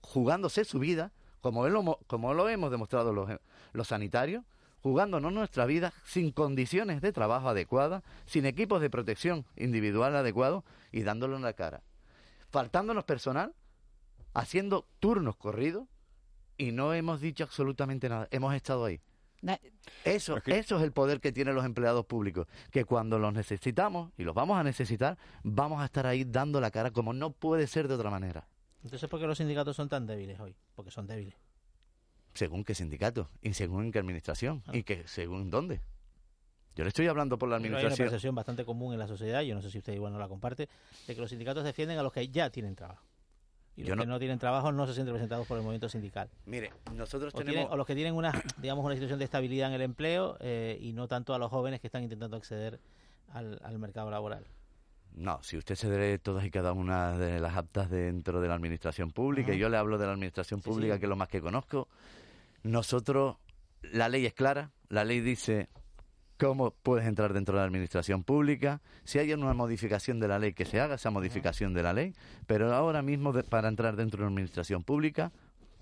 jugándose 0.00 0.64
su 0.64 0.80
vida, 0.80 1.12
como 1.40 1.68
lo, 1.68 2.00
como 2.08 2.34
lo 2.34 2.48
hemos 2.48 2.72
demostrado 2.72 3.12
los, 3.12 3.30
los 3.72 3.88
sanitarios, 3.88 4.44
jugándonos 4.82 5.32
nuestra 5.32 5.64
vida 5.66 5.92
sin 6.04 6.32
condiciones 6.32 7.00
de 7.00 7.12
trabajo 7.12 7.48
adecuadas, 7.48 8.02
sin 8.26 8.46
equipos 8.46 8.80
de 8.80 8.90
protección 8.90 9.46
individual 9.56 10.16
adecuados 10.16 10.64
y 10.90 11.02
dándolo 11.02 11.36
en 11.36 11.42
la 11.42 11.52
cara. 11.52 11.82
Faltándonos 12.50 13.04
personal, 13.04 13.54
haciendo 14.34 14.86
turnos 15.00 15.36
corridos 15.36 15.86
y 16.58 16.72
no 16.72 16.92
hemos 16.94 17.20
dicho 17.20 17.44
absolutamente 17.44 18.08
nada. 18.08 18.28
Hemos 18.30 18.54
estado 18.54 18.84
ahí. 18.84 19.00
Eso, 20.04 20.38
eso 20.46 20.76
es 20.76 20.82
el 20.82 20.92
poder 20.92 21.20
que 21.20 21.32
tienen 21.32 21.56
los 21.56 21.64
empleados 21.64 22.06
públicos, 22.06 22.46
que 22.70 22.84
cuando 22.84 23.18
los 23.18 23.32
necesitamos, 23.32 24.12
y 24.16 24.22
los 24.22 24.34
vamos 24.34 24.56
a 24.56 24.62
necesitar, 24.62 25.18
vamos 25.42 25.82
a 25.82 25.86
estar 25.86 26.06
ahí 26.06 26.24
dando 26.24 26.60
la 26.60 26.70
cara 26.70 26.92
como 26.92 27.12
no 27.12 27.32
puede 27.32 27.66
ser 27.66 27.88
de 27.88 27.94
otra 27.94 28.08
manera. 28.08 28.46
Entonces, 28.84 29.08
¿por 29.10 29.18
qué 29.18 29.26
los 29.26 29.38
sindicatos 29.38 29.74
son 29.74 29.88
tan 29.88 30.06
débiles 30.06 30.38
hoy? 30.38 30.54
Porque 30.76 30.92
son 30.92 31.06
débiles. 31.06 31.34
Según 32.34 32.64
qué 32.64 32.74
sindicato, 32.74 33.28
y 33.42 33.52
según 33.54 33.92
qué 33.92 33.98
administración, 33.98 34.62
y 34.72 34.84
que 34.84 35.06
según 35.06 35.50
dónde. 35.50 35.80
Yo 36.74 36.84
le 36.84 36.88
estoy 36.88 37.06
hablando 37.06 37.38
por 37.38 37.50
la 37.50 37.56
Pero 37.56 37.64
Hay 37.66 37.70
una 37.70 37.78
administración. 37.80 38.06
percepción 38.06 38.34
bastante 38.34 38.64
común 38.64 38.94
en 38.94 38.98
la 38.98 39.06
sociedad, 39.06 39.42
yo 39.42 39.54
no 39.54 39.60
sé 39.60 39.70
si 39.70 39.78
usted 39.78 39.92
igual 39.92 40.12
no 40.14 40.18
la 40.18 40.28
comparte, 40.28 40.68
de 41.06 41.14
que 41.14 41.20
los 41.20 41.28
sindicatos 41.28 41.64
defienden 41.64 41.98
a 41.98 42.02
los 42.02 42.12
que 42.12 42.26
ya 42.28 42.48
tienen 42.48 42.74
trabajo. 42.74 43.04
Y 43.76 43.80
los 43.82 43.88
Yo 43.88 43.96
no- 43.96 44.02
que 44.02 44.06
no 44.08 44.18
tienen 44.18 44.38
trabajo 44.38 44.72
no 44.72 44.86
se 44.86 44.94
sienten 44.94 45.12
representados 45.14 45.46
por 45.46 45.58
el 45.58 45.62
movimiento 45.62 45.88
sindical. 45.90 46.30
Mire, 46.46 46.70
nosotros 46.94 47.34
o, 47.34 47.38
tenemos... 47.38 47.54
tienen- 47.56 47.72
o 47.72 47.76
los 47.76 47.86
que 47.86 47.94
tienen 47.94 48.14
una, 48.14 48.32
digamos, 48.58 48.84
una 48.84 48.94
situación 48.94 49.18
de 49.18 49.26
estabilidad 49.26 49.68
en 49.68 49.74
el 49.74 49.82
empleo 49.82 50.36
eh, 50.40 50.78
y 50.80 50.92
no 50.94 51.08
tanto 51.08 51.34
a 51.34 51.38
los 51.38 51.50
jóvenes 51.50 51.80
que 51.80 51.88
están 51.88 52.02
intentando 52.02 52.36
acceder 52.38 52.80
al, 53.32 53.58
al 53.62 53.78
mercado 53.78 54.10
laboral. 54.10 54.46
No, 55.14 55.42
si 55.42 55.58
usted 55.58 55.74
se 55.74 55.88
lee 55.90 56.18
todas 56.18 56.42
y 56.46 56.50
cada 56.50 56.72
una 56.72 57.18
de 57.18 57.38
las 57.38 57.54
actas 57.54 57.90
dentro 57.90 58.40
de 58.40 58.48
la 58.48 58.54
administración 58.54 59.10
pública, 59.10 59.52
y 59.52 59.58
yo 59.58 59.68
le 59.68 59.76
hablo 59.76 59.98
de 59.98 60.06
la 60.06 60.12
administración 60.12 60.62
pública, 60.62 60.94
sí. 60.94 61.00
que 61.00 61.04
es 61.06 61.10
lo 61.10 61.16
más 61.16 61.28
que 61.28 61.42
conozco, 61.42 61.88
nosotros, 62.62 63.36
la 63.82 64.08
ley 64.08 64.26
es 64.26 64.34
clara, 64.34 64.70
la 64.88 65.04
ley 65.04 65.20
dice 65.20 65.68
cómo 66.38 66.72
puedes 66.82 67.06
entrar 67.06 67.32
dentro 67.32 67.54
de 67.54 67.60
la 67.60 67.66
administración 67.66 68.24
pública, 68.24 68.80
si 69.04 69.18
hay 69.18 69.32
una 69.32 69.54
modificación 69.54 70.18
de 70.20 70.28
la 70.28 70.38
ley, 70.38 70.54
que 70.54 70.64
se 70.64 70.80
haga 70.80 70.96
esa 70.96 71.10
modificación 71.10 71.72
de 71.74 71.82
la 71.82 71.92
ley, 71.92 72.14
pero 72.46 72.74
ahora 72.74 73.02
mismo 73.02 73.32
de- 73.32 73.44
para 73.44 73.68
entrar 73.68 73.96
dentro 73.96 74.18
de 74.18 74.24
la 74.24 74.28
administración 74.28 74.82
pública 74.82 75.30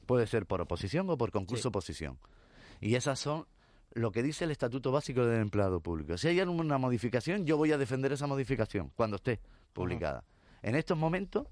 puede 0.06 0.26
ser 0.26 0.44
por 0.46 0.60
oposición 0.60 1.08
o 1.08 1.16
por 1.16 1.30
concurso 1.30 1.68
oposición. 1.68 2.18
Y 2.80 2.94
esas 2.94 3.18
son 3.18 3.46
lo 3.92 4.12
que 4.12 4.22
dice 4.22 4.44
el 4.44 4.50
Estatuto 4.50 4.92
Básico 4.92 5.24
del 5.24 5.40
Empleado 5.40 5.80
Público. 5.80 6.16
Si 6.18 6.28
hay 6.28 6.40
alguna 6.40 6.78
modificación, 6.78 7.46
yo 7.46 7.56
voy 7.56 7.72
a 7.72 7.78
defender 7.78 8.12
esa 8.12 8.26
modificación 8.26 8.90
cuando 8.96 9.16
esté 9.16 9.40
publicada. 9.72 10.24
En 10.62 10.74
estos 10.74 10.96
momentos, 10.98 11.46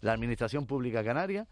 la 0.00 0.12
Administración 0.12 0.66
Pública 0.66 1.04
Canaria 1.04 1.46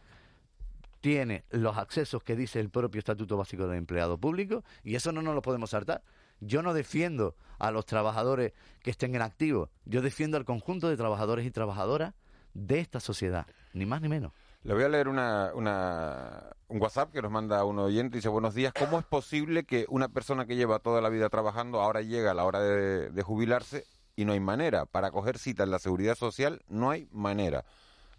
tiene 1.01 1.45
los 1.51 1.77
accesos 1.77 2.23
que 2.23 2.37
dice 2.37 2.61
el 2.61 2.71
propio 2.71 2.99
Estatuto 2.99 3.37
Básico 3.37 3.67
del 3.67 3.79
Empleado 3.79 4.19
Público 4.19 4.65
y 4.83 4.95
eso 4.97 5.13
no 5.13 5.23
nos 5.23 5.35
lo 5.35 5.43
podemos 5.43 5.71
saltar. 5.71 6.03
Yo 6.41 6.63
no 6.63 6.75
defiendo 6.75 7.35
a 7.59 7.71
los 7.71 7.87
trabajadores 7.87 8.53
que 8.83 8.91
estén 8.91 9.15
en 9.15 9.23
activo, 9.23 9.71
yo 9.85 10.03
defiendo 10.03 10.37
al 10.37 10.45
conjunto 10.45 10.89
de 10.89 10.97
trabajadores 10.97 11.47
y 11.47 11.51
trabajadoras 11.51 12.15
de 12.55 12.79
esta 12.81 13.01
sociedad, 13.01 13.47
ni 13.73 13.87
más 13.87 14.01
ni 14.03 14.09
menos. 14.09 14.33
Le 14.63 14.75
voy 14.75 14.83
a 14.83 14.89
leer 14.89 15.09
una, 15.09 15.53
una- 15.55 16.51
un 16.69 16.81
WhatsApp 16.83 17.13
que 17.13 17.23
nos 17.23 17.31
manda 17.31 17.63
un 17.65 17.79
oyente. 17.79 18.17
Dice, 18.19 18.29
buenos 18.29 18.55
días, 18.55 18.73
¿cómo 18.73 18.99
es 18.99 19.05
posible 19.05 19.65
que 19.65 19.87
una 19.89 20.09
persona 20.09 20.45
que 20.47 20.57
lleva 20.57 20.79
toda 20.81 21.01
la 21.01 21.09
vida 21.09 21.29
trabajando 21.29 21.81
ahora 21.81 22.01
llega 22.03 22.33
a 22.33 22.35
la 22.35 22.45
hora 22.45 22.61
de, 22.61 23.11
de 23.11 23.23
jubilarse 23.23 23.85
y 24.17 24.25
no 24.25 24.33
hay 24.33 24.41
manera? 24.41 24.85
Para 24.87 25.11
coger 25.13 25.39
cita 25.39 25.63
en 25.63 25.71
la 25.71 25.79
seguridad 25.79 26.17
social 26.17 26.63
no 26.69 26.91
hay 26.91 27.09
manera. 27.13 27.65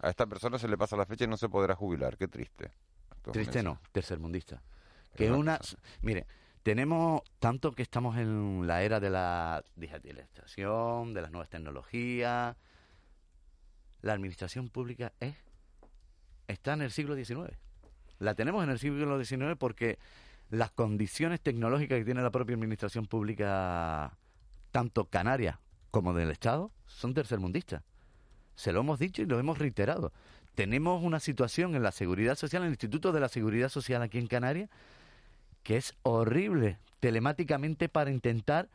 A 0.00 0.10
esta 0.10 0.26
persona 0.26 0.58
se 0.58 0.68
le 0.68 0.78
pasa 0.78 0.96
la 0.96 1.06
fecha 1.06 1.24
y 1.24 1.28
no 1.28 1.36
se 1.36 1.48
podrá 1.48 1.74
jubilar. 1.74 2.16
Qué 2.16 2.28
triste. 2.28 2.70
Triste 3.32 3.62
no, 3.62 3.80
tercermundista. 3.92 4.62
Que 5.14 5.30
una, 5.30 5.58
mire, 6.02 6.26
tenemos 6.62 7.22
tanto 7.38 7.72
que 7.72 7.82
estamos 7.82 8.16
en 8.16 8.66
la 8.66 8.82
era 8.82 9.00
de 9.00 9.10
la 9.10 9.64
digitalización, 9.74 11.14
de 11.14 11.22
las 11.22 11.30
nuevas 11.30 11.48
tecnologías. 11.48 12.56
La 14.00 14.12
administración 14.12 14.68
pública 14.68 15.12
es 15.18 15.34
está 16.48 16.72
en 16.72 16.82
el 16.82 16.90
siglo 16.90 17.14
XIX. 17.14 17.56
La 18.18 18.34
tenemos 18.34 18.64
en 18.64 18.70
el 18.70 18.78
siglo 18.78 19.22
XIX 19.22 19.56
porque 19.58 19.98
las 20.50 20.70
condiciones 20.72 21.40
tecnológicas 21.40 21.98
que 21.98 22.04
tiene 22.04 22.22
la 22.22 22.30
propia 22.30 22.54
administración 22.54 23.06
pública, 23.06 24.16
tanto 24.72 25.04
canaria 25.04 25.60
como 25.90 26.14
del 26.14 26.30
Estado, 26.30 26.72
son 26.86 27.14
tercermundistas. 27.14 27.82
Se 28.58 28.72
lo 28.72 28.80
hemos 28.80 28.98
dicho 28.98 29.22
y 29.22 29.26
lo 29.26 29.38
hemos 29.38 29.58
reiterado. 29.58 30.12
Tenemos 30.56 31.04
una 31.04 31.20
situación 31.20 31.76
en 31.76 31.84
la 31.84 31.92
seguridad 31.92 32.34
social, 32.34 32.62
en 32.62 32.66
el 32.66 32.72
Instituto 32.72 33.12
de 33.12 33.20
la 33.20 33.28
Seguridad 33.28 33.68
Social 33.68 34.02
aquí 34.02 34.18
en 34.18 34.26
Canarias, 34.26 34.68
que 35.62 35.76
es 35.76 35.94
horrible 36.02 36.76
telemáticamente 36.98 37.88
para 37.88 38.10
intentar 38.10 38.68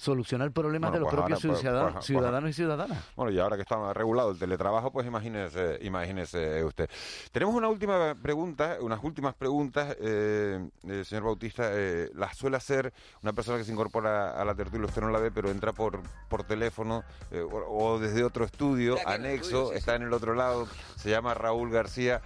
solucionar 0.00 0.50
problemas 0.50 0.90
Bueno, 0.90 1.06
de 1.06 1.12
los 1.12 1.14
pues 1.14 1.20
propios 1.20 1.44
ahora, 1.44 1.52
pues, 1.52 1.60
ciudadanos, 1.60 1.92
pues, 1.92 2.06
ciudadanos 2.06 2.50
y 2.50 2.52
ciudadanas. 2.54 2.98
Bueno, 3.16 3.32
y 3.32 3.38
ahora 3.38 3.56
que 3.56 3.62
está 3.62 3.92
regulado 3.92 4.30
el 4.30 4.38
teletrabajo, 4.38 4.90
pues 4.90 5.06
imagínese, 5.06 5.78
imagínese 5.82 6.64
usted. 6.64 6.88
Tenemos 7.32 7.54
una 7.54 7.68
última 7.68 8.14
pregunta, 8.14 8.78
unas 8.80 9.04
últimas 9.04 9.34
preguntas, 9.34 9.94
eh, 10.00 10.66
eh, 10.88 11.04
señor 11.04 11.24
Bautista. 11.24 11.68
eh, 11.72 12.10
las 12.14 12.34
suele 12.34 12.56
hacer 12.56 12.92
una 13.22 13.34
persona 13.34 13.58
que 13.58 13.64
se 13.64 13.72
incorpora 13.72 14.40
a 14.40 14.44
la 14.44 14.54
tertulia, 14.54 14.86
usted 14.86 15.02
no 15.02 15.10
la 15.10 15.18
ve, 15.18 15.30
pero 15.30 15.50
entra 15.50 15.74
por, 15.74 16.00
por 16.30 16.44
teléfono 16.44 17.04
eh, 17.30 17.42
o, 17.42 17.56
o 17.92 17.98
desde 17.98 18.24
otro 18.24 18.46
estudio, 18.46 18.96
anexo, 19.04 19.44
estudio, 19.44 19.68
sí, 19.72 19.76
está 19.76 19.96
en 19.96 20.02
el 20.02 20.12
otro 20.14 20.34
lado, 20.34 20.66
se 20.96 21.10
llama 21.10 21.34
Raúl 21.34 21.70
García. 21.70 22.22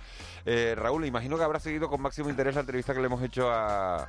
Eh, 0.46 0.74
Raúl, 0.76 1.06
imagino 1.06 1.36
que 1.36 1.42
habrá 1.42 1.58
seguido 1.58 1.88
con 1.88 2.00
máximo 2.00 2.30
interés 2.30 2.54
la 2.54 2.60
entrevista 2.60 2.94
que 2.94 3.00
le 3.00 3.06
hemos 3.06 3.22
hecho 3.22 3.50
a, 3.50 4.06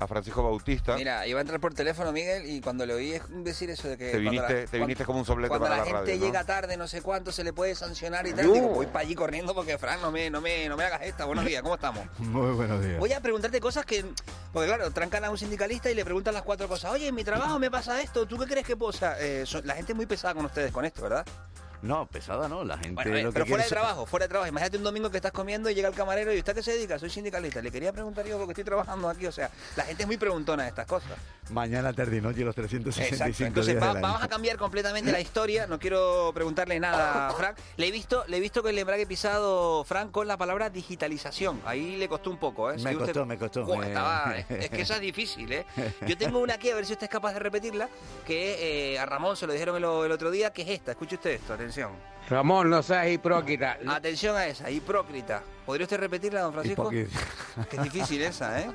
a 0.00 0.06
Francisco 0.06 0.44
Bautista. 0.44 0.94
Mira, 0.94 1.26
iba 1.26 1.38
a 1.38 1.42
entrar 1.42 1.58
por 1.58 1.74
teléfono, 1.74 2.12
Miguel, 2.12 2.48
y 2.48 2.60
cuando 2.60 2.86
le 2.86 2.94
oí 2.94 3.20
decir 3.30 3.68
eso 3.68 3.88
de 3.88 3.98
que... 3.98 4.04
Te 4.06 4.10
cuando 4.12 4.30
viniste- 4.30 4.40
la- 4.40 4.48
te 4.60 4.66
cuando- 4.70 4.86
viniste 4.86 5.04
como 5.04 5.18
un 5.18 5.24
soplete 5.24 5.48
cuando 5.48 5.64
para 5.66 5.76
la, 5.78 5.82
la 5.82 5.86
gente 5.86 6.00
radio, 6.12 6.20
¿no? 6.20 6.24
llega 6.26 6.44
tarde, 6.44 6.76
no 6.76 6.86
sé 6.86 7.02
cuánto, 7.02 7.32
se 7.32 7.42
le 7.42 7.52
puede 7.52 7.74
sancionar 7.74 8.24
y 8.28 8.32
tal. 8.32 8.52
Digo, 8.52 8.68
voy 8.68 8.86
para 8.86 9.00
allí 9.00 9.16
corriendo 9.16 9.56
porque, 9.56 9.76
Fran, 9.76 10.00
no 10.00 10.12
me, 10.12 10.30
no, 10.30 10.40
me, 10.40 10.68
no 10.68 10.76
me 10.76 10.84
hagas 10.84 11.02
esta. 11.02 11.24
Buenos 11.24 11.44
días, 11.44 11.62
¿cómo 11.62 11.74
estamos? 11.74 12.04
Muy 12.18 12.52
buenos 12.52 12.80
días. 12.84 13.00
Voy 13.00 13.12
a 13.12 13.20
preguntarte 13.20 13.60
cosas 13.60 13.84
que... 13.84 14.04
Porque 14.52 14.68
claro, 14.68 14.88
trancan 14.92 15.24
a 15.24 15.30
un 15.30 15.36
sindicalista 15.38 15.90
y 15.90 15.94
le 15.94 16.04
preguntan 16.04 16.32
las 16.32 16.44
cuatro 16.44 16.68
cosas. 16.68 16.92
Oye, 16.92 17.08
en 17.08 17.14
mi 17.16 17.24
trabajo 17.24 17.58
me 17.58 17.68
pasa 17.70 18.00
esto, 18.00 18.24
¿tú 18.24 18.38
qué 18.38 18.46
crees 18.46 18.66
que 18.66 18.76
puedo? 18.76 18.90
O 18.90 18.92
sea, 18.92 19.16
eh, 19.18 19.44
son- 19.46 19.66
la 19.66 19.74
gente 19.74 19.92
es 19.92 19.96
muy 19.96 20.06
pesada 20.06 20.32
con 20.32 20.44
ustedes 20.46 20.70
con 20.70 20.84
esto, 20.84 21.02
¿verdad? 21.02 21.26
No, 21.82 22.06
pesada 22.06 22.48
no, 22.48 22.64
la 22.64 22.76
gente 22.78 22.94
Bueno, 22.94 23.16
eh, 23.16 23.22
lo 23.22 23.28
que 23.30 23.34
pero 23.34 23.46
fuera 23.46 23.62
de 23.64 23.70
trabajo, 23.70 24.06
fuera 24.06 24.24
de 24.24 24.28
trabajo. 24.30 24.48
Imagínate 24.48 24.76
un 24.78 24.82
domingo 24.84 25.10
que 25.10 25.18
estás 25.18 25.32
comiendo 25.32 25.70
y 25.70 25.74
llega 25.74 25.88
el 25.88 25.94
camarero 25.94 26.34
y 26.34 26.38
¿usted 26.38 26.54
qué 26.54 26.62
se 26.62 26.72
dedica? 26.72 26.98
Soy 26.98 27.08
sindicalista. 27.10 27.62
Le 27.62 27.70
quería 27.70 27.92
preguntar 27.92 28.26
yo 28.26 28.36
porque 28.36 28.52
estoy 28.52 28.64
trabajando 28.64 29.08
aquí. 29.08 29.26
O 29.26 29.32
sea, 29.32 29.50
la 29.76 29.84
gente 29.84 30.02
es 30.02 30.06
muy 30.06 30.16
preguntona 30.16 30.64
de 30.64 30.70
estas 30.70 30.86
cosas. 30.86 31.10
Mañana, 31.50 31.92
tarde 31.92 32.16
y 32.16 32.20
noche, 32.20 32.40
los 32.44 32.54
365 32.54 33.14
Exacto. 33.14 33.44
Entonces 33.46 33.74
días 33.74 33.82
va- 33.88 33.92
del 33.94 34.02
vamos 34.02 34.22
a 34.22 34.28
cambiar 34.28 34.56
completamente 34.58 35.12
la 35.12 35.20
historia. 35.20 35.66
No 35.66 35.78
quiero 35.78 36.30
preguntarle 36.34 36.78
nada 36.80 37.28
a 37.28 37.32
Frank. 37.32 37.56
Le 37.76 37.86
he 37.86 37.90
visto, 37.90 38.24
le 38.26 38.36
he 38.36 38.40
visto 38.40 38.62
que 38.62 38.70
el 38.70 38.78
embrague 38.78 39.06
pisado 39.06 39.84
Frank 39.84 40.10
con 40.10 40.26
la 40.26 40.36
palabra 40.36 40.68
digitalización. 40.70 41.60
Ahí 41.64 41.96
le 41.96 42.08
costó 42.08 42.30
un 42.30 42.38
poco, 42.38 42.70
¿eh? 42.70 42.74
Me 42.78 42.90
usted- 42.92 42.98
costó, 43.06 43.24
me 43.26 43.38
costó. 43.38 43.82
Estaba- 43.82 44.34
es 44.48 44.68
que 44.70 44.82
esa 44.82 44.96
es 44.96 45.00
difícil, 45.00 45.50
¿eh? 45.52 45.64
Yo 46.06 46.18
tengo 46.18 46.38
una 46.40 46.54
aquí, 46.54 46.70
a 46.70 46.74
ver 46.74 46.84
si 46.84 46.92
usted 46.92 47.04
es 47.04 47.10
capaz 47.10 47.32
de 47.32 47.38
repetirla, 47.38 47.88
que 48.26 48.92
eh, 48.94 48.98
a 48.98 49.06
Ramón 49.06 49.36
se 49.36 49.46
lo 49.46 49.52
dijeron 49.52 49.76
el, 49.76 49.84
el 49.84 50.12
otro 50.12 50.30
día, 50.30 50.52
que 50.52 50.62
es 50.62 50.68
esta. 50.68 50.90
Escuche 50.90 51.14
usted 51.14 51.30
esto, 51.30 51.56
atención. 51.68 51.92
Ramón, 52.28 52.68
no 52.70 52.82
seas 52.82 53.08
hipócrita. 53.08 53.78
Atención 53.86 54.36
a 54.36 54.46
esa, 54.46 54.70
hipócrita. 54.70 55.42
¿Podría 55.64 55.84
usted 55.84 55.98
repetirla, 55.98 56.42
don 56.42 56.52
Francisco? 56.52 56.90
Que 56.90 57.08
es 57.72 57.82
difícil 57.82 58.20
esa, 58.22 58.60
¿eh? 58.60 58.70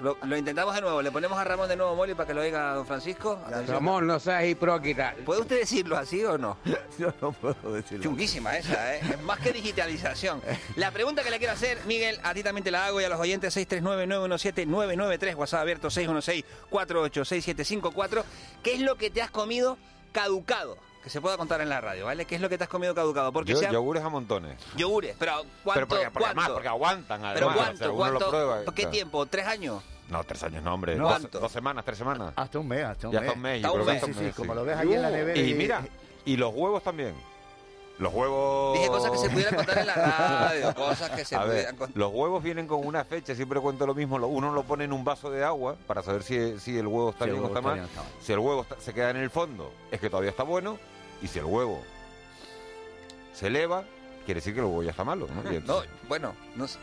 Lo, 0.00 0.16
lo 0.24 0.36
intentamos 0.36 0.74
de 0.74 0.80
nuevo. 0.80 1.00
Le 1.02 1.12
ponemos 1.12 1.38
a 1.38 1.44
Ramón 1.44 1.68
de 1.68 1.76
nuevo, 1.76 1.94
Molly, 1.94 2.14
para 2.14 2.26
que 2.26 2.34
lo 2.34 2.40
oiga 2.40 2.74
don 2.74 2.84
Francisco. 2.84 3.38
Atención. 3.46 3.76
Ramón, 3.76 4.08
no 4.08 4.18
seas 4.18 4.44
hipócrita. 4.44 5.14
¿Puede 5.24 5.42
usted 5.42 5.60
decirlo 5.60 5.96
así 5.96 6.24
o 6.24 6.36
no? 6.36 6.56
Yo 6.98 7.14
no 7.20 7.30
puedo 7.30 7.72
decirlo. 7.72 8.02
Chunguísima 8.02 8.56
esa, 8.56 8.96
¿eh? 8.96 9.00
Es 9.12 9.22
más 9.22 9.38
que 9.38 9.52
digitalización. 9.52 10.42
La 10.74 10.90
pregunta 10.90 11.22
que 11.22 11.30
le 11.30 11.38
quiero 11.38 11.52
hacer, 11.52 11.78
Miguel, 11.86 12.18
a 12.24 12.34
ti 12.34 12.42
también 12.42 12.64
te 12.64 12.72
la 12.72 12.86
hago 12.86 13.00
y 13.00 13.04
a 13.04 13.08
los 13.08 13.20
oyentes 13.20 13.56
639-917-993, 13.56 15.36
WhatsApp 15.36 15.60
abierto 15.60 15.86
616-486754. 15.88 18.24
¿Qué 18.64 18.74
es 18.74 18.80
lo 18.80 18.96
que 18.96 19.10
te 19.10 19.22
has 19.22 19.30
comido 19.30 19.78
caducado? 20.10 20.76
Que 21.02 21.10
se 21.10 21.20
pueda 21.20 21.36
contar 21.36 21.60
en 21.60 21.68
la 21.68 21.80
radio, 21.80 22.04
¿vale? 22.06 22.24
¿Qué 22.26 22.36
es 22.36 22.40
lo 22.40 22.48
que 22.48 22.56
te 22.56 22.64
has 22.64 22.70
comido 22.70 22.94
caducado? 22.94 23.32
Porque 23.32 23.52
Yo- 23.52 23.58
sea- 23.58 23.72
yogures 23.72 24.04
a 24.04 24.08
montones. 24.08 24.56
Yogures, 24.76 25.16
pero 25.18 25.32
¿cuánto? 25.64 25.72
Pero 25.74 25.88
porque, 25.88 26.04
porque 26.04 26.10
cuánto? 26.12 26.26
además, 26.28 26.48
porque 26.50 26.68
aguantan, 26.68 27.24
además. 27.24 27.34
¿Pero 27.34 27.46
o 27.48 27.52
sea, 27.52 27.62
cuánto? 27.64 27.86
lo 27.88 27.96
¿Cuánto? 27.96 28.30
prueba, 28.30 28.58
¿Qué 28.66 28.72
claro. 28.72 28.90
tiempo? 28.90 29.26
¿Tres 29.26 29.46
años? 29.46 29.82
No, 30.08 30.22
tres 30.24 30.42
años 30.44 30.62
no, 30.62 30.74
hombre. 30.74 30.94
No. 30.94 31.04
Dos, 31.04 31.12
¿Cuánto? 31.18 31.40
dos 31.40 31.50
semanas, 31.52 31.84
tres 31.84 31.98
semanas. 31.98 32.32
Hasta 32.36 32.58
un 32.60 32.68
mes, 32.68 32.84
hasta 32.84 33.08
un 33.08 33.14
Ya 33.14 33.20
mes. 33.20 33.28
hasta 33.28 33.36
un 33.36 33.42
mes. 33.42 33.62
Yo 33.62 33.68
un 33.68 33.72
creo 33.74 33.86
que 33.86 33.92
mes. 33.94 34.02
hasta 34.04 34.14
Sí, 34.20 34.26
sí, 34.26 34.32
como 34.36 34.54
lo 34.54 34.64
ves 34.64 34.76
ahí 34.76 34.92
en 34.92 35.02
la 35.02 35.10
nevera 35.10 35.38
Y 35.40 35.50
y- 35.50 35.54
mira, 35.54 35.82
y 36.24 36.36
los 36.36 36.54
huevos 36.54 36.82
también. 36.84 37.14
Los 37.98 38.12
huevos... 38.14 38.74
Dije 38.78 38.88
cosas 38.88 39.10
que 39.12 39.18
se 39.18 39.30
pudieran 39.30 39.54
contar 39.54 39.78
en 39.78 39.86
la 39.86 39.94
radio, 39.94 40.74
cosas 40.74 41.10
que 41.10 41.24
se 41.24 41.36
A 41.36 41.40
ver, 41.40 41.48
pudieran 41.50 41.76
contar. 41.76 41.96
los 41.96 42.12
huevos 42.12 42.42
vienen 42.42 42.66
con 42.66 42.84
una 42.84 43.04
fecha, 43.04 43.34
siempre 43.34 43.60
cuento 43.60 43.86
lo 43.86 43.94
mismo. 43.94 44.18
lo- 44.18 44.28
Uno 44.28 44.50
lo 44.52 44.62
pone 44.64 44.84
en 44.84 44.92
un 44.92 45.04
vaso 45.04 45.30
de 45.30 45.44
agua 45.44 45.76
para 45.86 46.02
saber 46.02 46.22
si, 46.22 46.58
si 46.58 46.76
el 46.78 46.86
huevo 46.86 47.10
está 47.10 47.24
Si 47.26 47.30
el 47.30 47.36
bien 47.36 47.44
o 47.44 47.48
huevo 47.48 47.58
está 47.58 47.60
está 47.60 47.68
mal. 47.68 47.74
bien 47.74 47.84
o 47.84 47.88
está 47.88 48.02
mal. 48.02 48.22
Si 48.24 48.32
el 48.32 48.38
huevo 48.38 48.62
está- 48.62 48.80
se 48.80 48.94
queda 48.94 49.10
en 49.10 49.16
el 49.18 49.30
fondo, 49.30 49.72
es 49.90 50.00
que 50.00 50.08
todavía 50.10 50.30
está 50.30 50.42
bueno. 50.42 50.78
Y 51.22 51.28
si 51.28 51.38
el 51.38 51.44
huevo 51.44 51.82
se 53.32 53.46
eleva, 53.46 53.84
quiere 54.24 54.40
decir 54.40 54.52
que 54.54 54.60
el 54.60 54.66
huevo 54.66 54.82
ya 54.82 54.90
está 54.90 55.04
malo. 55.04 55.28
¿no? 55.32 55.52
Y 55.52 55.60
No, 55.60 55.82
bueno, 56.08 56.34
no 56.56 56.66
sé. 56.68 56.78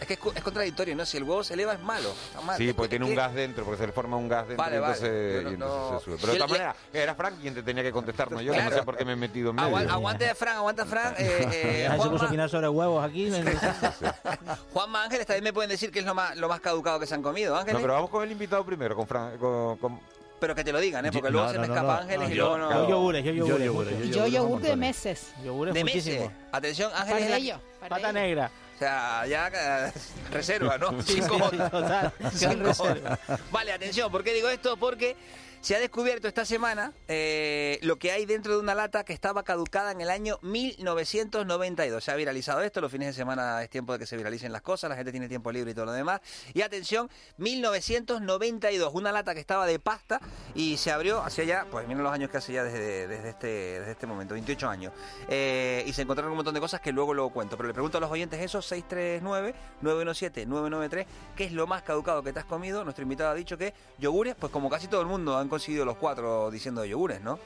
Es 0.00 0.06
que 0.06 0.14
es, 0.14 0.42
contradictorio, 0.42 0.96
¿no? 0.96 1.04
Si 1.04 1.18
el 1.18 1.24
huevo 1.24 1.44
se 1.44 1.52
eleva 1.52 1.74
es 1.74 1.80
malo. 1.82 2.08
Está 2.28 2.40
mal. 2.40 2.56
Sí, 2.56 2.72
porque 2.72 2.88
tiene 2.88 3.04
un 3.04 3.10
que- 3.10 3.16
gas 3.18 3.34
dentro, 3.34 3.66
porque 3.66 3.80
se 3.82 3.86
le 3.86 3.92
forma 3.92 4.16
un 4.16 4.30
gas 4.30 4.48
dentro 4.48 4.64
Vale, 4.64 4.76
y 4.76 4.80
vale. 4.80 4.94
entonces, 4.94 5.34
Bueno, 5.34 5.50
y 5.50 5.54
entonces 5.54 5.92
no. 5.92 5.98
se 5.98 6.04
sube. 6.06 6.16
Pero 6.22 6.32
de 6.32 6.38
todas 6.38 6.50
le- 6.52 6.58
maneras, 6.58 6.76
era 6.94 7.14
Frank 7.14 7.34
quien 7.38 7.54
te 7.54 7.62
tenía 7.62 7.82
que 7.82 7.92
contestar, 7.92 8.32
no 8.32 8.40
yo, 8.40 8.52
que 8.52 8.58
no 8.60 8.64
Claro. 8.64 8.76
sé 8.78 8.82
por 8.86 8.96
qué 8.96 9.04
me 9.04 9.12
he 9.12 9.16
metido 9.16 9.50
en 9.50 9.56
medio. 9.56 9.76
aguante 9.76 10.34
Fran, 10.34 10.56
aguanta 10.56 10.86
Fran. 10.86 11.14
Eh, 11.18 11.48
eh, 11.52 11.88
se 11.90 11.96
puso 11.96 12.06
a 12.06 12.08
Juanma, 12.08 12.26
opinar 12.28 12.48
sobre 12.48 12.68
huevos 12.70 13.04
aquí. 13.04 13.30
Juanma 14.72 15.04
Ángeles 15.04 15.26
también 15.26 15.44
me 15.44 15.52
pueden 15.52 15.68
decir 15.68 15.90
qué 15.92 15.98
es 15.98 16.04
lo 16.06 16.14
más, 16.14 16.34
lo 16.34 16.48
más 16.48 16.60
caducado 16.60 16.98
que 16.98 17.06
se 17.06 17.14
han 17.14 17.22
comido, 17.22 17.54
Ángeles. 17.54 17.74
No, 17.74 17.80
pero 17.82 17.92
vamos 17.92 18.08
con 18.08 18.22
el 18.22 18.32
invitado 18.32 18.64
primero, 18.64 18.96
con 18.96 19.06
Frank. 19.06 19.38
Con, 19.38 19.76
con- 19.76 20.00
Pero 20.40 20.54
que 20.54 20.64
te 20.64 20.72
lo 20.72 20.80
digan, 20.80 21.04
¿eh? 21.04 21.10
Porque 21.12 21.26
Yo- 21.28 21.32
luego 21.32 21.46
no, 21.46 21.52
se 21.52 21.56
no, 21.58 21.62
me 21.62 21.68
no, 21.68 21.74
escapa 21.74 21.94
no. 21.94 22.00
Ángeles 22.00 22.28
No, 22.28 22.34
y 22.34 22.36
yo- 22.36 22.44
luego 22.58 22.58
no. 22.58 22.72
Yo 22.82 22.88
yogures, 22.88 23.24
yo 23.24 23.32
yogures. 23.32 23.64
yogures, 23.66 23.92
mucho. 23.98 24.10
Yo 24.10 24.26
yogur 24.26 24.60
de 24.62 24.76
meses. 24.76 25.32
Yogures 25.44 25.74
de 25.74 25.84
muchísimo. 25.84 26.16
meses. 26.20 26.32
Atención, 26.50 26.90
Ángeles. 26.94 27.22
Para 27.24 27.36
ello, 27.36 27.60
para 27.78 27.88
Pata 27.96 28.10
ello. 28.10 28.12
negra. 28.20 28.50
O 28.74 28.78
sea, 28.78 29.26
ya 29.26 29.48
eh, 29.54 29.92
reserva, 30.32 30.78
¿no? 30.78 31.02
Sí, 31.02 31.12
Cinco 31.20 31.50
sí, 31.50 31.58
total, 31.58 32.12
reserva. 32.58 33.18
Vale, 33.52 33.72
atención, 33.72 34.10
¿por 34.10 34.24
qué 34.24 34.32
digo 34.32 34.48
esto? 34.48 34.78
Porque 34.78 35.14
se 35.60 35.76
ha 35.76 35.78
descubierto 35.78 36.26
esta 36.26 36.44
semana 36.44 36.92
eh, 37.06 37.78
lo 37.82 37.98
que 37.98 38.12
hay 38.12 38.24
dentro 38.24 38.54
de 38.54 38.60
una 38.60 38.74
lata 38.74 39.04
que 39.04 39.12
estaba 39.12 39.42
caducada 39.42 39.92
en 39.92 40.00
el 40.00 40.08
año 40.08 40.38
1992. 40.42 42.02
Se 42.02 42.10
ha 42.10 42.16
viralizado 42.16 42.62
esto, 42.62 42.80
los 42.80 42.90
fines 42.90 43.08
de 43.08 43.12
semana 43.12 43.62
es 43.62 43.68
tiempo 43.68 43.92
de 43.92 43.98
que 43.98 44.06
se 44.06 44.16
viralicen 44.16 44.52
las 44.52 44.62
cosas, 44.62 44.88
la 44.88 44.96
gente 44.96 45.10
tiene 45.10 45.28
tiempo 45.28 45.52
libre 45.52 45.72
y 45.72 45.74
todo 45.74 45.84
lo 45.86 45.92
demás. 45.92 46.20
Y 46.54 46.62
atención, 46.62 47.10
1992, 47.36 48.90
una 48.94 49.12
lata 49.12 49.34
que 49.34 49.40
estaba 49.40 49.66
de 49.66 49.78
pasta 49.78 50.18
y 50.54 50.78
se 50.78 50.92
abrió 50.92 51.22
hacia 51.22 51.44
allá, 51.44 51.66
pues 51.70 51.86
miren 51.86 52.02
los 52.02 52.12
años 52.12 52.30
que 52.30 52.38
hace 52.38 52.54
ya 52.54 52.64
desde, 52.64 53.06
desde, 53.06 53.28
este, 53.28 53.80
desde 53.80 53.92
este 53.92 54.06
momento, 54.06 54.32
28 54.34 54.68
años. 54.68 54.94
Eh, 55.28 55.84
y 55.86 55.92
se 55.92 56.00
encontraron 56.02 56.32
un 56.32 56.36
montón 56.36 56.54
de 56.54 56.60
cosas 56.60 56.80
que 56.80 56.90
luego 56.90 57.12
luego 57.12 57.28
cuento. 57.30 57.58
Pero 57.58 57.66
le 57.68 57.74
pregunto 57.74 57.98
a 57.98 58.00
los 58.00 58.10
oyentes 58.10 58.40
eso, 58.40 58.60
639-917-993, 58.60 61.06
¿qué 61.36 61.44
es 61.44 61.52
lo 61.52 61.66
más 61.66 61.82
caducado 61.82 62.22
que 62.22 62.32
te 62.32 62.38
has 62.38 62.46
comido? 62.46 62.82
Nuestro 62.82 63.02
invitado 63.02 63.28
ha 63.30 63.34
dicho 63.34 63.58
que 63.58 63.74
yogures, 63.98 64.36
pues 64.36 64.50
como 64.50 64.70
casi 64.70 64.88
todo 64.88 65.02
el 65.02 65.06
mundo 65.06 65.36
han 65.36 65.49
conseguido 65.50 65.84
los 65.84 65.96
cuatro 65.98 66.50
diciendo 66.50 66.84
yogures, 66.84 67.20
¿no? 67.20 67.38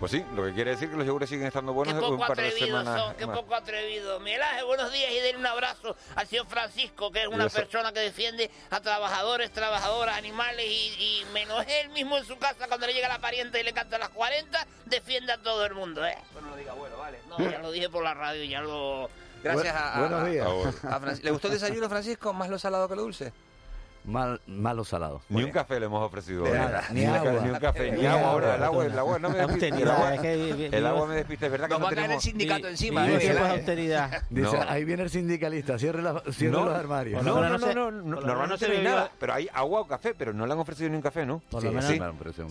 Pues 0.00 0.10
sí, 0.10 0.24
lo 0.34 0.44
que 0.44 0.52
quiere 0.52 0.72
decir 0.72 0.90
que 0.90 0.96
los 0.96 1.06
yogures 1.06 1.30
siguen 1.30 1.46
estando 1.46 1.72
buenos 1.72 1.94
Qué 1.94 2.00
un 2.04 2.16
poco 2.16 2.26
par 2.26 2.36
de 2.36 2.48
atrevidos 2.48 2.68
semanas 2.82 3.00
son, 3.00 3.14
qué 3.14 3.26
más. 3.26 3.36
poco 3.38 3.54
atrevidos. 3.54 4.20
Miguel 4.20 4.42
Ángel, 4.42 4.64
buenos 4.64 4.92
días 4.92 5.10
y 5.12 5.14
denle 5.20 5.38
un 5.38 5.46
abrazo 5.46 5.96
al 6.16 6.26
señor 6.26 6.46
Francisco, 6.46 7.12
que 7.12 7.22
es 7.22 7.28
una 7.28 7.48
persona 7.48 7.92
que 7.92 8.00
defiende 8.00 8.50
a 8.70 8.80
trabajadores, 8.80 9.52
trabajadoras, 9.52 10.18
animales 10.18 10.66
y, 10.66 11.20
y 11.22 11.24
menos 11.32 11.64
él 11.68 11.90
mismo 11.90 12.18
en 12.18 12.24
su 12.24 12.36
casa 12.38 12.66
cuando 12.66 12.86
le 12.88 12.92
llega 12.92 13.08
la 13.08 13.20
pariente 13.20 13.60
y 13.60 13.62
le 13.62 13.72
canta 13.72 13.96
las 13.98 14.08
40, 14.10 14.66
defiende 14.86 15.32
a 15.32 15.38
todo 15.38 15.64
el 15.64 15.74
mundo, 15.74 16.04
¿eh? 16.04 16.18
no 16.42 16.50
lo 16.50 16.56
diga 16.56 16.72
bueno, 16.74 16.96
vale. 16.98 17.18
No, 17.28 17.38
ya 17.38 17.60
lo 17.60 17.70
dije 17.70 17.88
por 17.88 18.02
la 18.02 18.14
radio, 18.14 18.42
ya 18.44 18.60
lo... 18.62 19.08
Gracias 19.44 19.74
a, 19.76 19.94
a- 19.94 20.00
buenos 20.00 20.28
días. 20.30 20.46
a 20.84 21.00
Francis- 21.00 21.22
¿Le 21.24 21.30
gustó 21.30 21.46
el 21.48 21.54
desayuno, 21.54 21.88
Francisco? 21.88 22.32
¿Más 22.32 22.48
lo 22.50 22.58
salado 22.58 22.88
que 22.88 22.96
lo 22.96 23.02
dulce? 23.02 23.32
Mal, 24.04 24.38
malo 24.46 24.84
salado. 24.84 25.22
Ni 25.30 25.42
un 25.44 25.50
café 25.50 25.80
le 25.80 25.86
hemos 25.86 26.02
ofrecido. 26.04 26.44
Nada, 26.46 26.84
ni, 26.90 27.00
ni 27.00 27.06
ca- 27.06 27.22
ni 27.42 27.48
un 27.50 27.58
café, 27.58 27.90
ni, 27.90 28.00
Ni 28.02 28.06
agua. 28.06 28.20
agua. 28.20 28.30
Ahora, 28.32 28.54
el 28.56 28.62
agua, 28.64 28.84
el 28.86 28.98
agua 28.98 29.18
no 29.18 29.30
me 29.30 29.38
despiste. 29.38 29.68
El 29.68 29.88
agua, 29.90 30.14
el 30.14 30.86
agua 30.86 31.06
me 31.06 31.14
despiste. 31.16 31.46
Es 31.46 31.52
verdad 31.52 31.66
que 31.68 31.72
Nos 31.72 31.80
no 31.80 31.84
va 31.86 31.90
a 31.90 31.94
caer 31.94 32.04
tenemos... 32.08 32.24
el 32.26 32.30
sindicato 32.30 32.68
encima, 32.68 33.08
¿eh? 33.08 33.38
austeridad. 33.38 34.22
Dice, 34.30 34.56
No. 34.58 34.62
ahí 34.68 34.84
viene 34.84 35.04
el 35.04 35.10
sindicalista, 35.10 35.78
cierre, 35.78 36.02
la, 36.02 36.22
cierre 36.32 36.52
No. 36.52 36.66
los 36.66 36.74
armarios. 36.74 37.22
No, 37.22 37.40
no, 37.40 37.48
no 37.48 37.58
se- 37.58 37.74
no, 37.74 37.90
no, 37.90 38.20
normalmente 38.20 38.48
no 38.48 38.58
se 38.58 38.68
no 38.68 38.74
bebió- 38.74 38.90
nada, 38.90 39.10
pero 39.18 39.32
hay 39.34 39.48
agua 39.54 39.80
o 39.80 39.86
café, 39.86 40.14
pero 40.14 40.34
no 40.34 40.46
le 40.46 40.52
han 40.52 40.58
ofrecido 40.58 40.90
ni 40.90 40.96
un 40.96 41.02
café, 41.02 41.24
¿no? 41.24 41.40
Por 41.50 41.62
lo 41.64 41.72
menos- 41.72 41.86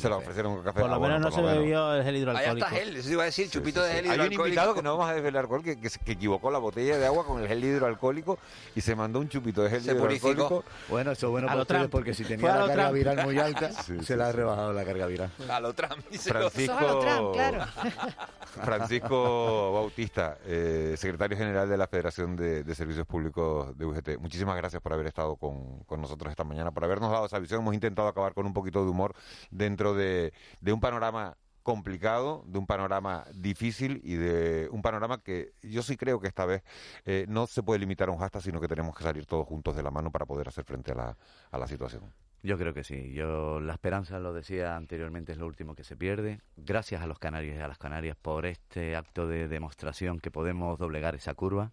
Se 0.02 0.10
lo 0.10 0.18
ofrecieron 0.18 0.54
un 0.54 0.64
café. 0.64 0.80
Por 0.82 0.90
lo 0.90 1.00
menos 1.00 1.00
bueno, 1.00 1.20
no 1.20 1.32
se 1.32 1.42
bebió 1.42 1.94
el 1.94 2.04
gel 2.04 2.16
hidroalcohólico. 2.16 2.66
está 2.66 2.76
gel, 2.80 2.96
eso 2.98 3.12
iba 3.12 3.22
a 3.22 3.26
decir, 3.26 3.50
chupito 3.52 3.84
de 3.84 3.90
gel 3.92 3.98
Hay 4.06 4.10
un 4.10 4.14
hidroalcohólico. 4.16 4.48
invitado 4.48 4.74
que 4.74 4.82
no 4.82 4.98
vamos 4.98 5.12
a 5.12 5.14
desvelar 5.14 5.46
cuál, 5.48 5.62
que, 5.62 5.80
que, 5.80 5.90
se- 5.92 6.00
que 6.00 6.14
equivocó 6.14 6.50
la 6.50 6.58
botella 6.58 6.98
de 6.98 7.06
agua 7.06 7.26
con 7.28 7.40
el 7.42 7.48
gel 7.48 7.64
hidroalcohólico 7.64 8.40
y 8.76 8.82
se 8.82 8.96
mandó 8.96 9.20
un 9.20 9.30
chupito 9.30 9.62
de 9.62 9.70
gel 9.70 9.84
hidroalcohólico. 9.84 10.64
Bueno, 10.90 11.12
eso 11.12 11.28
es 11.28 11.43
bueno 11.46 11.52
A 11.54 11.56
lo 11.56 11.66
Trump. 11.66 11.90
porque 11.92 12.14
si 12.14 12.24
tenía 12.24 12.48
la 12.56 12.68
carga 12.68 12.74
Trump. 12.84 12.94
viral 12.96 13.26
muy 13.26 13.38
alta, 13.40 13.72
Sí, 13.84 13.98
se 14.00 14.04
sí, 14.04 14.16
la 14.16 14.28
ha 14.28 14.32
sí. 14.32 14.38
rebajado 14.38 14.74
la 14.74 14.84
carga 14.86 15.06
viral. 15.08 15.32
A 15.50 15.60
lo 15.60 15.74
Trump. 15.74 16.06
dice. 16.10 16.30
Francisco, 16.30 16.78
a 16.78 16.82
lo 16.82 17.00
Trump, 17.00 17.34
claro. 17.34 17.66
Francisco 18.64 19.74
Bautista, 19.74 20.38
eh, 20.46 20.96
secretario 20.98 21.38
general 21.38 21.68
de 21.70 21.78
la 21.78 21.88
Federación 21.88 22.36
de, 22.36 22.64
de 22.64 22.76
Servicios 22.76 23.06
Públicos 23.06 23.78
de 23.78 23.86
UGT. 23.86 24.18
Muchísimas 24.20 24.56
gracias 24.58 24.82
por 24.82 24.94
haber 24.94 25.08
estado 25.08 25.36
con, 25.36 25.80
con 25.86 26.02
nosotros 26.02 26.32
esta 26.32 26.44
mañana, 26.44 26.72
por 26.72 26.84
habernos 26.84 27.12
dado 27.12 27.26
esa 27.26 27.40
visión. 27.40 27.62
Hemos 27.62 27.74
intentado 27.74 28.08
acabar 28.08 28.34
con 28.34 28.46
un 28.46 28.54
poquito 28.54 28.84
de 28.84 28.92
humor 28.92 29.16
dentro 29.52 29.94
de, 29.94 30.34
de 30.62 30.74
un 30.74 30.80
panorama 30.80 31.36
complicado, 31.64 32.44
de 32.46 32.60
un 32.60 32.68
panorama 32.68 33.26
difícil 33.34 34.02
y 34.04 34.16
de 34.16 34.70
un 34.72 34.82
panorama 34.82 35.20
que 35.20 35.54
yo 35.62 35.82
sí 35.82 35.98
creo 35.98 36.20
que 36.20 36.28
esta 36.28 36.46
vez 36.46 36.64
eh, 37.06 37.26
no 37.28 37.48
se 37.48 37.64
puede 37.64 37.80
limitar 37.80 38.10
a 38.10 38.12
un 38.12 38.20
hashtag, 38.20 38.44
sino 38.44 38.62
que 38.62 38.68
tenemos 38.68 38.96
que 38.96 39.04
salir 39.04 39.26
todos 39.26 39.48
juntos 39.48 39.76
de 39.76 39.84
la 39.84 39.92
mano 39.92 40.12
para 40.12 40.26
poder 40.26 40.48
hacer 40.48 40.66
frente 40.66 40.92
a 40.92 40.96
la, 40.96 41.18
a 41.52 41.58
la 41.58 41.68
situación. 41.68 42.14
Yo 42.44 42.58
creo 42.58 42.74
que 42.74 42.84
sí. 42.84 43.14
Yo 43.14 43.62
la 43.62 43.74
esperanza, 43.74 44.20
lo 44.20 44.34
decía 44.34 44.76
anteriormente, 44.76 45.32
es 45.32 45.38
lo 45.38 45.48
último 45.48 45.76
que 45.76 45.86
se 45.86 45.96
pierde. 45.96 46.42
Gracias 46.58 47.02
a 47.02 47.08
los 47.08 47.18
canarios 47.18 47.56
y 47.56 47.60
a 47.60 47.70
las 47.70 47.78
canarias 47.78 48.18
por 48.22 48.46
este 48.46 48.98
acto 48.98 49.28
de 49.28 49.48
demostración 49.48 50.20
que 50.20 50.30
podemos 50.30 50.78
doblegar 50.78 51.16
esa 51.16 51.34
curva. 51.34 51.72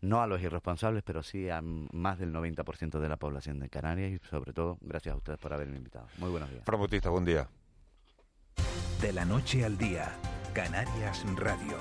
No 0.00 0.20
a 0.20 0.26
los 0.26 0.42
irresponsables, 0.42 1.04
pero 1.04 1.22
sí 1.22 1.48
a 1.48 1.60
más 1.62 2.18
del 2.18 2.32
90% 2.32 2.98
de 2.98 3.08
la 3.08 3.18
población 3.18 3.60
de 3.60 3.68
Canarias 3.68 4.10
y 4.10 4.28
sobre 4.28 4.52
todo 4.52 4.78
gracias 4.80 5.14
a 5.14 5.18
ustedes 5.18 5.38
por 5.38 5.52
haberme 5.52 5.76
invitado. 5.76 6.08
Muy 6.18 6.30
buenos 6.30 6.50
días. 6.50 6.64
Fran 6.64 6.80
Bautista, 6.80 7.10
buen 7.10 7.26
día. 7.26 7.46
De 9.00 9.14
la 9.14 9.24
noche 9.24 9.64
al 9.64 9.78
día, 9.78 10.12
Canarias 10.52 11.24
Radio. 11.36 11.78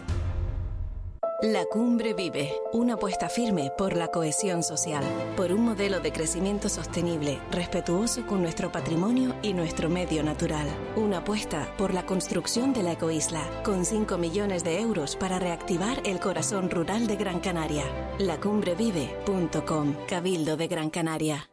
La 1.41 1.65
Cumbre 1.65 2.13
Vive, 2.13 2.53
una 2.71 2.93
apuesta 2.93 3.27
firme 3.27 3.71
por 3.77 3.97
la 3.97 4.07
cohesión 4.07 4.63
social, 4.63 5.03
por 5.35 5.51
un 5.51 5.65
modelo 5.65 5.99
de 5.99 6.13
crecimiento 6.13 6.69
sostenible, 6.69 7.41
respetuoso 7.51 8.25
con 8.25 8.41
nuestro 8.41 8.71
patrimonio 8.71 9.35
y 9.41 9.53
nuestro 9.53 9.89
medio 9.89 10.23
natural. 10.23 10.65
Una 10.95 11.17
apuesta 11.17 11.67
por 11.77 11.93
la 11.93 12.05
construcción 12.05 12.71
de 12.71 12.83
la 12.83 12.93
ecoisla, 12.93 13.43
con 13.63 13.83
5 13.83 14.17
millones 14.17 14.63
de 14.63 14.79
euros 14.79 15.17
para 15.17 15.39
reactivar 15.39 16.01
el 16.05 16.21
corazón 16.21 16.69
rural 16.69 17.05
de 17.07 17.17
Gran 17.17 17.41
Canaria. 17.41 17.83
Lacumbrevive.com, 18.17 19.95
Cabildo 20.07 20.55
de 20.55 20.67
Gran 20.69 20.89
Canaria. 20.89 21.49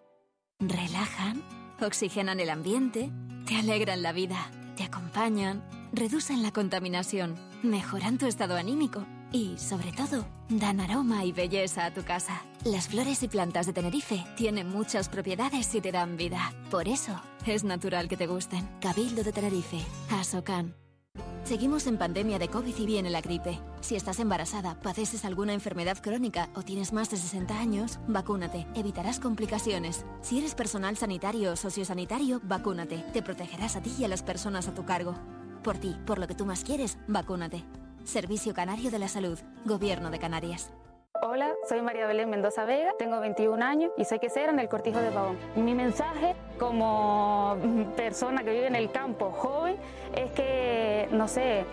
Relajan, 0.61 1.43
oxigenan 1.81 2.39
el 2.39 2.51
ambiente, 2.51 3.11
te 3.47 3.57
alegran 3.57 4.03
la 4.03 4.12
vida, 4.12 4.51
te 4.77 4.85
acompañan, 4.85 5.64
reducen 5.93 6.43
la 6.43 6.53
contaminación, 6.53 7.35
mejoran 7.62 8.18
tu 8.18 8.27
estado 8.27 8.57
anímico 8.57 9.05
y, 9.33 9.59
sobre 9.59 9.93
todo, 9.93 10.27
dan 10.49 10.81
aroma 10.81 11.24
y 11.24 11.33
belleza 11.33 11.87
a 11.87 11.93
tu 11.93 12.05
casa. 12.05 12.43
Las 12.64 12.89
flores 12.89 13.22
y 13.22 13.29
plantas 13.29 13.66
de 13.66 13.72
Tenerife 13.72 14.24
tienen 14.37 14.68
muchas 14.68 15.09
propiedades 15.09 15.74
y 15.74 15.81
te 15.81 15.93
dan 15.93 16.16
vida. 16.16 16.53
Por 16.70 16.89
eso, 16.89 17.20
es 17.47 17.64
natural 17.64 18.09
que 18.09 18.16
te 18.16 18.27
gusten. 18.27 18.68
Cabildo 18.81 19.24
de 19.24 19.33
Tenerife, 19.33 19.81
Asocan. 20.11 20.86
Seguimos 21.45 21.87
en 21.87 21.97
pandemia 21.97 22.41
de 22.41 22.49
COVID 22.49 22.77
y 22.77 22.87
viene 22.87 23.09
la 23.09 23.21
gripe. 23.21 23.61
Si 23.81 23.95
estás 23.95 24.19
embarazada, 24.19 24.75
padeces 24.81 25.25
alguna 25.25 25.53
enfermedad 25.55 25.99
crónica 26.03 26.49
o 26.55 26.62
tienes 26.62 26.93
más 26.93 27.09
de 27.09 27.17
60 27.17 27.59
años, 27.59 28.01
vacúnate. 28.09 28.67
Evitarás 28.75 29.21
complicaciones. 29.21 30.05
Si 30.23 30.39
eres 30.39 30.57
personal 30.57 30.97
sanitario 30.97 31.53
o 31.53 31.57
sociosanitario, 31.57 32.41
vacúnate. 32.43 33.05
Te 33.12 33.23
protegerás 33.23 33.77
a 33.77 33.83
ti 33.83 33.93
y 33.97 34.05
a 34.05 34.09
las 34.09 34.25
personas 34.25 34.67
a 34.67 34.75
tu 34.75 34.85
cargo. 34.85 35.14
Por 35.62 35.79
ti, 35.79 35.97
por 36.05 36.19
lo 36.19 36.27
que 36.27 36.35
tú 36.35 36.47
más 36.47 36.64
quieres, 36.64 36.99
vacúnate. 37.07 37.64
Servicio 38.03 38.53
Canario 38.53 38.91
de 38.91 38.99
la 38.99 39.09
Salud, 39.09 39.39
Gobierno 39.64 40.11
de 40.11 40.19
Canarias. 40.19 40.71
Hola, 41.23 41.55
soy 41.69 41.81
María 41.81 42.07
Belén 42.07 42.29
Mendoza 42.29 42.64
Vega, 42.64 42.93
tengo 42.99 43.21
21 43.21 43.64
años 43.64 43.91
y 43.97 44.05
soy 44.05 44.19
quesera 44.19 44.53
en 44.53 44.59
el 44.59 44.69
Cortijo 44.69 44.99
de 45.01 45.11
Pavón. 45.11 45.39
Mi 45.55 45.75
mensaje 45.75 46.35
como 46.59 47.57
persona 47.97 48.43
que 48.43 48.51
vive 48.51 48.67
en 48.67 48.75
el 48.75 48.91
campo, 48.91 49.31
joven, 49.31 49.77
es 50.14 50.31
que, 50.33 51.09
no 51.12 51.27
sé, 51.29 51.64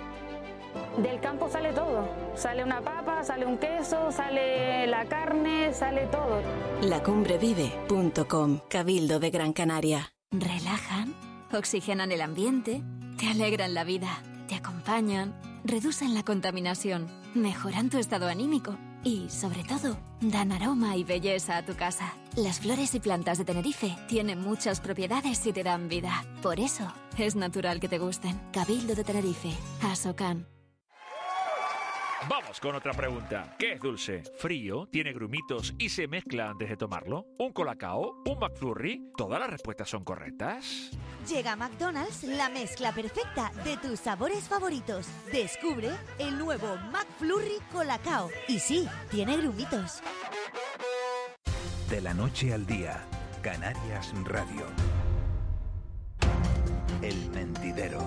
del 0.98 1.20
campo 1.20 1.50
sale 1.50 1.74
todo. 1.74 2.08
Sale 2.36 2.64
una 2.64 2.82
papa, 2.82 3.24
sale 3.24 3.46
un 3.46 3.58
queso, 3.58 4.12
sale 4.12 4.88
la 4.88 5.06
carne, 5.06 5.74
sale 5.74 6.08
todo. 6.08 6.42
Lacumbrevive.com, 6.82 8.60
Cabildo 8.70 9.20
de 9.20 9.30
Gran 9.30 9.52
Canaria. 9.52 10.14
Relajan, 10.32 11.14
oxigenan 11.52 12.12
el 12.12 12.22
ambiente, 12.22 12.82
te 13.18 13.28
alegran 13.28 13.74
la 13.74 13.84
vida, 13.84 14.22
te 14.48 14.56
acompañan, 14.56 15.36
reducen 15.66 16.14
la 16.14 16.24
contaminación, 16.24 17.08
mejoran 17.34 17.90
tu 17.90 17.98
estado 17.98 18.28
anímico 18.28 18.78
y, 19.04 19.30
sobre 19.30 19.64
todo, 19.64 19.98
dan 20.22 20.52
aroma 20.52 20.96
y 20.96 21.04
belleza 21.04 21.58
a 21.58 21.66
tu 21.66 21.76
casa. 21.76 22.14
Las 22.36 22.60
flores 22.60 22.96
y 22.96 23.00
plantas 23.00 23.38
de 23.38 23.46
Tenerife 23.46 23.96
tienen 24.08 24.42
muchas 24.42 24.80
propiedades 24.80 25.46
y 25.46 25.54
te 25.54 25.64
dan 25.64 25.88
vida. 25.88 26.26
Por 26.42 26.60
eso, 26.60 26.92
es 27.18 27.36
natural 27.36 27.80
que 27.80 27.90
te 27.90 28.00
gusten. 28.00 28.40
Cabildo 28.52 28.96
de 28.96 29.04
Tenerife, 29.04 29.52
Asocan. 29.82 30.48
Vamos 32.30 32.60
con 32.60 32.74
otra 32.76 32.94
pregunta. 32.94 33.56
¿Qué 33.60 33.74
es 33.74 33.82
dulce? 33.82 34.24
¿Frío? 34.38 34.88
¿Tiene 34.92 35.12
grumitos 35.12 35.74
y 35.78 35.90
se 35.90 36.08
mezcla 36.08 36.50
antes 36.50 36.70
de 36.70 36.78
tomarlo? 36.78 37.28
¿Un 37.38 37.52
colacao? 37.52 38.22
¿Un 38.26 38.40
McFlurry? 38.40 39.12
¿Todas 39.18 39.40
las 39.42 39.50
respuestas 39.50 39.90
son 39.90 40.06
correctas? 40.06 40.92
Llega 41.28 41.54
a 41.54 41.56
McDonald's 41.56 42.24
la 42.24 42.50
mezcla 42.50 42.94
perfecta 42.94 43.52
de 43.66 43.76
tus 43.78 44.00
sabores 44.00 44.48
favoritos. 44.48 45.08
Descubre 45.32 45.90
el 46.18 46.38
nuevo 46.38 46.78
McFlurry 46.92 47.60
Colacao. 47.72 48.30
Y 48.48 48.60
sí, 48.60 48.88
tiene 49.12 49.36
grumitos. 49.38 50.02
De 51.90 52.02
la 52.02 52.14
noche 52.14 52.54
al 52.54 52.66
día, 52.66 53.04
Canarias 53.42 54.14
Radio. 54.24 54.66
El 57.02 57.30
mentidero. 57.32 58.00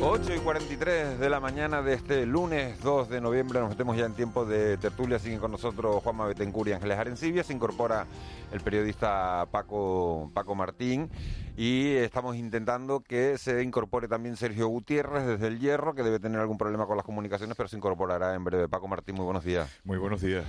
8 0.00 0.32
y 0.34 0.38
43 0.38 1.18
de 1.18 1.28
la 1.28 1.40
mañana 1.40 1.82
de 1.82 1.94
este 1.94 2.24
lunes 2.24 2.80
2 2.82 3.08
de 3.08 3.20
noviembre 3.20 3.58
nos 3.58 3.70
metemos 3.70 3.96
ya 3.96 4.06
en 4.06 4.14
tiempo 4.14 4.44
de 4.44 4.76
tertulia. 4.78 5.18
Siguen 5.18 5.40
con 5.40 5.50
nosotros 5.50 6.02
Juanma 6.04 6.26
Betencur 6.26 6.68
y 6.68 6.72
Ángeles 6.72 6.98
Arencibia. 6.98 7.42
Se 7.42 7.52
incorpora 7.52 8.06
el 8.52 8.60
periodista 8.60 9.46
Paco, 9.50 10.30
Paco 10.32 10.54
Martín 10.54 11.10
y 11.56 11.94
estamos 11.96 12.36
intentando 12.36 13.00
que 13.00 13.38
se 13.38 13.60
incorpore 13.64 14.06
también 14.06 14.36
Sergio 14.36 14.68
Gutiérrez 14.68 15.26
desde 15.26 15.48
el 15.48 15.58
Hierro, 15.58 15.94
que 15.96 16.04
debe 16.04 16.20
tener 16.20 16.40
algún 16.40 16.58
problema 16.58 16.86
con 16.86 16.96
las 16.96 17.04
comunicaciones, 17.04 17.56
pero 17.56 17.68
se 17.68 17.76
incorporará 17.76 18.34
en 18.34 18.44
breve. 18.44 18.68
Paco 18.68 18.86
Martín, 18.86 19.16
muy 19.16 19.24
buenos 19.24 19.42
días. 19.42 19.68
Muy 19.82 19.98
buenos 19.98 20.20
días. 20.20 20.44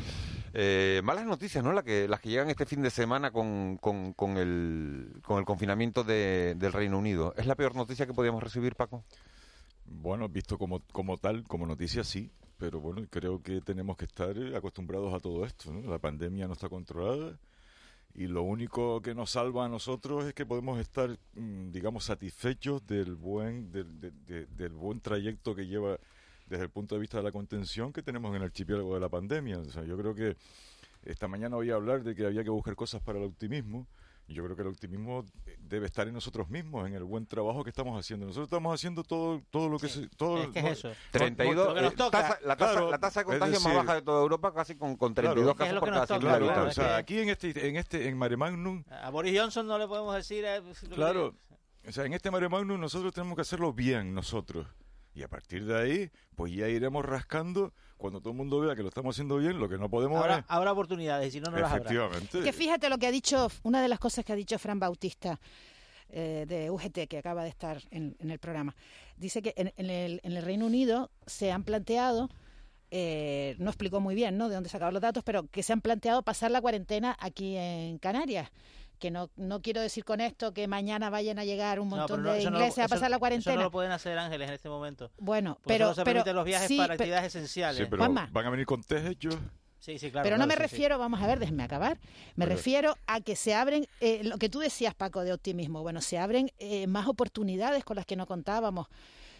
Eh, 0.53 1.01
malas 1.03 1.25
noticias, 1.25 1.63
¿no? 1.63 1.73
La 1.73 1.81
que, 1.81 2.07
las 2.07 2.19
que 2.19 2.29
llegan 2.29 2.51
este 2.51 2.67
fin 2.67 2.83
de 2.83 2.91
semana 2.91 3.31
con, 3.31 3.77
con, 3.77 4.13
con 4.13 4.37
el, 4.37 5.19
con 5.23 5.39
el 5.39 5.45
confinamiento 5.45 6.03
de- 6.03 6.53
del 6.55 6.71
Reino 6.71 6.99
Unido. 6.99 7.33
¿Es 7.37 7.47
la 7.47 7.55
peor 7.55 7.75
noticia 7.75 8.05
que 8.05 8.13
podíamos 8.13 8.43
recibir, 8.43 8.75
Paco? 8.75 9.03
Bueno, 9.91 10.29
visto 10.29 10.57
como, 10.57 10.81
como 10.91 11.17
tal, 11.17 11.43
como 11.43 11.65
noticia, 11.65 12.03
sí, 12.03 12.29
pero 12.57 12.79
bueno, 12.79 13.05
creo 13.09 13.41
que 13.41 13.61
tenemos 13.61 13.97
que 13.97 14.05
estar 14.05 14.37
eh, 14.37 14.55
acostumbrados 14.55 15.13
a 15.13 15.19
todo 15.19 15.45
esto. 15.45 15.71
La 15.81 15.97
pandemia 15.99 16.47
no 16.47 16.53
está 16.53 16.69
controlada 16.69 17.37
y 18.13 18.27
lo 18.27 18.43
único 18.43 19.01
que 19.01 19.15
nos 19.15 19.31
salva 19.31 19.65
a 19.65 19.69
nosotros 19.69 20.25
es 20.25 20.33
que 20.33 20.45
podemos 20.45 20.79
estar, 20.79 21.17
mm, 21.35 21.71
digamos, 21.71 22.05
satisfechos 22.05 22.85
del 22.85 23.15
buen, 23.15 23.71
del, 23.71 23.99
de- 23.99 24.11
de- 24.11 24.45
del 24.47 24.73
buen 24.73 24.99
trayecto 24.99 25.55
que 25.55 25.65
lleva 25.67 25.97
desde 26.47 26.63
el 26.63 26.69
punto 26.69 26.95
de 26.95 27.01
vista 27.01 27.17
de 27.17 27.23
la 27.23 27.31
contención 27.31 27.91
que 27.93 28.01
tenemos 28.03 28.29
en 28.31 28.37
el 28.37 28.43
archipiélago 28.43 28.93
de 28.95 28.99
la 28.99 29.09
pandemia. 29.09 29.59
O 29.59 29.65
sea, 29.65 29.83
yo 29.83 29.97
creo 29.97 30.13
que 30.15 30.35
esta 31.03 31.27
mañana 31.27 31.55
voy 31.55 31.71
a 31.71 31.75
hablar 31.75 32.03
de 32.03 32.13
que 32.15 32.25
había 32.25 32.43
que 32.43 32.49
buscar 32.49 32.75
cosas 32.75 33.01
para 33.01 33.19
el 33.19 33.25
optimismo. 33.25 33.87
Yo 34.29 34.43
creo 34.43 34.55
que 34.55 34.61
el 34.61 34.67
optimismo 34.67 35.25
debe 35.59 35.87
estar 35.87 36.07
en 36.07 36.13
nosotros 36.13 36.49
mismos, 36.49 36.87
en 36.87 36.93
el 36.93 37.03
buen 37.03 37.25
trabajo 37.25 37.63
que 37.63 37.71
estamos 37.71 37.99
haciendo. 37.99 38.27
Nosotros 38.27 38.47
estamos 38.47 38.73
haciendo 38.73 39.03
todo, 39.03 39.41
todo 39.49 39.67
lo 39.69 39.79
que 39.79 39.89
se... 39.89 40.07
Todo, 40.09 40.43
Es 40.43 40.49
que 40.49 40.59
es 40.59 40.65
eso. 40.65 40.89
no- 40.89 40.93
32, 41.11 41.67
Lo 41.67 41.73
que 41.73 41.81
nos 41.81 41.93
eh, 41.93 41.95
toca. 41.95 42.21
tasa- 42.21 42.39
la, 42.45 42.55
tasa, 42.55 42.71
Claro, 42.73 42.91
la 42.91 42.97
tasa 42.99 43.19
de 43.19 43.23
es 43.23 43.25
contagio 43.39 43.53
más 43.55 43.63
decir- 43.63 43.77
baja 43.77 43.95
de 43.95 44.01
toda 44.03 44.21
Europa, 44.21 44.53
casi 44.53 44.75
con, 44.75 44.95
con 44.97 45.13
32 45.15 45.55
¿Qué 45.55 45.63
es 45.63 45.67
casos 45.69 45.79
por 45.79 45.89
cada 45.89 45.99
nos 46.01 46.07
toca? 46.07 46.19
100.000 46.19 46.21
Claro, 46.21 46.45
habitantes. 46.45 46.77
o 46.77 46.81
sea, 46.81 46.97
aquí 46.97 47.19
en 47.19 47.29
este, 47.29 47.67
en 47.69 47.75
este, 47.75 48.07
en 48.07 48.17
Mare 48.17 48.37
Magnum, 48.37 48.83
A 48.89 49.09
Boris 49.09 49.39
Johnson 49.39 49.65
no 49.65 49.79
le 49.79 49.87
podemos 49.87 50.13
decir... 50.15 50.45
eh, 50.45 50.61
que 50.79 50.87
claro, 50.89 51.33
o 51.87 51.91
sea, 51.91 52.05
en 52.05 52.13
este 52.13 52.29
Mare 52.29 52.49
Magnum 52.49 52.79
nosotros 52.79 53.11
tenemos 53.11 53.35
que 53.35 53.41
hacerlo 53.41 53.73
bien 53.73 54.13
nosotros. 54.13 54.67
Y 55.13 55.23
a 55.23 55.27
partir 55.27 55.65
de 55.65 55.77
ahí, 55.77 56.11
pues 56.35 56.53
ya 56.53 56.67
iremos 56.67 57.03
rascando 57.03 57.73
cuando 57.97 58.21
todo 58.21 58.31
el 58.31 58.37
mundo 58.37 58.59
vea 58.59 58.75
que 58.75 58.81
lo 58.81 58.87
estamos 58.89 59.15
haciendo 59.15 59.37
bien, 59.37 59.59
lo 59.59 59.67
que 59.67 59.77
no 59.77 59.89
podemos 59.89 60.19
Habrá, 60.19 60.39
es... 60.39 60.45
habrá 60.47 60.71
oportunidades 60.71 61.27
y 61.27 61.31
si 61.31 61.41
no, 61.41 61.51
no 61.51 61.57
las 61.57 61.71
habrá. 61.71 61.83
Efectivamente. 61.83 62.41
Que 62.41 62.53
fíjate 62.53 62.89
lo 62.89 62.97
que 62.97 63.07
ha 63.07 63.11
dicho, 63.11 63.49
una 63.63 63.81
de 63.81 63.89
las 63.89 63.99
cosas 63.99 64.23
que 64.23 64.31
ha 64.31 64.35
dicho 64.35 64.57
Fran 64.57 64.79
Bautista 64.79 65.39
eh, 66.09 66.45
de 66.47 66.71
UGT, 66.71 67.07
que 67.09 67.17
acaba 67.17 67.43
de 67.43 67.49
estar 67.49 67.81
en, 67.91 68.15
en 68.19 68.31
el 68.31 68.39
programa. 68.39 68.75
Dice 69.17 69.41
que 69.41 69.53
en, 69.57 69.73
en 69.75 69.89
el, 69.89 70.21
en 70.23 70.37
el 70.37 70.43
Reino 70.43 70.65
Unido 70.65 71.11
se 71.25 71.51
han 71.51 71.63
planteado, 71.63 72.29
eh, 72.91 73.55
no 73.59 73.69
explicó 73.69 73.99
muy 73.99 74.15
bien 74.15 74.37
¿no? 74.37 74.47
de 74.49 74.55
dónde 74.55 74.69
sacaban 74.69 74.93
los 74.93 75.01
datos, 75.01 75.23
pero 75.23 75.47
que 75.47 75.61
se 75.61 75.73
han 75.73 75.81
planteado 75.81 76.23
pasar 76.23 76.51
la 76.51 76.61
cuarentena 76.61 77.17
aquí 77.19 77.57
en 77.57 77.97
Canarias. 77.99 78.49
Que 78.99 79.11
no, 79.11 79.29
no 79.37 79.61
quiero 79.61 79.79
decir 79.81 80.03
con 80.03 80.19
esto 80.21 80.53
que 80.53 80.67
mañana 80.67 81.09
vayan 81.09 81.39
a 81.39 81.45
llegar 81.45 81.79
un 81.79 81.87
montón 81.87 82.21
no, 82.21 82.33
de 82.33 82.39
eso 82.39 82.49
no 82.51 82.57
lo- 82.57 82.63
ingleses 82.63 82.79
a 82.79 82.85
eso- 82.85 82.95
pasar 82.95 83.09
la 83.09 83.15
Eso 83.15 83.19
cuarentena. 83.19 83.55
no 83.55 83.63
lo 83.63 83.71
pueden 83.71 83.91
hacer 83.91 84.17
Ángeles 84.17 84.47
en 84.49 84.53
este 84.55 84.67
momento. 84.69 85.09
Bueno, 85.17 85.57
pero, 85.65 85.85
solo 85.85 85.95
se 85.95 86.01
pero 86.03 86.13
permiten 86.17 86.35
los 86.35 86.45
viajes 86.45 86.67
sí, 86.67 86.77
para 86.77 86.93
actividades 86.95 87.33
esenciales. 87.35 87.77
Sí, 87.83 87.87
pero 87.89 88.03
Juanma. 88.03 88.29
van 88.31 88.45
a 88.45 88.49
venir 88.49 88.65
con 88.65 88.83
test 88.83 89.07
hechos. 89.07 89.35
Sí, 89.79 89.97
sí, 89.97 90.11
claro. 90.11 90.23
Pero 90.25 90.35
no 90.37 90.43
claro, 90.43 90.47
me 90.49 90.53
sí, 90.55 90.69
sí. 90.69 90.75
refiero, 90.75 90.99
vamos 90.99 91.21
a 91.21 91.27
ver, 91.27 91.39
déjeme 91.39 91.63
acabar. 91.63 91.97
Me 92.35 92.45
refiero 92.45 92.97
a 93.07 93.21
que 93.21 93.37
se 93.37 93.55
abren, 93.55 93.87
eh, 94.01 94.19
lo 94.25 94.37
que 94.37 94.49
tú 94.49 94.59
decías, 94.59 94.93
Paco, 94.93 95.23
de 95.23 95.31
optimismo. 95.31 95.81
Bueno, 95.81 96.01
se 96.01 96.17
abren 96.17 96.51
eh, 96.59 96.85
más 96.87 97.07
oportunidades 97.07 97.85
con 97.85 97.95
las 97.95 98.05
que 98.05 98.17
no 98.17 98.27
contábamos. 98.27 98.87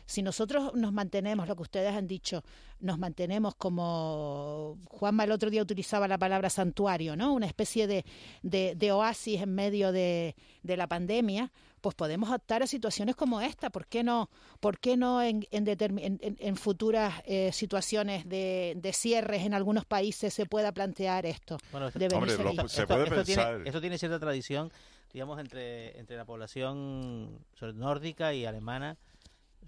Si 0.09 0.21
nosotros 0.23 0.73
nos 0.73 0.91
mantenemos, 0.91 1.47
lo 1.47 1.55
que 1.55 1.61
ustedes 1.61 1.93
han 1.93 2.07
dicho, 2.07 2.43
nos 2.79 2.97
mantenemos 2.97 3.53
como 3.55 4.77
Juanma 4.89 5.23
el 5.25 5.31
otro 5.31 5.49
día 5.49 5.61
utilizaba 5.61 6.07
la 6.07 6.17
palabra 6.17 6.49
santuario, 6.49 7.15
¿no? 7.15 7.33
Una 7.33 7.45
especie 7.45 7.85
de, 7.87 8.03
de, 8.41 8.73
de 8.75 8.91
oasis 8.91 9.41
en 9.41 9.53
medio 9.53 9.91
de, 9.91 10.35
de 10.63 10.77
la 10.77 10.87
pandemia, 10.87 11.51
pues 11.81 11.95
podemos 11.95 12.29
optar 12.31 12.63
a 12.63 12.67
situaciones 12.67 13.15
como 13.15 13.39
esta. 13.39 13.69
¿Por 13.69 13.85
qué 13.87 14.03
no, 14.03 14.29
por 14.59 14.79
qué 14.79 14.97
no 14.97 15.21
en, 15.21 15.47
en, 15.51 15.67
en- 15.67 16.19
en- 16.21 16.37
en 16.39 16.55
futuras 16.57 17.21
eh, 17.25 17.51
situaciones 17.53 18.27
de, 18.27 18.73
de 18.77 18.93
cierres 18.93 19.45
en 19.45 19.53
algunos 19.53 19.85
países 19.85 20.33
se 20.33 20.45
pueda 20.45 20.71
plantear 20.71 21.25
esto? 21.25 21.57
Bueno, 21.71 21.87
esto- 21.87 21.99
Hombre, 22.15 22.35
lo- 22.37 22.67
se 22.67 22.81
esto, 22.81 22.87
puede 22.95 23.03
esto 23.03 23.23
tiene, 23.23 23.43
pensar. 23.43 23.61
esto 23.67 23.79
tiene 23.81 23.97
cierta 23.97 24.19
tradición, 24.19 24.71
digamos, 25.13 25.39
entre, 25.39 25.97
entre 25.99 26.17
la 26.17 26.25
población 26.25 27.39
sobre- 27.53 27.73
nórdica 27.73 28.33
y 28.33 28.45
alemana, 28.45 28.97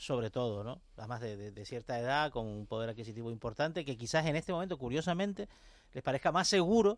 sobre 0.02 0.32
todo, 0.32 0.64
¿no? 0.64 0.82
Además 0.98 1.22
de, 1.22 1.38
de- 1.38 1.52
de 1.52 1.64
cierta 1.66 2.00
edad, 2.00 2.32
con 2.32 2.48
un 2.48 2.66
poder 2.66 2.90
adquisitivo 2.90 3.30
importante, 3.30 3.86
que 3.86 3.96
quizás 3.98 4.26
en 4.26 4.36
este 4.36 4.52
momento, 4.52 4.78
curiosamente, 4.80 5.48
les 5.94 6.04
parezca 6.04 6.32
más 6.32 6.48
seguro 6.48 6.98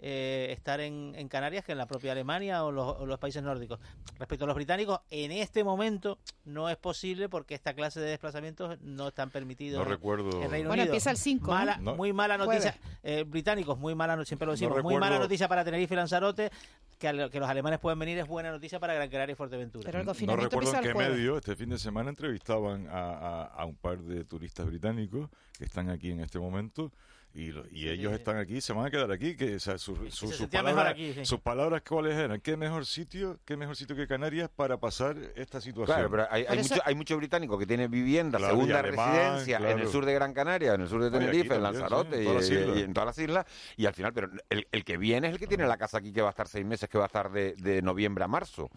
eh, 0.00 0.54
estar 0.56 0.78
en, 0.80 1.14
en 1.16 1.26
Canarias 1.28 1.64
que 1.64 1.72
en 1.72 1.78
la 1.78 1.86
propia 1.86 2.12
Alemania 2.12 2.62
o 2.64 2.70
los, 2.70 3.00
o 3.00 3.06
los 3.06 3.18
países 3.18 3.42
nórdicos. 3.42 3.80
Respecto 4.20 4.44
a 4.44 4.46
los 4.46 4.54
británicos, 4.54 5.00
en 5.10 5.32
este 5.32 5.64
momento 5.64 6.18
no 6.44 6.68
es 6.68 6.76
posible 6.76 7.28
porque 7.28 7.56
esta 7.56 7.74
clase 7.74 7.98
de 7.98 8.10
desplazamientos 8.10 8.80
no 8.82 9.08
están 9.08 9.30
permitidos 9.30 9.78
No 9.78 9.82
en- 9.82 9.88
recuerdo- 9.98 10.40
en 10.40 10.48
Reino 10.48 10.68
Bueno, 10.68 10.82
Unido. 10.84 10.84
empieza 10.94 11.10
el 11.10 11.16
5, 11.16 11.50
Mala- 11.50 11.78
¿no? 11.78 11.96
Muy 11.96 12.12
mala 12.12 12.38
noticia. 12.38 12.78
Eh, 13.02 13.24
británicos, 13.26 13.76
muy 13.76 13.96
mala, 13.96 14.14
no- 14.14 14.24
siempre 14.24 14.46
lo 14.46 14.52
decimos, 14.52 14.74
muy 14.74 14.78
recuerdo- 14.94 15.00
mala 15.00 15.18
noticia 15.18 15.48
para 15.48 15.64
Tenerife 15.64 15.94
y 15.94 15.96
Lanzarote. 15.96 16.52
Que, 16.98 17.06
al- 17.08 17.30
que 17.30 17.38
los 17.38 17.48
alemanes 17.48 17.78
pueden 17.78 17.98
venir 17.98 18.18
es 18.18 18.26
buena 18.26 18.50
noticia 18.50 18.80
para 18.80 18.92
Gran 18.94 19.08
Canaria 19.08 19.32
y 19.32 19.36
Fuerteventura. 19.36 19.84
Pero 19.86 20.00
el 20.00 20.26
No 20.26 20.36
recuerdo 20.36 20.74
en 20.74 20.82
qué 20.82 20.92
jueves. 20.92 21.12
medio 21.16 21.36
este 21.36 21.54
fin 21.54 21.68
de 21.70 21.78
semana 21.78 22.10
entrevistaban 22.10 22.88
a, 22.88 23.12
a- 23.12 23.44
a 23.44 23.64
un 23.64 23.76
par 23.76 23.98
de 23.98 24.24
turistas 24.24 24.66
británicos 24.66 25.30
que 25.56 25.64
están 25.64 25.90
aquí 25.90 26.10
en 26.10 26.20
este 26.20 26.38
momento 26.40 26.92
y, 27.34 27.52
lo- 27.52 27.64
y 27.70 27.88
ellos 27.90 28.10
sí. 28.12 28.18
están 28.18 28.38
aquí, 28.38 28.60
se 28.62 28.72
van 28.72 28.86
a 28.86 28.90
quedar 28.90 29.12
aquí, 29.12 29.36
que 29.36 29.56
o 29.56 29.60
sea, 29.60 29.76
su- 29.76 29.94
su- 30.10 30.28
se 30.28 30.34
sus, 30.34 30.46
palabras, 30.48 30.86
aquí, 30.88 31.12
sí. 31.12 31.24
sus 31.26 31.38
palabras 31.40 31.82
cuáles 31.86 32.14
eran, 32.14 32.40
qué 32.40 32.56
mejor 32.56 32.86
sitio, 32.86 33.38
qué 33.44 33.54
mejor 33.54 33.76
sitio 33.76 33.94
que 33.94 34.06
Canarias 34.08 34.48
para 34.48 34.78
pasar 34.78 35.14
esta 35.36 35.60
situación. 35.60 35.94
Claro, 35.98 36.10
pero 36.10 36.26
hay, 36.30 36.46
hay, 36.48 36.58
eso- 36.58 36.74
mucho, 36.74 36.82
hay 36.86 36.94
mucho 36.94 37.16
británico 37.18 37.58
que 37.58 37.66
tiene 37.66 37.86
vivienda, 37.86 38.38
Claro, 38.38 38.54
segunda 38.54 38.80
alemán, 38.80 39.12
residencia 39.14 39.58
en 39.58 39.64
el 39.66 39.74
claro. 39.74 39.90
sur 39.92 40.06
de 40.06 40.14
Gran 40.14 40.32
Canaria, 40.32 40.72
en 40.74 40.80
el 40.80 40.88
sur 40.88 41.02
de 41.04 41.10
Tenerife, 41.10 41.54
en 41.54 41.62
Lanzarote 41.62 42.42
sí, 42.42 42.54
en 42.56 42.76
y, 42.76 42.80
y 42.80 42.82
en 42.84 42.94
todas 42.94 43.06
las 43.08 43.18
islas. 43.18 43.44
Y 43.76 43.84
al 43.84 43.92
final, 43.94 44.12
pero 44.14 44.30
el, 44.48 44.66
el 44.72 44.84
que 44.84 44.96
viene 44.96 45.26
es 45.28 45.34
el 45.34 45.38
que 45.38 45.46
tiene 45.46 45.66
la 45.66 45.76
casa 45.76 45.98
aquí 45.98 46.12
que 46.12 46.22
va 46.22 46.28
a 46.28 46.30
estar 46.30 46.48
seis 46.48 46.64
meses, 46.64 46.87
que 46.88 46.98
va 46.98 47.04
a 47.04 47.06
estar 47.06 47.30
de, 47.30 47.54
de 47.54 47.82
noviembre 47.82 48.24
a 48.24 48.28
marzo, 48.28 48.70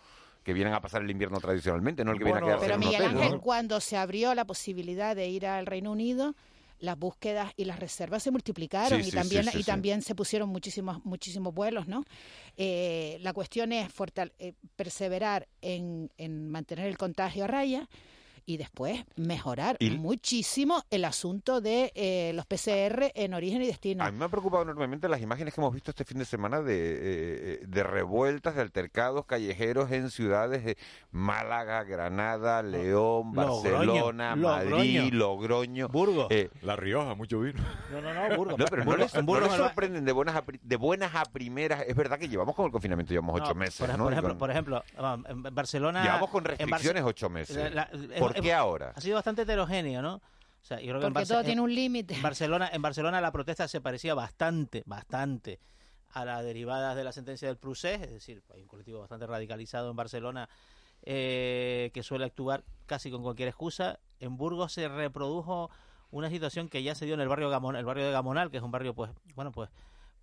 que 0.44 0.54
vienen 0.54 0.74
a 0.74 0.82
pasar 0.82 1.02
el 1.02 1.12
invierno 1.12 1.40
tradicionalmente, 1.40 2.04
no 2.04 2.12
el 2.12 2.18
que 2.18 2.24
viene 2.24 2.40
a 2.40 2.42
Bueno, 2.42 2.58
quedarse 2.60 2.66
Pero 2.66 2.76
en 2.76 2.80
Miguel 2.80 3.02
hotel. 3.08 3.18
Ángel, 3.18 3.32
¿no? 3.34 3.42
cuando 3.42 3.80
se 3.80 3.98
abrió 3.98 4.34
la 4.34 4.46
posibilidad 4.46 5.16
de 5.16 5.28
ir 5.28 5.46
al 5.46 5.66
Reino 5.66 5.92
Unido, 5.92 6.36
las 6.80 6.98
búsquedas 6.98 7.54
y 7.58 7.66
las 7.66 7.80
reservas 7.80 8.24
se 8.24 8.32
multiplicaron 8.32 9.00
Sí, 9.02 9.08
y 9.08 9.12
sí, 9.12 9.16
también 9.16 9.46
sí, 9.46 9.60
y 9.60 9.64
también 9.64 10.02
se 10.02 10.16
pusieron 10.16 10.50
muchísimos 10.50 11.06
muchísimos 11.06 11.54
vuelos, 11.54 11.88
¿no? 11.88 12.04
Eh, 12.58 13.20
la 13.22 13.34
cuestión 13.34 13.72
es 13.72 13.90
eh, 14.40 14.54
perseverar 14.76 15.48
en, 15.62 16.10
en 16.18 16.50
mantener 16.50 16.88
el 16.88 16.98
contagio 16.98 17.44
a 17.44 17.48
raya 17.48 17.88
y 18.46 18.58
después 18.58 19.04
mejorar 19.16 19.78
Y- 19.80 19.92
muchísimo 19.92 20.84
el 20.90 21.06
asunto 21.06 21.62
de 21.62 21.92
eh, 21.96 22.32
los 22.36 22.46
PCR 22.46 23.12
en 23.16 23.34
origen 23.34 23.62
y 23.62 23.68
destino. 23.68 24.04
A 24.04 24.12
mí 24.12 24.18
me 24.18 24.26
ha 24.26 24.30
preocupado 24.30 24.64
enormemente 24.64 25.08
las 25.10 25.22
imágenes 25.22 25.54
que 25.54 25.62
hemos 25.62 25.74
visto 25.74 25.92
este 25.92 26.06
fin 26.06 26.18
de 26.20 26.26
semana 26.26 26.62
de, 26.62 26.76
eh, 26.76 27.60
de 27.68 27.84
revueltas, 27.84 28.56
de 28.56 28.62
altercados 28.62 29.26
callejeros 29.26 29.92
en 29.92 30.10
ciudades 30.10 30.64
de 30.66 30.78
Málaga, 31.12 31.84
Granada, 31.84 32.64
León, 32.64 33.32
Logroño, 33.34 33.62
Barcelona, 33.62 34.36
Madrid, 34.36 35.14
Logroño. 35.14 35.88
Burgos. 35.90 36.28
Eh, 36.30 36.50
La 36.62 36.76
Rioja, 36.76 37.16
mucho 37.16 37.40
vino. 37.42 37.62
No, 37.92 38.02
no, 38.02 38.14
no, 38.14 38.36
Burgos. 38.38 38.58
no, 38.58 38.66
pero 38.70 38.86
no 38.86 38.98
les, 38.98 39.14
no 39.14 39.58
sorprenden 39.58 40.06
de 40.06 40.12
buenas, 40.12 40.36
a, 40.36 40.46
pri- 40.46 40.60
de 40.64 40.76
buenas 40.78 41.14
a 41.16 41.24
primeras. 41.26 41.84
Es 41.88 41.96
verdad 41.96 42.18
que 42.18 42.28
llevamos 42.30 42.56
con 42.56 42.66
el 42.66 42.72
confinamiento, 42.72 43.12
llevamos 43.14 43.38
No, 43.40 43.44
ocho 43.46 43.56
meses, 43.56 43.78
por, 43.98 44.12
ejemplo, 44.12 44.38
por 44.38 44.52
ejemplo, 44.52 44.84
vamos, 44.98 45.30
en 45.30 45.44
Barcelona... 45.44 46.04
llevamos 46.04 46.30
con 46.30 46.44
restricciones 46.46 47.04
ocho 47.04 47.30
meses. 47.30 47.56
la- 47.74 47.90
la- 47.92 48.20
¿Por 48.20 48.31
es- 48.38 48.42
qué 48.42 48.54
ahora? 48.54 48.94
Ha 48.96 49.02
sido 49.02 49.16
bastante 49.16 49.44
heterogéneo, 49.44 50.02
¿no? 50.02 50.16
O 50.16 50.64
sea, 50.66 50.80
yo 50.80 50.88
creo 50.90 51.00
que 51.00 51.08
en 51.08 51.14
porque 51.14 51.28
todo 51.28 51.40
en- 51.40 51.46
tiene 51.46 51.62
un 51.62 51.74
límite. 51.74 52.14
En 52.16 52.22
Barcelona, 52.22 52.70
en 52.72 52.82
Barcelona 52.82 53.20
la 53.22 53.32
protesta 53.32 53.68
se 53.68 53.82
parecía 53.82 54.14
bastante, 54.14 54.84
bastante 54.86 55.60
a 56.14 56.26
las 56.26 56.44
derivadas 56.44 56.96
de 56.96 57.04
la 57.04 57.12
sentencia 57.12 57.48
del 57.48 57.58
Prusés, 57.58 58.02
es 58.02 58.12
decir, 58.12 58.44
hay 58.54 58.62
un 58.62 58.68
colectivo 58.68 59.00
bastante 59.00 59.26
radicalizado 59.28 59.90
en 59.90 59.96
Barcelona 59.96 60.50
eh, 61.04 61.90
que 61.94 62.04
suele 62.04 62.26
actuar 62.26 62.64
casi 62.86 63.10
con 63.10 63.24
cualquier 63.24 63.48
excusa. 63.50 64.00
En 64.20 64.38
Burgos 64.38 64.74
se 64.74 64.88
reprodujo 64.88 65.72
una 66.12 66.30
situación 66.30 66.68
que 66.70 66.84
ya 66.84 66.94
se 66.94 67.06
dio 67.06 67.16
en 67.16 67.22
el 67.22 67.28
barrio 67.28 67.50
Gamon, 67.50 67.76
el 67.76 67.86
barrio 67.86 68.06
de 68.06 68.12
Gamonal, 68.12 68.52
que 68.52 68.58
es 68.58 68.64
un 68.64 68.72
barrio, 68.72 68.94
pues, 68.94 69.10
bueno, 69.36 69.52
pues, 69.52 69.70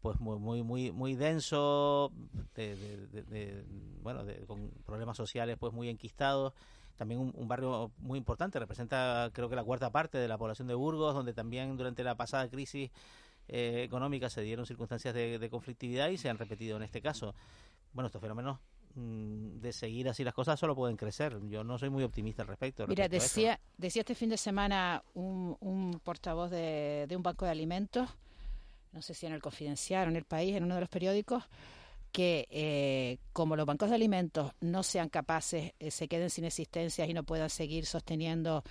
pues 0.00 0.20
muy, 0.20 0.38
muy, 0.38 0.62
muy, 0.62 0.92
muy 0.92 1.14
denso, 1.16 2.12
de, 2.54 2.76
de- 2.76 3.06
de- 3.09 3.22
de- 3.24 3.64
bueno, 4.02 4.24
de- 4.24 4.46
con 4.46 4.70
problemas 4.86 5.16
sociales, 5.16 5.56
pues, 5.59 5.72
muy 5.72 5.88
enquistados. 5.88 6.52
También 6.99 7.20
un, 7.20 7.32
un 7.34 7.49
barrio 7.49 7.92
muy 7.99 8.18
importante, 8.18 8.59
representa, 8.59 9.30
creo 9.32 9.49
que 9.49 9.57
la 9.57 9.64
cuarta 9.64 9.90
parte 9.90 10.18
de 10.18 10.28
la 10.28 10.36
población 10.36 10.68
de 10.68 10.74
Burgos, 10.74 11.14
donde 11.14 11.32
también 11.32 11.76
durante 11.76 12.03
la 12.03 12.16
pasada 12.16 12.49
crisis 12.51 12.90
eh, 13.46 13.82
económica 13.84 14.28
se 14.28 14.42
dieron 14.42 14.66
circunstancias 14.66 15.14
de, 15.14 15.38
de 15.38 15.51
conflictividad 15.51 16.09
y 16.09 16.18
se 16.18 16.28
han 16.28 16.36
repetido 16.36 16.76
en 16.76 16.82
este 16.82 17.01
caso. 17.01 17.34
Bueno, 17.92 18.09
estos 18.09 18.20
fenómenos 18.20 18.59
mm, 18.94 19.61
de 19.61 19.72
seguir 19.72 20.09
así 20.09 20.24
las 20.24 20.34
cosas 20.34 20.59
solo 20.59 20.74
pueden 20.74 20.96
crecer. 20.96 21.38
Yo 21.49 21.64
no 21.64 21.78
soy 21.78 21.88
muy 21.88 22.03
optimista 22.03 22.42
al 22.42 22.49
respecto. 22.49 22.86
Mira, 22.86 23.05
respecto 23.05 23.24
decía, 23.24 23.61
decía 23.76 24.01
este 24.03 24.14
fin 24.14 24.28
de 24.28 24.36
semana 24.36 25.03
un, 25.14 25.57
un 25.61 26.01
portavoz 26.03 26.51
de, 26.51 27.07
de 27.09 27.16
un 27.16 27.22
banco 27.22 27.44
de 27.44 27.53
alimentos, 27.53 28.11
no 28.92 29.01
sé 29.03 29.14
si 29.14 29.24
en 29.24 29.32
el 29.32 29.40
Confidencial 29.40 30.09
o 30.09 30.11
en 30.11 30.16
el 30.16 30.24
País, 30.24 30.57
en 30.57 30.64
uno 30.64 30.74
de 30.74 30.80
los 30.80 30.90
periódicos, 30.90 31.44
que 32.12 32.46
eh, 32.50 33.18
como 33.32 33.56
los 33.56 33.66
bancos 33.66 33.88
de 33.90 33.94
alimentos 33.94 34.52
no 34.61 34.82
sean 34.82 35.09
capaces, 35.09 35.72
eh, 35.78 35.90
se 35.90 36.09
queden 36.09 36.30
sin 36.30 36.44
existencias 36.44 37.09
y 37.09 37.14
no 37.14 37.22
puedan 37.24 37.50
seguir 37.50 37.86
sosteniendo 37.86 38.62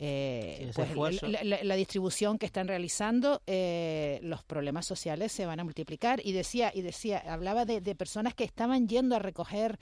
eh, 0.00 0.70
pues, 0.74 0.88
la, 1.32 1.42
la- 1.44 1.64
la 1.64 1.74
distribución 1.74 2.38
que 2.38 2.46
están 2.46 2.68
realizando, 2.68 3.42
eh, 3.46 4.20
los 4.22 4.44
problemas 4.44 4.86
sociales 4.86 5.32
se 5.32 5.44
van 5.44 5.58
a 5.60 5.64
multiplicar. 5.64 6.20
Y 6.24 6.32
decía, 6.32 6.70
y 6.74 6.82
decía, 6.82 7.18
hablaba 7.26 7.64
de, 7.64 7.80
de 7.80 7.94
personas 7.96 8.34
que 8.34 8.44
estaban 8.44 8.86
yendo 8.86 9.16
a 9.16 9.18
recoger 9.18 9.78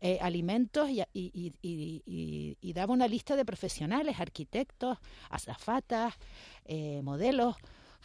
eh, 0.00 0.18
alimentos 0.22 0.88
y, 0.88 1.00
y, 1.12 1.30
y- 1.34 1.52
y- 1.60 2.02
y- 2.06 2.56
y 2.62 2.72
daba 2.72 2.94
una 2.94 3.08
lista 3.08 3.36
de 3.36 3.44
profesionales, 3.44 4.20
arquitectos, 4.20 4.96
azafatas, 5.28 6.14
eh, 6.64 7.00
modelos, 7.02 7.56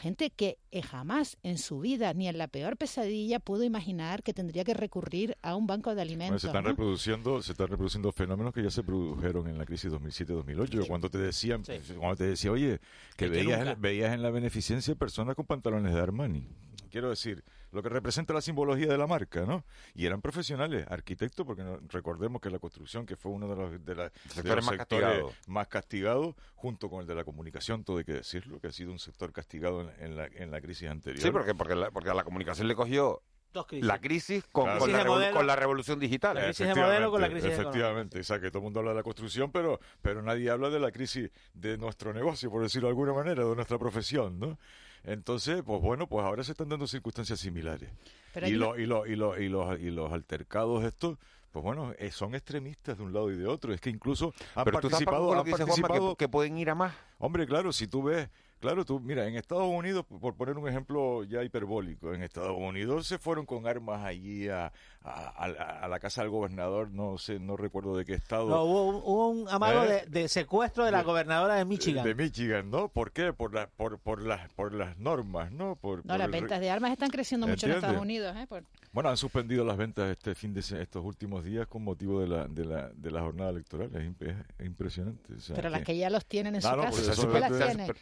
gente 0.03 0.29
que 0.31 0.59
eh, 0.71 0.81
jamás 0.81 1.37
en 1.43 1.57
su 1.57 1.79
vida, 1.79 2.13
ni 2.13 2.27
en 2.27 2.37
la 2.37 2.49
peor 2.49 2.75
pesadilla, 2.75 3.39
pudo 3.39 3.63
imaginar 3.63 4.21
que 4.21 4.33
tendría 4.33 4.65
que 4.65 4.73
recurrir 4.73 5.37
a 5.41 5.55
un 5.55 5.65
banco 5.65 5.91
de 5.91 5.95
Bueno, 5.95 6.01
alimentos. 6.09 6.41
se 6.41 6.47
están 6.47 6.63
¿no? 6.65 6.69
reproduciendo, 6.71 7.41
se 7.41 7.53
están 7.53 7.69
reproduciendo 7.69 8.11
fenómenos 8.11 8.53
que 8.53 8.61
ya 8.61 8.69
se 8.69 8.83
produjeron 8.83 9.47
en 9.47 9.57
la 9.57 9.65
crisis 9.65 9.91
2007-2008, 9.93 10.87
cuando 10.87 11.09
te 11.09 11.17
decían, 11.17 11.63
cuando 11.97 12.17
te 12.17 12.25
decía, 12.25 12.51
oye, 12.51 12.79
que 13.15 13.29
veías, 13.29 13.79
veías 13.79 14.13
en 14.13 14.21
la 14.21 14.29
beneficencia 14.29 14.93
personas 14.95 15.35
con 15.35 15.45
pantalones 15.45 15.93
de 15.93 15.99
Armani. 16.01 16.45
Quiero 16.91 17.09
decir, 17.09 17.43
lo 17.73 17.83
que 17.83 17.89
representa 17.89 18.33
la 18.33 18.41
simbología 18.41 18.87
de 18.87 18.97
la 18.97 19.07
marca, 19.07 19.41
¿no? 19.45 19.65
Y 19.95 20.05
eran 20.05 20.21
profesionales, 20.21 20.85
arquitectos, 20.89 21.45
porque 21.45 21.63
no- 21.63 21.79
recordemos 21.89 22.41
que 22.41 22.49
la 22.49 22.59
construcción, 22.59 23.05
que 23.05 23.15
fue 23.17 23.31
uno 23.31 23.47
de 23.47 23.55
los, 23.55 23.85
de 23.85 23.95
la- 23.95 24.03
de 24.09 24.11
sectores 24.29 24.55
los 24.57 24.65
más 24.65 24.75
sectores 24.77 25.05
castigados. 25.07 25.33
más 25.47 25.67
castigados, 25.67 26.35
junto 26.55 26.89
con 26.89 27.01
el 27.01 27.07
de 27.07 27.15
la 27.15 27.23
comunicación, 27.23 27.83
todo 27.83 27.97
hay 27.97 28.03
que 28.05 28.13
decirlo, 28.13 28.59
que 28.59 28.67
ha 28.67 28.71
sido 28.71 28.91
un 28.91 28.99
sector 28.99 29.31
castigado 29.33 29.81
en, 29.81 29.89
en 29.99 30.15
la, 30.15 30.27
en 30.27 30.51
la 30.51 30.61
crisis 30.61 30.89
anterior. 30.89 31.21
Sí, 31.21 31.31
porque, 31.31 31.53
porque, 31.55 31.75
la, 31.75 31.91
porque 31.91 32.09
a 32.09 32.13
la 32.13 32.23
comunicación 32.23 32.67
le 32.67 32.75
cogió 32.75 33.21
Dos 33.53 33.67
crisis. 33.67 33.85
la 33.85 33.99
crisis 33.99 34.43
con, 34.51 34.63
Claro. 34.63 34.79
con 34.79 34.87
Crisis 34.89 34.97
la, 34.97 35.03
de 35.03 35.09
revol- 35.09 35.13
modelo. 35.19 35.35
con 35.37 35.47
la 35.47 35.55
revolución 35.55 35.99
digital. 35.99 36.35
La 36.35 36.43
crisis 36.45 36.67
de 36.67 36.73
modelo 36.75 37.11
con 37.11 37.21
la 37.21 37.29
crisis. 37.29 37.51
Efectivamente, 37.51 38.19
o 38.19 38.23
sea, 38.23 38.39
que 38.39 38.49
todo 38.49 38.57
el 38.59 38.63
mundo 38.63 38.79
habla 38.79 38.91
de 38.91 38.97
la 38.97 39.03
construcción, 39.03 39.51
pero, 39.51 39.79
pero 40.01 40.21
nadie 40.23 40.49
habla 40.49 40.69
de 40.71 40.79
la 40.79 40.91
crisis 40.91 41.29
de 41.53 41.77
nuestro 41.77 42.13
negocio, 42.13 42.49
por 42.49 42.63
decirlo 42.63 42.87
de 42.87 42.91
alguna 42.91 43.13
manera, 43.13 43.43
de 43.45 43.55
nuestra 43.55 43.77
profesión, 43.77 44.39
¿no? 44.39 44.57
Entonces, 45.03 45.61
pues 45.65 45.81
bueno, 45.81 46.07
pues 46.07 46.25
ahora 46.25 46.43
se 46.43 46.51
están 46.51 46.69
dando 46.69 46.87
circunstancias 46.87 47.39
similares. 47.39 47.89
Pero 48.33 48.47
y, 48.47 48.51
hay 48.51 48.55
lo- 48.55 48.71
una- 48.71 48.81
y, 48.81 48.85
lo- 48.85 49.05
y, 49.07 49.15
lo- 49.15 49.39
y 49.41 49.49
los, 49.49 49.79
y 49.79 49.91
los 49.91 50.11
altercados 50.13 50.83
estos, 50.85 51.17
pues 51.51 51.63
bueno, 51.63 51.93
eh, 51.99 52.09
son 52.11 52.33
extremistas 52.35 52.97
de 52.97 53.03
un 53.03 53.13
lado 53.13 53.29
y 53.31 53.35
de 53.37 53.45
otro. 53.45 53.73
Es 53.73 53.81
que 53.81 53.89
incluso 53.89 54.33
han 54.55 54.63
Pero 54.65 54.79
tú 54.79 54.87
estás 54.87 55.03
participado... 55.03 55.27
con 55.27 55.35
lo 55.35 55.39
han 55.41 55.45
que 55.45 55.51
dice 55.51 55.63
Juanma, 55.63 55.75
que- 55.75 55.81
participado- 55.81 56.15
que 56.17 56.29
pueden 56.29 56.57
ir 56.57 56.69
a 56.69 56.75
más. 56.75 56.93
Hombre, 57.19 57.45
claro, 57.45 57.71
si 57.73 57.87
tú 57.87 58.03
ves, 58.03 58.29
claro, 58.63 58.85
tú, 58.85 58.99
mira, 58.99 59.27
en 59.27 59.35
Estados 59.35 59.67
Unidos, 59.67 60.05
por 60.05 60.33
poner 60.35 60.57
un 60.57 60.67
ejemplo 60.67 61.23
ya 61.25 61.43
hiperbólico, 61.43 62.13
en 62.13 62.23
Estados 62.23 62.55
Unidos 62.57 63.05
se 63.05 63.17
fueron 63.19 63.45
con 63.45 63.67
armas 63.67 64.03
allí 64.05 64.47
a, 64.49 64.71
a- 65.03 65.45
a- 65.45 65.79
a 65.83 65.87
la 65.89 65.99
casa 65.99 66.21
del 66.21 66.31
gobernador, 66.31 66.89
no 66.89 67.17
sé, 67.17 67.39
no 67.39 67.57
recuerdo 67.57 67.97
de 67.97 68.05
qué 68.05 68.13
estado. 68.13 68.49
No, 68.49 68.63
hubo, 68.63 68.87
un, 68.87 68.95
hubo 68.95 69.29
un 69.29 69.49
amago 69.49 69.83
¿Eh? 69.83 70.05
de, 70.07 70.21
de 70.21 70.27
secuestro 70.29 70.85
de 70.85 70.91
la 70.91 71.03
gobernadora 71.03 71.55
de 71.55 71.65
Michigan. 71.65 72.05
De 72.05 72.15
Michigan, 72.15 72.71
¿no? 72.71 72.87
¿Por 72.87 73.11
qué? 73.11 73.33
Por, 73.33 73.53
la, 73.53 73.67
por, 73.67 73.99
por, 73.99 74.21
las, 74.23 74.49
por 74.53 74.73
las 74.73 74.97
normas, 74.97 75.51
¿no? 75.51 75.75
Por, 75.75 75.97
No, 76.05 76.13
por 76.13 76.17
las 76.19 76.31
ventas 76.31 76.59
de 76.61 76.69
armas 76.71 76.91
están 76.93 77.09
creciendo 77.09 77.45
mucho 77.47 77.65
en. 77.67 77.73
Estados 77.73 78.01
Unidos. 78.01 78.35
¿eh? 78.37 78.47
Por- 78.47 78.63
Bueno, 78.93 79.09
han 79.09 79.17
suspendido 79.17 79.65
las 79.65 79.75
ventas 79.77 80.09
este 80.09 80.33
fin 80.35 80.53
de 80.53 80.61
se- 80.61 80.81
estos 80.81 81.03
últimos 81.03 81.43
días 81.43 81.67
con 81.67 81.83
motivo 81.83 82.21
de 82.21 82.27
la, 82.27 82.47
de 82.47 82.63
la, 82.65 82.89
de 82.89 83.11
la 83.11 83.19
jornada 83.21 83.49
electoral. 83.49 83.89
Es, 83.93 84.03
imp- 84.03 84.45
es 84.57 84.65
impresionante. 84.65 85.33
o 85.33 85.39
sea 85.41 85.55
pero 85.55 85.69
las 85.69 85.81
que 85.83 85.97
ya 85.97 86.09
los 86.09 86.25
tienen 86.25 86.55
en 86.55 86.61
No, 86.61 86.69
su 86.69 86.75
no, 86.77 86.81
casa, 86.83 86.91
pues 86.95 87.05
¿sí 87.05 87.11
eso 87.11 87.29
que 87.31 87.37
es- 87.37 87.41
las 87.51 87.67
tienen? 87.67 87.93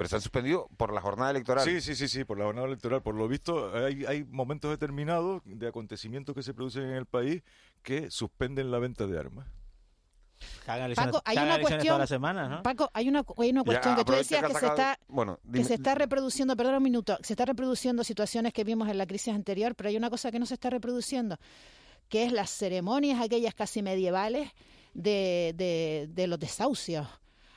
Pero 0.00 0.08
se 0.08 0.16
han 0.16 0.22
suspendido 0.22 0.66
por 0.78 0.94
la 0.94 1.02
jornada 1.02 1.30
electoral. 1.30 1.62
Sí, 1.62 1.82
sí, 1.82 1.94
sí, 1.94 2.08
sí, 2.08 2.24
por 2.24 2.38
la 2.38 2.46
jornada 2.46 2.66
electoral. 2.66 3.02
Por 3.02 3.14
lo 3.16 3.28
visto, 3.28 3.70
hay, 3.76 4.06
hay 4.06 4.24
momentos 4.24 4.70
determinados 4.70 5.42
de 5.44 5.68
acontecimientos 5.68 6.34
que 6.34 6.42
se 6.42 6.54
producen 6.54 6.84
en 6.84 6.94
el 6.94 7.04
país 7.04 7.42
que 7.82 8.10
suspenden 8.10 8.70
la 8.70 8.78
venta 8.78 9.06
de 9.06 9.18
armas. 9.18 9.46
Cagan 10.64 10.94
Paco, 10.94 11.20
hay 11.26 11.34
cagan 11.34 11.50
una 11.52 11.60
cuestión, 11.60 11.86
todas 11.86 11.98
las 11.98 12.08
semanas, 12.08 12.48
¿no? 12.48 12.62
Paco, 12.62 12.90
hay 12.94 13.10
una, 13.10 13.22
hay 13.36 13.50
una 13.50 13.62
cuestión 13.62 13.94
que 13.94 14.04
tú 14.06 14.12
decías 14.12 14.40
que 14.40 14.46
que, 14.46 14.52
has 14.54 14.60
se 14.60 14.66
sacado- 14.68 14.90
está, 14.92 14.98
bueno, 15.08 15.36
que 15.42 15.50
dime- 15.58 15.64
se 15.68 15.74
está 15.74 15.94
reproduciendo, 15.94 16.56
perdón 16.56 16.76
un 16.76 16.82
minuto, 16.82 17.18
se 17.22 17.34
está 17.34 17.44
reproduciendo 17.44 18.02
situaciones 18.02 18.54
que 18.54 18.64
vimos 18.64 18.88
en 18.88 18.96
la 18.96 19.04
crisis 19.04 19.34
anterior, 19.34 19.74
pero 19.74 19.90
hay 19.90 19.98
una 19.98 20.08
cosa 20.08 20.30
que 20.32 20.38
no 20.38 20.46
se 20.46 20.54
está 20.54 20.70
reproduciendo, 20.70 21.36
que 22.08 22.24
es 22.24 22.32
las 22.32 22.48
ceremonias 22.48 23.20
aquellas 23.20 23.52
casi 23.54 23.82
medievales 23.82 24.50
de, 24.94 25.52
de, 25.58 26.08
de 26.10 26.26
los 26.26 26.40
desahucios, 26.40 27.06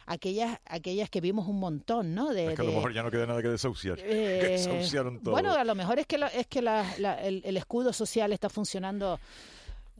aquellas, 0.05 0.59
aquellas 0.65 1.09
que 1.09 1.21
vimos 1.21 1.47
un 1.47 1.59
montón, 1.59 2.13
¿no? 2.15 2.33
De, 2.33 2.47
es 2.47 2.55
que 2.55 2.61
a 2.61 2.65
lo 2.65 2.71
mejor 2.73 2.93
ya 2.93 3.03
no 3.03 3.11
queda 3.11 3.25
nada 3.25 3.41
que 3.41 3.47
desahuciar. 3.49 3.97
eh, 4.01 4.39
que 4.41 4.47
desahuciaron 4.49 5.19
todo. 5.21 5.31
Bueno, 5.31 5.53
a 5.53 5.63
lo 5.63 5.75
mejor 5.75 5.99
es 5.99 6.07
que, 6.07 6.17
lo- 6.17 6.27
es 6.27 6.47
que 6.47 6.61
la- 6.61 6.85
la- 6.99 7.21
el, 7.21 7.41
el 7.45 7.57
escudo 7.57 7.93
social 7.93 8.31
está 8.33 8.49
funcionando, 8.49 9.19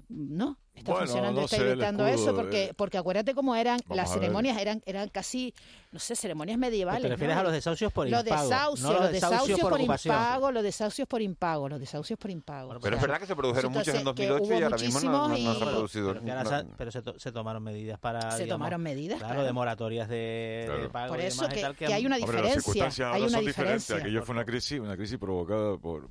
¿no? 0.09 0.57
Está 0.75 0.91
Bueno, 0.91 1.05
funcionando, 1.05 1.39
no 1.41 1.45
está 1.45 1.57
evitando 1.57 2.07
eso, 2.07 2.35
porque, 2.35 2.63
eh, 2.65 2.73
porque 2.75 2.97
acuérdate 2.97 3.35
cómo 3.35 3.55
eran, 3.55 3.79
Vamos 3.85 3.95
las 3.95 4.11
ceremonias 4.11 4.57
eran, 4.59 4.81
eran 4.87 5.07
casi, 5.07 5.53
no 5.91 5.99
sé, 5.99 6.15
ceremonias 6.15 6.57
medievales. 6.57 7.03
Te 7.03 7.09
refieres 7.09 7.35
¿no? 7.35 7.41
a 7.41 7.43
los 7.43 7.53
desahucios 7.53 7.93
por 7.93 8.09
los 8.09 8.19
impago, 8.23 8.43
Desahucios, 8.49 8.81
no 8.81 8.93
los 8.93 9.01
los 9.03 9.11
desahucios 9.11 9.59
por 9.59 9.69
por, 9.69 9.81
impago, 9.81 10.51
los 10.51 10.63
desahucios 10.63 11.07
por 11.07 11.21
impago, 11.21 11.69
los 11.69 11.79
desahucios 11.79 12.17
por 12.19 12.31
impago. 12.31 12.79
Pero 12.81 12.95
es 12.95 13.01
verdad 13.03 13.19
que 13.19 13.27
se 13.27 13.35
produjeron 13.35 13.71
muchos 13.71 13.87
en 13.89 13.97
Entonces, 13.97 14.25
que 14.25 14.31
2008 14.31 14.59
y 14.59 14.63
ahora 14.63 14.77
mismo 14.77 14.99
no, 14.99 15.11
no- 15.11 15.27
no 15.29 15.35
se 15.37 15.47
han 15.47 15.55
y- 15.55 15.71
producido. 15.71 16.13
Pero, 16.13 16.25
que 16.25 16.49
se, 16.49 16.65
pero 16.75 16.91
se, 16.91 17.01
to- 17.03 17.19
se 17.19 17.31
tomaron 17.31 17.63
medidas 17.63 17.99
para. 17.99 18.31
Se 18.31 18.43
digamos, 18.45 18.59
tomaron 18.59 18.81
medidas, 18.81 19.19
Claro, 19.19 19.33
claro. 19.35 19.45
de 19.45 19.53
moratorias 19.53 20.09
de, 20.09 20.69
de 20.81 20.89
pago. 20.89 21.09
Por 21.13 21.19
y 21.21 21.25
eso 21.25 21.41
demás 21.43 21.53
y 21.53 21.55
que- 21.55 21.61
tal, 21.61 21.75
que 21.75 21.85
han- 21.85 21.93
hay 21.93 22.05
una 22.07 22.15
Hombre, 22.15 22.27
las 22.27 22.35
diferencia, 22.35 22.61
circunstancias 22.61 23.05
hay 23.07 23.13
ahora 23.13 23.23
una 23.27 23.37
son 23.37 23.45
diferentes. 23.45 23.81
diferencia. 23.87 23.95
Aquello 24.07 24.23
fue 24.25 24.33
una 24.35 24.45
crisis, 24.45 24.79
una 24.79 24.97
crisis 24.97 25.17
provocada 25.19 25.77
por, 25.77 26.09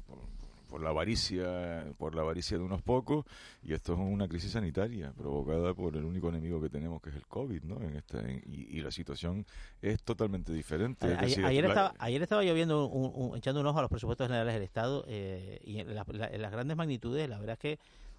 por, 0.73 0.83
la 0.83 0.89
avaricia, 0.89 1.85
por 1.99 2.15
la 2.15 2.23
avaricia 2.23 2.57
de 2.57 2.65
unos 2.65 2.81
pocos, 2.81 3.27
y 3.63 3.75
esto 3.75 3.93
es 3.93 3.99
una 3.99 4.27
crisis 4.27 4.53
sanitaria 4.53 5.13
provocada 5.13 5.75
por 5.75 5.95
el 5.97 6.05
único 6.07 6.31
enemigo 6.31 6.63
que 6.63 6.71
tenemos, 6.71 7.03
que 7.03 7.11
es 7.11 7.17
el 7.17 7.27
COVID, 7.27 7.63
¿no? 7.65 7.79
En 7.83 7.95
esta, 7.97 8.21
en- 8.21 8.43
y, 8.47 8.79
y 8.79 8.81
la 8.81 8.91
situación 8.91 9.45
es 9.83 10.03
totalmente 10.03 10.51
diferente. 10.53 11.07
es 11.07 11.19
Ayer, 11.19 11.29
decir, 11.29 11.45
ayer 11.45 11.63
la- 11.65 11.69
estaba, 11.69 11.95
ayer 11.99 12.23
estaba 12.23 12.43
yo 12.43 12.55
viendo, 12.55 12.87
un- 12.87 13.13
un- 13.15 13.37
echando 13.37 13.61
un 13.61 13.67
ojo 13.67 13.79
a 13.81 13.83
los 13.83 13.91
presupuestos 13.91 14.27
generales 14.27 14.55
del 14.55 14.63
Estado 14.63 15.05
eh, 15.07 15.61
y 15.63 15.79
en, 15.81 15.95
la- 15.95 16.07
la- 16.09 16.29
en 16.29 16.41
las 16.41 16.51
grandes 16.51 16.75
magnitudes, 16.77 17.29
la 17.29 17.39
verdad 17.39 17.53
es 17.53 17.59
que, 17.59 17.79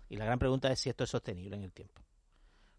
y 0.10 0.18
la 0.18 0.26
gran 0.26 0.38
pregunta 0.38 0.72
es 0.72 0.80
si 0.80 0.90
esto 0.90 1.04
es 1.06 1.10
sostenible 1.10 1.56
en 1.56 1.64
el 1.64 1.74
tiempo. 1.74 2.02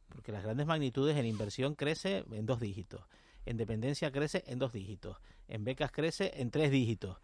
Porque 0.09 0.31
las 0.31 0.45
grandes 0.45 0.67
magnitudes 0.67 1.17
en 1.17 1.27
inversión 1.27 1.75
crece 1.75 2.25
en 2.31 2.47
dos 2.47 2.61
dígitos, 2.61 3.03
en 3.45 3.57
dependencia 3.57 4.13
crece 4.13 4.45
en 4.47 4.61
dos 4.61 4.73
dígitos, 4.73 5.17
en 5.49 5.65
becas 5.65 5.91
crece 5.91 6.31
en 6.41 6.53
tres 6.53 6.71
dígitos. 6.71 7.19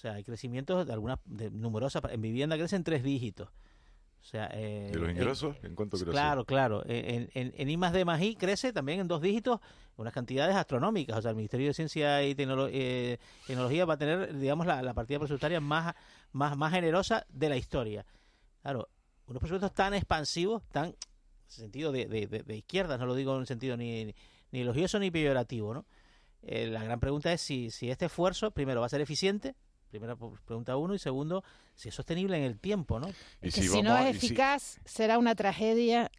O 0.00 0.02
sea, 0.02 0.14
hay 0.14 0.24
crecimientos 0.24 0.86
de 0.86 0.94
algunas, 0.94 1.18
de 1.26 1.50
numerosas, 1.50 2.02
en 2.10 2.22
vivienda 2.22 2.56
crece 2.56 2.74
en 2.74 2.84
tres 2.84 3.02
dígitos. 3.02 3.48
O 3.48 4.24
sea, 4.24 4.48
eh, 4.54 4.90
¿Y 4.90 4.96
los 4.96 5.10
en- 5.10 5.16
ingresos? 5.18 5.56
¿En 5.62 5.74
cuánto 5.74 5.98
crece? 5.98 6.10
Claro, 6.10 6.46
claro. 6.46 6.82
En, 6.86 7.28
en, 7.34 7.52
en 7.54 7.68
I 7.68 7.76
más 7.76 7.92
D 7.92 8.06
más 8.06 8.18
I 8.22 8.34
crece 8.34 8.72
también 8.72 9.00
en 9.00 9.08
dos 9.08 9.20
dígitos, 9.20 9.60
unas 9.98 10.14
cantidades 10.14 10.56
astronómicas. 10.56 11.18
O 11.18 11.20
sea, 11.20 11.32
el 11.32 11.36
Ministerio 11.36 11.66
de 11.66 11.74
Ciencia 11.74 12.22
y 12.22 12.34
Tecnolo- 12.34 12.70
eh, 12.72 13.18
Tecnología 13.46 13.84
va 13.84 13.92
a 13.94 13.98
tener, 13.98 14.38
digamos, 14.38 14.66
la, 14.66 14.80
la 14.80 14.94
partida 14.94 15.18
presupuestaria 15.18 15.60
más, 15.60 15.94
más, 16.32 16.56
más 16.56 16.72
generosa 16.72 17.26
de 17.28 17.50
la 17.50 17.58
historia. 17.58 18.06
Claro, 18.62 18.88
unos 19.26 19.40
presupuestos 19.40 19.74
tan 19.74 19.92
expansivos, 19.92 20.62
tan 20.72 20.86
en 20.86 20.96
sentido 21.46 21.92
de, 21.92 22.06
de, 22.06 22.26
de, 22.26 22.42
de 22.42 22.56
izquierda, 22.56 22.96
no 22.96 23.04
lo 23.04 23.14
digo 23.14 23.34
en 23.34 23.42
el 23.42 23.46
sentido 23.46 23.76
ni, 23.76 24.06
ni, 24.06 24.14
ni 24.50 24.60
elogioso 24.60 24.98
ni 24.98 25.10
peyorativo, 25.10 25.74
¿no? 25.74 25.84
Eh, 26.42 26.68
la 26.68 26.82
gran 26.84 27.00
pregunta 27.00 27.30
es 27.34 27.42
si, 27.42 27.70
si 27.70 27.90
este 27.90 28.06
esfuerzo, 28.06 28.50
primero, 28.50 28.80
va 28.80 28.86
a 28.86 28.88
ser 28.88 29.02
eficiente, 29.02 29.54
primera 29.90 30.16
pregunta 30.16 30.76
uno, 30.76 30.94
y 30.94 30.98
segundo, 30.98 31.44
si 31.74 31.88
es 31.88 31.94
sostenible 31.94 32.36
en 32.36 32.44
el 32.44 32.58
tiempo, 32.58 32.98
¿no? 33.00 33.08
Y 33.42 33.50
que 33.50 33.62
si 33.62 33.68
si 33.68 33.82
no 33.82 33.98
es 33.98 34.18
si- 34.18 34.26
eficaz, 34.26 34.80
será 34.84 35.18
una 35.18 35.34
tragedia. 35.34 36.10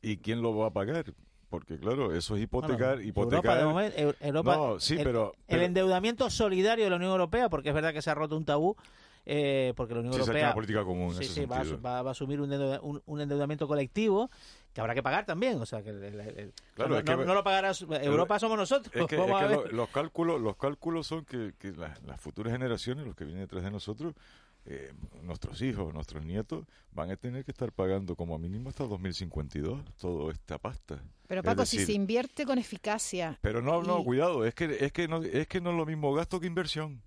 ¿Y 0.00 0.18
quién 0.18 0.40
lo 0.40 0.56
va 0.56 0.68
a 0.68 0.70
pagar? 0.72 1.12
Porque 1.50 1.78
claro, 1.78 2.14
eso 2.14 2.36
es 2.36 2.42
hipotecar, 2.42 2.94
Bueno, 2.96 3.08
hipotecar. 3.08 3.44
Europa, 3.44 3.58
de 3.58 3.64
momento, 3.64 3.96
Eu- 3.98 4.16
Europa- 4.20 4.56
no, 4.56 4.80
sí, 4.80 4.94
el, 4.94 5.04
pero, 5.04 5.34
el 5.48 5.62
endeudamiento 5.62 6.30
solidario 6.30 6.84
de 6.84 6.90
la 6.90 6.96
Unión 6.96 7.10
Europea, 7.10 7.48
porque 7.50 7.68
es 7.68 7.74
verdad 7.74 7.92
que 7.92 8.00
se 8.00 8.10
ha 8.10 8.14
roto 8.14 8.36
un 8.36 8.44
tabú, 8.44 8.74
eh, 9.26 9.72
porque 9.76 9.94
la 9.94 10.00
Unión 10.00 10.14
Sí, 10.14 10.20
Europea 10.20 10.46
una 10.46 10.54
política 10.54 10.82
común 10.84 11.08
en 11.08 11.18
sí, 11.18 11.24
ese 11.24 11.34
sí, 11.34 11.44
va, 11.44 11.60
a, 11.60 11.64
va- 11.76 12.02
va 12.02 12.08
a 12.10 12.12
asumir 12.12 12.40
un, 12.40 12.50
endeuda- 12.52 12.80
un- 12.82 13.02
un 13.04 13.20
endeudamiento 13.20 13.68
colectivo 13.68 14.30
que 14.72 14.80
habrá 14.80 14.94
que 14.94 15.02
pagar 15.02 15.26
también, 15.26 15.60
o 15.60 15.66
sea 15.66 15.82
que 15.82 15.90
el- 15.90 16.02
el- 16.02 16.20
el- 16.20 16.52
Claro, 16.74 16.90
no, 16.90 16.98
es 16.98 17.04
que 17.04 17.16
no- 17.16 17.34
lo 17.34 17.44
pagará 17.44 17.74
su- 17.74 17.92
Europa 17.94 18.38
somos 18.38 18.56
nosotros. 18.56 18.94
Es 18.94 19.06
que, 19.06 19.16
Vamos 19.16 19.30
es 19.30 19.36
a 19.44 19.48
que 19.48 19.56
ver. 19.56 19.66
lo- 19.72 19.76
los 19.76 19.88
cálculos, 19.90 20.40
los 20.40 20.56
cálculos 20.56 21.06
son 21.06 21.24
que, 21.24 21.52
que 21.58 21.72
la- 21.72 21.94
las 22.06 22.20
futuras 22.20 22.52
generaciones, 22.52 23.06
los 23.06 23.14
que 23.14 23.24
vienen 23.24 23.42
detrás 23.42 23.62
de 23.64 23.70
nosotros, 23.70 24.14
eh, 24.64 24.92
nuestros 25.22 25.60
hijos, 25.60 25.92
nuestros 25.92 26.24
nietos, 26.24 26.64
van 26.92 27.10
a 27.10 27.16
tener 27.16 27.44
que 27.44 27.50
estar 27.50 27.72
pagando 27.72 28.14
como 28.14 28.38
mínimo 28.38 28.68
hasta 28.70 28.84
2052 28.84 29.82
toda 29.96 30.32
esta 30.32 30.56
pasta. 30.58 31.02
Pero 31.26 31.42
Paco, 31.42 31.66
si 31.66 31.84
se 31.84 31.92
invierte 31.92 32.46
con 32.46 32.58
eficacia. 32.58 33.38
Pero 33.42 33.60
no, 33.60 33.82
no, 33.82 34.04
cuidado, 34.04 34.46
es 34.46 34.54
que 34.54 34.76
es 34.84 34.92
que 34.92 35.08
no 35.08 35.22
es 35.22 35.48
que 35.48 35.60
no 35.60 35.70
es 35.70 35.76
lo 35.76 35.84
mismo 35.86 36.14
gasto 36.14 36.38
que 36.40 36.46
inversión. 36.46 37.02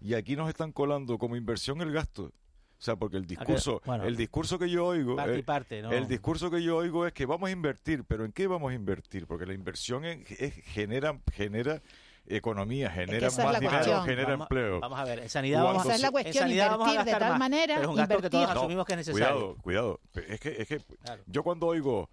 y 0.00 0.14
aquí 0.14 0.36
nos 0.36 0.48
están 0.48 0.70
colando 0.72 1.18
como 1.18 1.34
inversión 1.36 1.80
el 1.80 1.92
gasto. 1.92 2.32
O 2.78 2.80
sea, 2.80 2.94
porque 2.96 3.16
el 3.16 3.26
discurso, 3.26 3.82
bueno, 3.84 4.04
el 4.04 4.16
discurso 4.16 4.56
que 4.58 4.70
yo 4.70 4.86
oigo, 4.86 5.16
parte 5.16 5.34
y 5.36 5.40
eh, 5.40 5.42
parte, 5.42 5.82
¿no? 5.82 5.90
el 5.90 6.06
discurso 6.06 6.48
que 6.50 6.62
yo 6.62 6.76
oigo 6.76 7.06
es 7.06 7.12
que 7.12 7.26
vamos 7.26 7.48
a 7.48 7.50
invertir, 7.52 8.04
pero 8.04 8.24
¿en 8.24 8.30
qué 8.32 8.46
vamos 8.46 8.70
a 8.70 8.74
invertir? 8.74 9.26
Porque 9.26 9.46
la 9.46 9.52
inversión 9.54 10.04
es- 10.04 10.30
es- 10.40 10.54
genera, 10.66 11.18
genera 11.32 11.82
economía, 12.26 12.90
genera 12.90 13.26
es 13.28 13.38
más 13.38 13.58
dinero, 13.58 13.74
cuestión. 13.74 14.04
genera 14.04 14.28
Vamos- 14.30 14.44
empleo. 14.44 14.80
Vamos 14.80 14.98
a 15.00 15.04
ver, 15.04 15.18
en 15.20 15.28
sanidad 15.28 15.62
Cuando 15.62 15.78
vamos 15.78 15.86
Esa 15.86 15.94
es 15.96 16.02
la 16.02 16.10
cuestión, 16.12 16.34
en 16.36 16.40
sanidad 16.50 16.70
vamos 16.70 16.86
a 16.86 16.90
invertir 16.90 17.14
de 17.14 17.18
tal 17.20 17.30
más, 17.30 17.38
manera, 17.38 17.74
pero 17.74 17.80
es 17.80 17.88
un 17.88 17.96
gasto 17.96 18.08
que 18.08 18.16
invertir. 18.18 18.40
todos 18.46 18.56
asumimos 18.56 18.86
que 18.86 18.92
es 18.92 18.96
necesario. 18.98 19.26
Cuidado, 19.26 19.56
cuidado. 19.62 20.00
Es 20.28 20.40
que, 20.40 20.48
es 20.62 20.68
que 20.68 20.78
Claro. 21.02 21.22
yo 21.26 21.42
cuando 21.42 21.66
oigo 21.66 22.10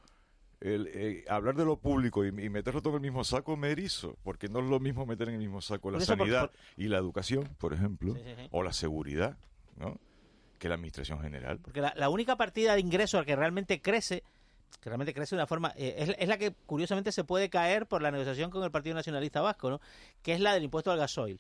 el, 0.62 0.90
eh, 0.94 1.26
hablar 1.30 1.56
de 1.56 1.66
lo 1.66 1.76
público 1.78 2.26
y, 2.26 2.30
y 2.30 2.50
meterlo 2.50 2.82
todo 2.82 2.94
en 2.94 3.04
el 3.04 3.12
mismo 3.12 3.24
saco 3.24 3.56
me 3.58 3.70
erizo, 3.72 4.18
porque 4.24 4.48
no 4.48 4.60
es 4.62 4.66
lo 4.66 4.80
mismo 4.80 5.06
meter 5.06 5.28
en 5.28 5.36
el 5.36 5.42
mismo 5.42 5.62
saco 5.62 5.92
la 5.92 5.98
Por 5.98 6.02
eso, 6.04 6.18
por- 6.18 6.28
sanidad 6.28 6.52
y 6.78 6.88
la 6.88 6.98
educación, 6.98 7.50
por 7.60 7.74
ejemplo, 7.74 8.16
Sí, 8.16 8.22
sí, 8.26 8.34
sí. 8.36 8.48
o 8.52 8.64
la 8.64 8.74
seguridad, 8.74 9.38
¿no? 9.76 10.00
Que 10.66 10.70
la 10.70 10.76
administración 10.76 11.22
general. 11.22 11.60
Porque 11.60 11.80
la, 11.82 11.94
la 11.96 12.10
única 12.10 12.36
partida 12.36 12.74
de 12.74 12.80
ingreso 12.80 13.24
que 13.24 13.36
realmente 13.36 13.82
crece, 13.82 14.24
que 14.82 14.90
realmente 14.90 15.14
crece 15.14 15.36
de 15.36 15.42
una 15.42 15.48
forma, 15.48 15.72
eh, 15.78 15.94
es, 16.00 16.16
es 16.18 16.28
la 16.28 16.38
que 16.40 16.52
curiosamente 16.66 17.12
se 17.12 17.24
puede 17.24 17.50
caer 17.52 17.86
por 17.86 18.02
la 18.02 18.10
negociación 18.10 18.50
con 18.50 18.64
el 18.64 18.72
Partido 18.72 18.96
Nacionalista 18.96 19.42
Vasco, 19.42 19.70
¿no? 19.70 19.80
Que 20.24 20.34
es 20.34 20.40
la 20.40 20.54
del 20.56 20.64
impuesto 20.64 20.92
al 20.92 20.98
gasoil. 20.98 21.40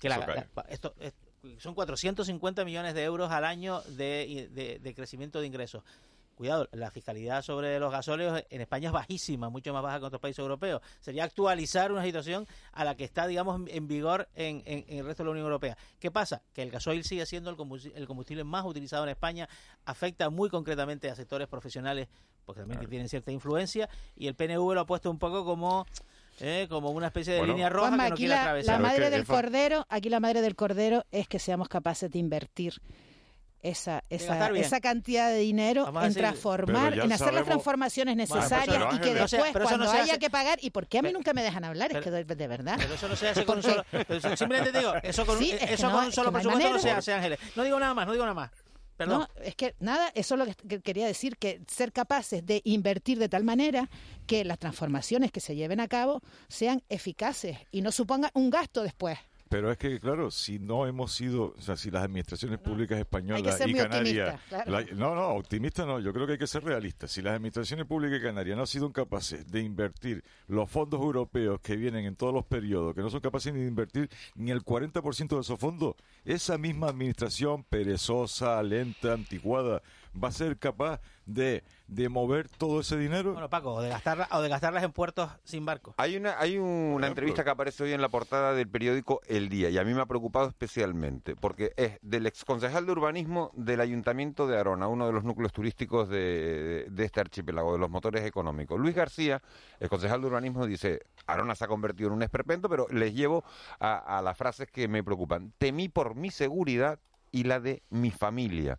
Que 0.00 0.08
la- 0.08 0.16
la- 0.56 0.62
esto, 0.68 0.94
es- 0.98 1.14
son 1.58 1.74
450 1.74 2.64
millones 2.64 2.94
de 2.94 3.04
euros 3.04 3.30
al 3.30 3.44
año 3.44 3.80
de, 3.82 4.48
de- 4.50 4.80
de 4.80 4.94
crecimiento 4.94 5.40
de 5.40 5.46
ingresos. 5.46 5.84
Cuidado, 6.38 6.68
la 6.70 6.92
fiscalidad 6.92 7.42
sobre 7.42 7.80
los 7.80 7.90
gasóleos 7.90 8.44
en 8.48 8.60
España 8.60 8.90
es 8.90 8.92
bajísima, 8.92 9.48
mucho 9.50 9.72
más 9.72 9.82
baja 9.82 9.96
que 9.96 10.02
en 10.02 10.06
otros 10.06 10.20
países 10.22 10.38
europeos. 10.38 10.80
Sería 11.00 11.24
actualizar 11.24 11.90
una 11.90 12.04
situación 12.04 12.46
a 12.72 12.84
la 12.84 12.96
que 12.96 13.02
está, 13.02 13.26
digamos, 13.26 13.60
en 13.66 13.88
vigor 13.88 14.28
en, 14.36 14.62
en- 14.64 14.84
en 14.86 14.98
el 15.00 15.04
resto 15.04 15.24
de 15.24 15.26
la 15.26 15.30
Unión 15.32 15.46
Europea. 15.46 15.76
¿Qué 15.98 16.12
pasa? 16.12 16.40
Que 16.52 16.62
el 16.62 16.70
gasoil 16.70 17.02
sigue 17.02 17.26
siendo 17.26 17.50
el 17.50 17.56
combusti- 17.56 17.90
el 17.92 18.06
combustible 18.06 18.44
más 18.44 18.64
utilizado 18.64 19.02
en 19.02 19.10
España, 19.10 19.48
afecta 19.84 20.30
muy 20.30 20.48
concretamente 20.48 21.10
a 21.10 21.16
sectores 21.16 21.48
profesionales, 21.48 22.06
porque 22.46 22.60
también 22.60 22.78
que 22.80 22.86
tienen 22.86 23.08
cierta 23.08 23.32
influencia, 23.32 23.88
y 24.14 24.28
el 24.28 24.36
PNV 24.36 24.74
lo 24.74 24.80
ha 24.82 24.86
puesto 24.86 25.10
un 25.10 25.18
poco 25.18 25.44
como, 25.44 25.86
eh, 26.38 26.68
como 26.70 26.90
una 26.90 27.08
especie 27.08 27.32
de 27.32 27.40
Bueno. 27.40 27.54
línea 27.54 27.68
roja 27.68 27.88
Juanma, 27.88 28.04
que 28.04 28.10
no 28.10 28.14
aquí 28.14 28.22
quiere 28.22 28.34
la, 28.36 28.40
atravesar. 28.42 28.80
la 28.80 28.88
madre 28.88 29.04
que 29.06 29.10
del 29.10 29.26
cordero, 29.26 29.86
aquí 29.88 30.08
la 30.08 30.20
madre 30.20 30.40
del 30.40 30.54
cordero 30.54 31.04
es 31.10 31.26
que 31.26 31.40
seamos 31.40 31.68
capaces 31.68 32.08
de 32.12 32.18
invertir 32.20 32.74
esa 33.68 34.02
esa, 34.10 34.48
esa 34.50 34.80
cantidad 34.80 35.28
de 35.30 35.38
dinero 35.38 35.84
Vamos 35.84 36.04
en 36.06 36.14
transformar, 36.14 36.94
en 36.98 37.12
hacer 37.12 37.32
las 37.34 37.44
transformaciones 37.44 38.16
necesarias 38.16 38.94
y 38.94 38.98
que 38.98 39.14
después 39.14 39.52
cuando 39.52 39.90
haya 39.90 40.02
hace- 40.02 40.18
que 40.18 40.30
pagar 40.30 40.58
y 40.62 40.70
por 40.70 40.86
qué 40.86 40.98
a 40.98 41.02
mí 41.02 41.08
Pero- 41.08 41.18
nunca 41.18 41.32
me 41.32 41.42
dejan 41.42 41.64
hablar, 41.64 41.92
es 41.96 42.02
que 42.02 42.10
de, 42.10 42.24
de 42.24 42.46
verdad. 42.48 42.76
Pero 42.78 42.94
eso 42.94 43.08
no 43.08 43.16
se 43.16 43.28
hace 43.28 43.44
con 43.44 43.58
un 43.58 43.62
solo. 43.62 43.84
simplemente 44.36 44.72
te 44.72 44.78
digo, 44.78 44.94
eso 45.02 45.24
con, 45.26 45.36
un- 45.38 45.42
Sí, 45.44 45.52
es 45.52 45.66
que 45.66 45.74
eso 45.74 45.86
no, 45.86 45.92
con 45.92 46.02
un 46.04 46.08
es 46.08 46.14
solo 46.14 46.32
presupuesto 46.32 46.70
no 46.70 46.78
se 46.78 46.82
manera. 46.84 46.98
hace, 46.98 47.12
Ángeles. 47.12 47.38
No 47.56 47.62
digo 47.64 47.78
nada 47.78 47.94
más, 47.94 48.06
no 48.06 48.12
digo 48.12 48.24
nada 48.24 48.34
más. 48.34 48.50
Perdón. 48.96 49.20
No, 49.20 49.42
es 49.44 49.54
que 49.54 49.76
nada, 49.78 50.10
eso 50.16 50.34
es 50.34 50.38
lo 50.40 50.44
que, 50.46 50.54
que 50.56 50.80
quería 50.80 51.06
decir, 51.06 51.36
que 51.36 51.60
ser 51.68 51.92
capaces 51.92 52.44
de 52.44 52.62
invertir 52.64 53.18
de 53.20 53.28
tal 53.28 53.44
manera 53.44 53.88
que 54.26 54.44
las 54.44 54.58
transformaciones 54.58 55.30
que 55.30 55.38
se 55.38 55.54
lleven 55.54 55.78
a 55.78 55.86
cabo 55.86 56.20
sean 56.48 56.82
eficaces 56.88 57.58
y 57.70 57.82
no 57.82 57.92
supongan 57.92 58.32
un 58.34 58.50
gasto 58.50 58.82
después. 58.82 59.16
Pero 59.48 59.70
es 59.72 59.78
que, 59.78 59.98
claro, 59.98 60.30
si 60.30 60.58
no 60.58 60.86
hemos 60.86 61.12
sido, 61.12 61.54
o 61.56 61.60
sea, 61.60 61.76
si 61.76 61.90
las 61.90 62.04
administraciones 62.04 62.58
públicas 62.58 62.98
españolas 62.98 63.60
y 63.66 63.72
Canarias... 63.74 64.34
optimista, 64.34 64.64
claro. 64.64 64.70
la- 64.70 64.94
no, 64.94 65.14
no, 65.14 65.28
optimista 65.30 65.86
no, 65.86 66.00
yo 66.00 66.12
creo 66.12 66.26
que 66.26 66.32
hay 66.32 66.38
que 66.38 66.46
ser 66.46 66.64
realistas. 66.64 67.10
Si 67.12 67.22
las 67.22 67.34
administraciones 67.34 67.86
públicas 67.86 68.18
y 68.18 68.22
Canarias 68.22 68.56
no 68.56 68.62
han 68.62 68.66
sido 68.66 68.92
capaces 68.92 69.50
de 69.50 69.60
invertir 69.62 70.22
los 70.48 70.70
fondos 70.70 71.00
europeos 71.00 71.60
que 71.60 71.76
vienen 71.76 72.04
en 72.04 72.14
todos 72.16 72.34
los 72.34 72.44
periodos, 72.44 72.94
que 72.94 73.00
no 73.00 73.08
son 73.10 73.20
capaces 73.20 73.54
ni 73.54 73.60
de 73.60 73.68
invertir 73.68 74.10
ni 74.34 74.50
el 74.50 74.62
40% 74.62 75.28
de 75.28 75.40
esos 75.40 75.58
fondos, 75.58 75.94
esa 76.24 76.58
misma 76.58 76.88
administración 76.88 77.64
perezosa, 77.64 78.62
lenta, 78.62 79.14
anticuada, 79.14 79.82
va 80.22 80.28
a 80.28 80.32
ser 80.32 80.58
capaz 80.58 81.00
de, 81.26 81.62
de 81.88 82.08
mover 82.10 82.48
todo 82.50 82.80
ese 82.80 82.96
dinero. 82.98 83.32
Bueno, 83.32 83.48
Paco, 83.48 83.74
o 83.74 83.80
de, 83.80 83.88
gastarla, 83.88 84.28
o 84.32 84.42
de 84.42 84.48
gastarlas 84.48 84.84
en 84.84 84.92
puertos 84.92 85.30
sin 85.42 85.64
barco. 85.64 85.94
Hay 85.96 86.16
una, 86.16 86.38
hay 86.38 86.58
una 86.58 87.06
entrevista 87.06 87.42
que 87.42 87.50
aparece 87.50 87.82
hoy 87.82 87.92
en 87.92 88.02
la 88.02 88.10
portada 88.10 88.52
del 88.52 88.68
periódico 88.68 89.20
El 89.26 89.48
Día 89.48 89.70
y 89.70 89.78
a 89.78 89.84
mí 89.84 89.94
me 89.94 90.02
ha 90.02 90.06
preocupado 90.06 90.48
especialmente 90.48 91.34
porque 91.34 91.72
es 91.76 91.98
del 92.02 92.26
exconcejal 92.26 92.84
de 92.84 92.92
urbanismo 92.92 93.50
del 93.54 93.80
Ayuntamiento 93.80 94.46
de 94.46 94.58
Arona, 94.58 94.86
uno 94.86 95.06
de 95.06 95.12
los 95.12 95.24
núcleos 95.24 95.52
turísticos 95.52 96.08
de, 96.10 96.86
de 96.90 97.04
este 97.04 97.20
archipiélago, 97.20 97.72
de 97.72 97.78
los 97.78 97.90
motores 97.90 98.24
económicos. 98.24 98.78
Luis 98.78 98.94
García, 98.94 99.42
el 99.80 99.88
concejal 99.88 100.20
de 100.20 100.26
urbanismo, 100.26 100.66
dice, 100.66 101.00
Arona 101.26 101.54
se 101.54 101.64
ha 101.64 101.68
convertido 101.68 102.08
en 102.08 102.16
un 102.16 102.22
esperpento, 102.22 102.68
pero 102.68 102.86
les 102.90 103.14
llevo 103.14 103.44
a, 103.80 104.18
a 104.18 104.22
las 104.22 104.36
frases 104.36 104.68
que 104.70 104.88
me 104.88 105.02
preocupan. 105.02 105.54
Temí 105.56 105.88
por 105.88 106.14
mi 106.14 106.30
seguridad 106.30 106.98
y 107.30 107.44
la 107.44 107.60
de 107.60 107.82
mi 107.88 108.10
familia. 108.10 108.78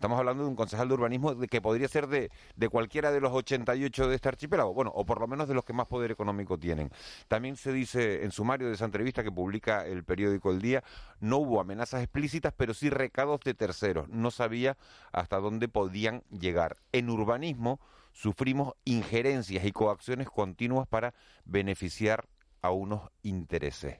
Estamos 0.00 0.18
hablando 0.18 0.44
de 0.44 0.48
un 0.48 0.56
concejal 0.56 0.88
de 0.88 0.94
urbanismo 0.94 1.38
que 1.40 1.60
podría 1.60 1.86
ser 1.86 2.06
de, 2.06 2.30
de 2.56 2.68
cualquiera 2.70 3.12
de 3.12 3.20
los 3.20 3.32
88 3.34 4.08
de 4.08 4.14
este 4.14 4.28
archipiélago, 4.30 4.72
bueno, 4.72 4.90
o 4.94 5.04
por 5.04 5.20
lo 5.20 5.26
menos 5.26 5.46
de 5.46 5.52
los 5.52 5.62
que 5.62 5.74
más 5.74 5.88
poder 5.88 6.10
económico 6.10 6.56
tienen. 6.56 6.90
También 7.28 7.54
se 7.56 7.70
dice 7.70 8.24
en 8.24 8.32
sumario 8.32 8.68
de 8.68 8.76
esa 8.76 8.86
entrevista 8.86 9.22
que 9.22 9.30
publica 9.30 9.84
el 9.84 10.02
periódico 10.02 10.52
El 10.52 10.62
Día, 10.62 10.82
no 11.20 11.36
hubo 11.36 11.60
amenazas 11.60 12.02
explícitas, 12.02 12.54
pero 12.56 12.72
sí 12.72 12.88
recados 12.88 13.40
de 13.40 13.52
terceros. 13.52 14.08
No 14.08 14.30
sabía 14.30 14.78
hasta 15.12 15.36
dónde 15.36 15.68
podían 15.68 16.22
llegar. 16.30 16.78
En 16.92 17.10
urbanismo 17.10 17.78
sufrimos 18.14 18.72
injerencias 18.86 19.66
y 19.66 19.70
coacciones 19.70 20.30
continuas 20.30 20.88
para 20.88 21.12
beneficiar 21.44 22.24
a 22.62 22.70
unos 22.70 23.02
intereses. 23.22 23.98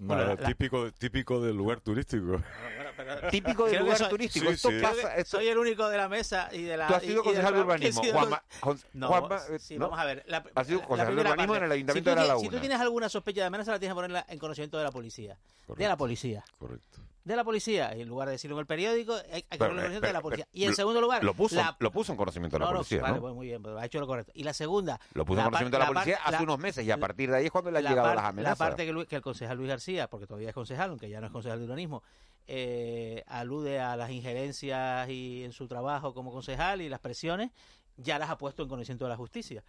Nada, 0.00 0.26
Bueno, 0.26 0.40
la- 0.40 0.46
típico, 0.48 0.92
típico 0.92 1.40
del 1.40 1.56
lugar 1.56 1.80
turístico. 1.80 2.40
Típico 3.30 3.66
del 3.66 3.80
lugar 3.80 3.98
soy- 3.98 4.08
turístico. 4.10 4.46
sí, 4.46 4.52
esto 4.52 4.70
sí. 4.70 4.80
Pasa, 4.80 5.16
esto- 5.16 5.38
Soy 5.38 5.48
el 5.48 5.58
único 5.58 5.88
de 5.88 5.96
la 5.96 6.08
mesa 6.08 6.48
y 6.52 6.62
de 6.62 6.76
la. 6.76 6.86
Tú 6.86 6.94
has 6.94 7.02
sido 7.02 7.22
concejal 7.24 7.54
de 7.54 7.60
urbanismo. 7.60 8.02
sido 8.02 8.14
Juanma, 8.14 8.42
con- 8.60 8.80
No, 8.92 9.08
Juanma, 9.08 9.40
eh, 9.50 9.58
sí, 9.58 9.76
¿no? 9.76 9.86
vamos 9.86 9.98
a 9.98 10.04
ver. 10.04 10.24
La, 10.26 10.44
Has 10.54 10.66
sido 10.68 10.82
concejal 10.82 11.14
de 11.16 11.20
urbanismo 11.22 11.52
parte. 11.52 11.58
en 11.58 11.64
el 11.64 11.72
Ayuntamiento 11.72 11.94
si 11.94 12.04
tú 12.04 12.10
de 12.10 12.14
La 12.16 12.22
tienes- 12.22 12.26
Si 12.40 12.44
Laguna. 12.44 12.50
tú 12.56 12.60
tienes 12.60 12.80
alguna 12.80 13.08
sospecha 13.08 13.40
de 13.40 13.46
amenaza, 13.46 13.70
la 13.72 13.78
tienes 13.80 13.92
que 13.96 14.00
poner 14.02 14.24
en 14.28 14.38
conocimiento 14.38 14.78
de 14.78 14.84
la 14.84 14.90
policía. 14.92 15.34
De 15.34 15.38
la 15.38 15.66
Correcto. 15.74 15.96
policía. 15.98 16.44
Correcto. 16.58 16.98
De 17.28 17.36
la 17.36 17.44
policía. 17.44 17.92
En 17.92 18.08
lugar 18.08 18.26
de 18.28 18.32
decirlo 18.32 18.56
en 18.56 18.60
el 18.60 18.66
periódico, 18.66 19.14
hay, 19.30 19.42
que 19.42 19.58
ponerlo 19.58 19.66
en 19.66 19.68
conocimiento 19.76 20.06
de 20.06 20.12
la 20.14 20.20
policía. 20.22 20.46
pero, 20.50 20.58
Y 20.62 20.64
en 20.66 20.74
segundo 20.74 21.00
lugar, 21.02 21.22
Lo 21.22 21.34
puso, 21.34 21.56
la- 21.56 21.76
lo 21.78 21.90
puso 21.92 22.12
en 22.12 22.16
conocimiento 22.16 22.56
de 22.56 22.60
la 22.60 22.64
No, 22.64 22.70
no, 22.72 22.76
policía, 22.78 23.16
pues 23.20 23.34
muy 23.34 23.46
bien, 23.48 23.62
pero 23.62 23.78
ha 23.78 23.84
hecho 23.84 24.00
lo 24.00 24.06
correcto. 24.06 24.32
Y 24.34 24.44
la 24.44 24.54
segunda. 24.54 24.98
Lo 25.12 25.26
puso 25.26 25.40
en 25.40 25.44
conocimiento 25.44 25.76
de 25.76 25.84
la 25.84 25.88
policía 25.88 26.18
hace 26.24 26.42
unos 26.42 26.58
meses 26.58 26.86
y 26.86 26.90
a 26.90 26.96
partir 26.96 27.30
de 27.30 27.36
ahí 27.36 27.44
es 27.44 27.50
cuando 27.52 27.70
le 27.70 27.78
han 27.78 27.84
la 27.84 27.90
llegado 27.90 28.14
las 28.14 28.24
amenazas. 28.24 28.58
La 28.58 28.66
parte 28.66 28.86
que, 28.86 28.92
Luis- 28.94 29.06
que 29.06 29.16
el 29.16 29.20
concejal 29.22 29.58
Luis 29.58 29.68
García, 29.68 30.08
porque 30.08 30.26
todavía 30.26 30.48
es 30.48 30.54
concejal, 30.54 30.88
aunque 30.88 31.10
ya 31.10 31.20
no 31.20 31.26
es 31.26 31.32
concejal 31.32 31.58
de 31.58 31.64
urbanismo, 31.66 32.02
eh, 32.46 33.24
alude 33.26 33.78
a 33.78 33.94
las 33.96 34.10
injerencias 34.10 35.06
y 35.10 35.44
en 35.44 35.52
su 35.52 35.68
trabajo 35.68 36.14
como 36.14 36.32
concejal 36.32 36.80
y 36.80 36.88
las 36.88 37.00
presiones, 37.00 37.50
ya 37.98 38.18
las 38.18 38.30
ha 38.30 38.38
puesto 38.38 38.62
en 38.62 38.70
conocimiento 38.70 39.04
de 39.04 39.10
la 39.10 39.16
justicia. 39.18 39.62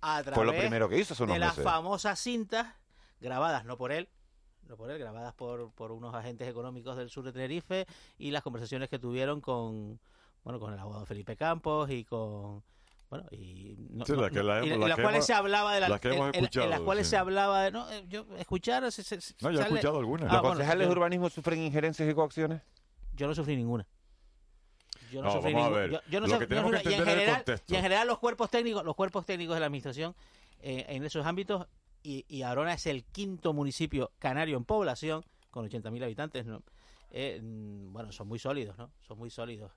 A 0.00 0.22
Fue 0.22 0.44
lo 0.44 0.52
primero 0.52 0.88
que 0.88 0.96
hizo 0.98 1.14
hace 1.14 1.24
unos 1.24 1.34
de 1.34 1.40
las 1.40 1.56
meses. 1.56 1.64
famosas 1.64 2.20
cintas 2.20 2.68
grabadas, 3.20 3.64
no 3.64 3.76
por 3.76 3.90
él, 3.90 4.08
él, 4.90 4.98
grabadas 4.98 5.34
por, 5.34 5.70
por 5.72 5.92
unos 5.92 6.14
agentes 6.14 6.48
económicos 6.48 6.96
del 6.96 7.10
sur 7.10 7.24
de 7.24 7.32
Tenerife 7.32 7.86
y 8.18 8.30
las 8.30 8.42
conversaciones 8.42 8.88
que 8.88 8.98
tuvieron 8.98 9.40
con, 9.40 9.98
bueno, 10.44 10.58
con 10.60 10.72
el 10.72 10.78
abogado 10.78 11.04
Felipe 11.06 11.36
Campos 11.36 11.90
y 11.90 12.04
con 12.04 12.62
bueno 13.10 13.26
y, 13.32 13.74
no- 13.90 14.06
Sí, 14.06 14.12
no- 14.12 14.20
las 14.22 14.30
que 14.30 14.42
la 14.42 14.64
y- 14.64 14.70
hemos- 14.70 14.86
y 14.86 14.88
las 14.88 15.00
cuales 15.00 15.26
se 15.26 15.34
hablaba 15.34 15.74
de 15.74 15.80
la, 15.80 15.88
las 15.88 16.00
que 16.00 16.08
hemos 16.14 16.32
en- 16.34 16.44
en- 16.44 16.62
en 16.62 16.70
las 16.70 16.80
cuales 16.80 17.06
sí. 17.06 17.10
se 17.10 17.16
hablaba 17.16 17.62
de 17.64 17.70
no 17.72 17.90
eh, 17.90 18.04
yo 18.08 18.24
escuchar 18.38 18.90
se- 18.92 19.02
se- 19.02 19.20
se- 19.20 19.34
No, 19.40 19.50
yo 19.50 19.58
he 19.60 19.62
escuchado 19.64 19.98
algunas. 19.98 20.28
Ah, 20.30 20.34
¿Los 20.34 20.42
bueno, 20.42 20.54
concejales 20.56 20.86
de 20.86 20.92
urbanismo 20.92 21.28
sufren 21.28 21.60
injerencias 21.60 22.08
y 22.08 22.14
coacciones? 22.14 22.62
yo 23.14 23.26
no 23.26 23.34
sufrí 23.34 23.56
ninguna. 23.56 23.86
Yo 25.10 25.22
no, 25.22 25.28
No, 25.28 25.34
sufrí 25.34 25.52
vamos 25.52 25.66
a 25.66 25.70
ninguna. 25.70 25.80
ver. 25.80 25.90
Yo, 25.90 26.10
yo 26.10 26.20
no 26.20 26.26
Lo 26.28 26.32
suf- 26.34 26.38
que 26.38 26.44
yo 26.44 26.48
tenemos 26.48 26.70
no 26.70 26.78
que 26.78 26.84
sufrí- 26.84 26.90
y 26.90 26.94
en 26.94 27.00
entender 27.00 27.14
el 27.14 27.20
general, 27.20 27.36
contexto. 27.44 27.72
y 27.72 27.76
en 27.76 27.82
general 27.82 28.06
los 28.06 28.18
cuerpos 28.20 28.50
técnicos, 28.50 28.84
los 28.84 28.94
cuerpos 28.94 29.26
técnicos 29.26 29.54
de 29.56 29.60
la 29.60 29.66
administración 29.66 30.14
eh, 30.62 30.86
en 30.88 31.04
esos 31.04 31.26
ámbitos 31.26 31.66
y, 32.02 32.24
y 32.28 32.42
Arona 32.42 32.74
es 32.74 32.86
el 32.86 33.04
quinto 33.04 33.52
municipio 33.52 34.10
canario 34.18 34.56
en 34.56 34.64
población 34.64 35.24
con 35.50 35.68
80.000 35.68 36.04
habitantes, 36.04 36.46
¿no? 36.46 36.62
Eh, 37.10 37.40
mm, 37.42 37.92
bueno, 37.92 38.12
son 38.12 38.28
muy 38.28 38.38
sólidos, 38.38 38.78
¿no? 38.78 38.90
Son 39.06 39.18
muy 39.18 39.30
sólidos. 39.30 39.72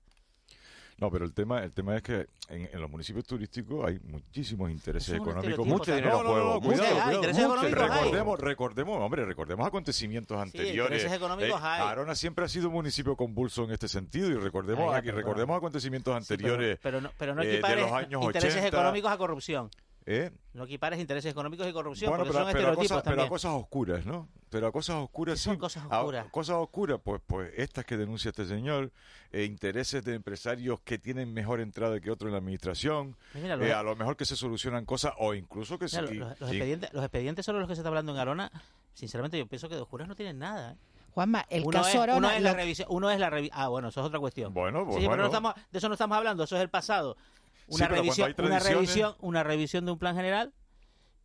No, 0.99 1.09
pero 1.09 1.25
el 1.25 1.33
tema, 1.33 1.63
el 1.63 1.73
tema 1.73 1.95
es 1.97 2.03
que 2.03 2.27
en, 2.49 2.69
en 2.71 2.79
los 2.79 2.89
municipios 2.89 3.25
turísticos 3.25 3.83
hay 3.83 3.99
muchísimos 4.03 4.69
intereses 4.69 5.15
económicos. 5.15 5.65
Mucho 5.65 5.81
o 5.81 5.85
sea, 5.85 5.95
dinero 5.95 6.17
no, 6.17 6.23
no, 6.23 6.29
no, 6.29 6.33
juego. 6.33 6.53
no, 6.53 6.61
mucho, 6.61 6.67
cuidado, 6.67 6.85
hay, 6.87 6.93
cuidado, 6.93 7.13
intereses 7.15 7.41
mucho. 7.47 7.55
económicos 7.65 7.81
hay. 7.89 7.97
recordemos, 8.03 8.39
recordemos, 8.39 9.01
hombre, 9.01 9.25
recordemos 9.25 9.67
acontecimientos 9.67 10.37
anteriores. 10.39 10.97
intereses 11.01 11.11
económicos 11.17 11.59
hay. 11.63 11.81
Arona 11.81 12.13
siempre 12.13 12.45
ha 12.45 12.47
sido 12.47 12.67
un 12.67 12.73
municipio 12.75 13.15
convulso 13.15 13.63
en 13.63 13.71
este 13.71 13.87
sentido 13.87 14.29
y 14.29 14.35
recordemos, 14.35 14.91
ya, 14.91 14.97
aquí, 14.99 15.09
recordemos 15.09 15.57
acontecimientos 15.57 16.13
Sí, 16.23 16.35
pero- 16.37 16.53
anteriores 16.53 16.79
pero, 16.83 17.01
no, 17.01 17.11
pero 17.17 17.33
no 17.35 17.41
eh, 17.41 17.59
de 17.59 17.75
los 17.75 17.91
años 17.91 18.23
intereses 18.25 18.57
80. 18.59 18.67
económicos 18.77 19.11
a 19.11 19.17
corrupción. 19.17 19.71
¿Eh? 20.05 20.31
No 20.53 20.65
equipares 20.65 20.99
intereses 20.99 21.31
económicos 21.31 21.67
y 21.67 21.71
corrupción, 21.73 22.09
Bueno, 22.09 22.23
porque 22.25 22.33
pero, 22.33 22.45
son 22.45 22.53
pero 22.53 22.57
a 22.67 22.71
estereotipos 22.71 22.87
cosas, 22.97 23.03
pero 23.03 23.13
a 23.13 23.15
también. 23.15 23.29
cosas 23.29 23.51
oscuras, 23.53 24.05
¿no? 24.05 24.27
Pero 24.49 24.67
a 24.67 24.71
cosas 24.71 24.95
oscuras 24.97 25.39
sí. 25.39 25.45
son 25.45 25.57
cosas 25.57 25.83
A- 25.89 25.99
oscuras? 26.01 26.25
cosas 26.31 26.55
oscuras, 26.57 26.99
pues, 27.03 27.21
pues 27.25 27.51
estas 27.57 27.85
que 27.85 27.97
denuncia 27.97 28.29
este 28.29 28.45
señor, 28.45 28.91
eh, 29.31 29.45
intereses 29.45 30.03
de 30.03 30.13
empresarios 30.15 30.79
que 30.81 30.97
tienen 30.99 31.33
mejor 31.33 31.59
entrada 31.61 31.99
que 31.99 32.11
otros 32.11 32.27
en 32.27 32.33
la 32.33 32.37
administración, 32.39 33.15
Mira, 33.33 33.55
los- 33.55 33.67
eh, 33.67 33.73
a 33.73 33.81
lo 33.83 33.95
mejor 33.95 34.15
que 34.17 34.25
se 34.25 34.35
solucionan 34.35 34.85
cosas 34.85 35.13
o 35.17 35.33
incluso 35.33 35.79
que 35.79 35.87
se... 35.87 36.01
Mira, 36.03 36.29
los, 36.29 36.39
los 36.41 36.49
y- 36.51 36.53
expedientes, 36.57 36.93
los 36.93 37.03
expedientes 37.03 37.45
sobre 37.45 37.59
los 37.59 37.67
que 37.67 37.75
se 37.75 37.81
está 37.81 37.89
hablando 37.89 38.11
en 38.11 38.19
Arona, 38.19 38.51
sinceramente 38.93 39.37
yo 39.37 39.47
pienso 39.47 39.69
que 39.69 39.75
de 39.75 39.81
oscuras 39.81 40.07
no 40.07 40.15
tienen 40.15 40.37
nada. 40.39 40.73
¿eh? 40.73 40.75
Juanma, 41.13 41.45
el 41.49 41.61
uno 41.63 41.71
caso 41.71 41.89
es, 41.89 41.95
Arona, 41.95 42.17
uno 42.17 42.31
es 42.31 42.41
la 42.41 42.51
lo- 42.51 42.55
revisión, 42.57 42.87
uno 42.91 43.09
es 43.11 43.19
la 43.19 43.29
revi- 43.29 43.49
Ah, 43.53 43.67
bueno, 43.67 43.89
eso 43.89 44.01
es 44.01 44.07
otra 44.07 44.19
cuestión. 44.19 44.53
Bueno, 44.53 44.83
pues 44.85 44.95
Sí, 44.95 45.01
pero 45.01 45.09
bueno. 45.09 45.23
no 45.23 45.27
estamos, 45.27 45.53
de 45.71 45.77
eso 45.77 45.87
no 45.87 45.93
estamos 45.93 46.17
hablando, 46.17 46.43
eso 46.43 46.55
es 46.55 46.61
el 46.61 46.69
pasado. 46.69 47.17
Una 47.67 47.87
revisión, 47.87 48.35
una 48.39 48.59
revisión, 48.59 49.15
una 49.19 49.43
revisión 49.43 49.85
de 49.85 49.91
un 49.91 49.99
plan 49.99 50.15
general 50.15 50.53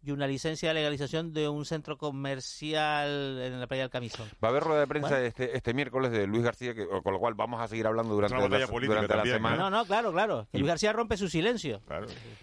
y 0.00 0.12
una 0.12 0.28
licencia 0.28 0.68
de 0.68 0.74
legalización 0.74 1.32
de 1.32 1.48
un 1.48 1.64
centro 1.64 1.98
comercial 1.98 3.40
en 3.42 3.58
la 3.60 3.66
playa 3.66 3.82
del 3.82 3.90
Camisón. 3.90 4.28
Va 4.42 4.48
a 4.48 4.50
haber 4.52 4.62
rueda 4.62 4.80
de 4.80 4.86
prensa 4.86 5.08
Bueno. 5.10 5.24
este, 5.24 5.56
este 5.56 5.74
miércoles 5.74 6.12
de 6.12 6.26
Luis 6.26 6.42
García, 6.44 6.72
que, 6.72 6.86
con 6.86 7.12
lo 7.12 7.18
cual 7.18 7.34
vamos 7.34 7.60
a 7.60 7.66
seguir 7.68 7.86
hablando 7.86 8.14
durante, 8.14 8.36
la, 8.36 8.66
política 8.68 9.00
durante 9.02 9.16
la 9.28 9.34
semana. 9.34 9.56
No, 9.56 9.70
no, 9.70 9.84
claro, 9.86 10.12
claro. 10.12 10.46
Que 10.52 10.58
Luis 10.58 10.68
García 10.68 10.92
rompe 10.92 11.16
su 11.16 11.28
silencio. 11.28 11.82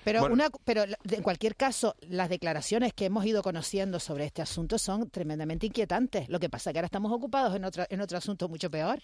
Pero, 0.04 0.20
Bueno. 0.20 0.34
una, 0.34 0.50
pero 0.66 0.86
la- 0.86 0.98
en 1.10 1.24
cualquier 1.24 1.56
caso, 1.56 1.96
las 2.02 2.28
declaraciones 2.30 2.94
que 2.94 3.06
hemos 3.06 3.26
ido 3.26 3.42
conociendo 3.42 4.00
sobre 4.00 4.26
este 4.26 4.42
asunto 4.42 4.78
son 4.78 5.10
tremendamente 5.10 5.66
inquietantes. 5.68 6.28
Lo 6.30 6.40
que 6.42 6.50
pasa 6.50 6.70
es 6.70 6.74
que 6.74 6.80
ahora 6.80 6.88
estamos 6.88 7.12
ocupados 7.14 7.56
en 7.56 7.64
otro, 7.64 7.86
en 7.90 8.02
otro 8.02 8.18
asunto 8.18 8.50
mucho 8.50 8.70
peor, 8.70 9.00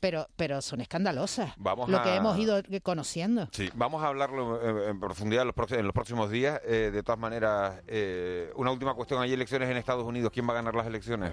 pero, 0.00 0.28
pero 0.36 0.60
son 0.62 0.80
escandalosas. 0.80 1.52
Vamos 1.56 1.88
lo 1.88 2.02
que 2.02 2.14
hemos 2.14 2.38
ido 2.38 2.60
conociendo. 2.82 3.48
Sí, 3.52 3.70
vamos 3.74 4.02
a 4.02 4.08
hablarlo 4.08 4.88
en, 4.88 5.00
profundidad 5.00 5.42
en 5.42 5.48
los, 5.48 5.54
próximos, 5.54 5.80
en 5.80 5.86
los 5.86 5.94
próximos 5.94 6.30
días. 6.30 6.60
Eh, 6.64 6.90
de 6.92 7.02
todas 7.02 7.18
maneras, 7.18 7.80
eh, 7.86 8.50
una 8.56 8.70
última 8.70 8.94
cuestión. 8.94 9.22
Hay 9.22 9.32
elecciones 9.32 9.70
en 9.70 9.76
Estados 9.76 10.04
Unidos. 10.04 10.30
¿Quién 10.32 10.46
va 10.46 10.52
a 10.52 10.56
ganar 10.56 10.74
las 10.74 10.86
elecciones? 10.86 11.32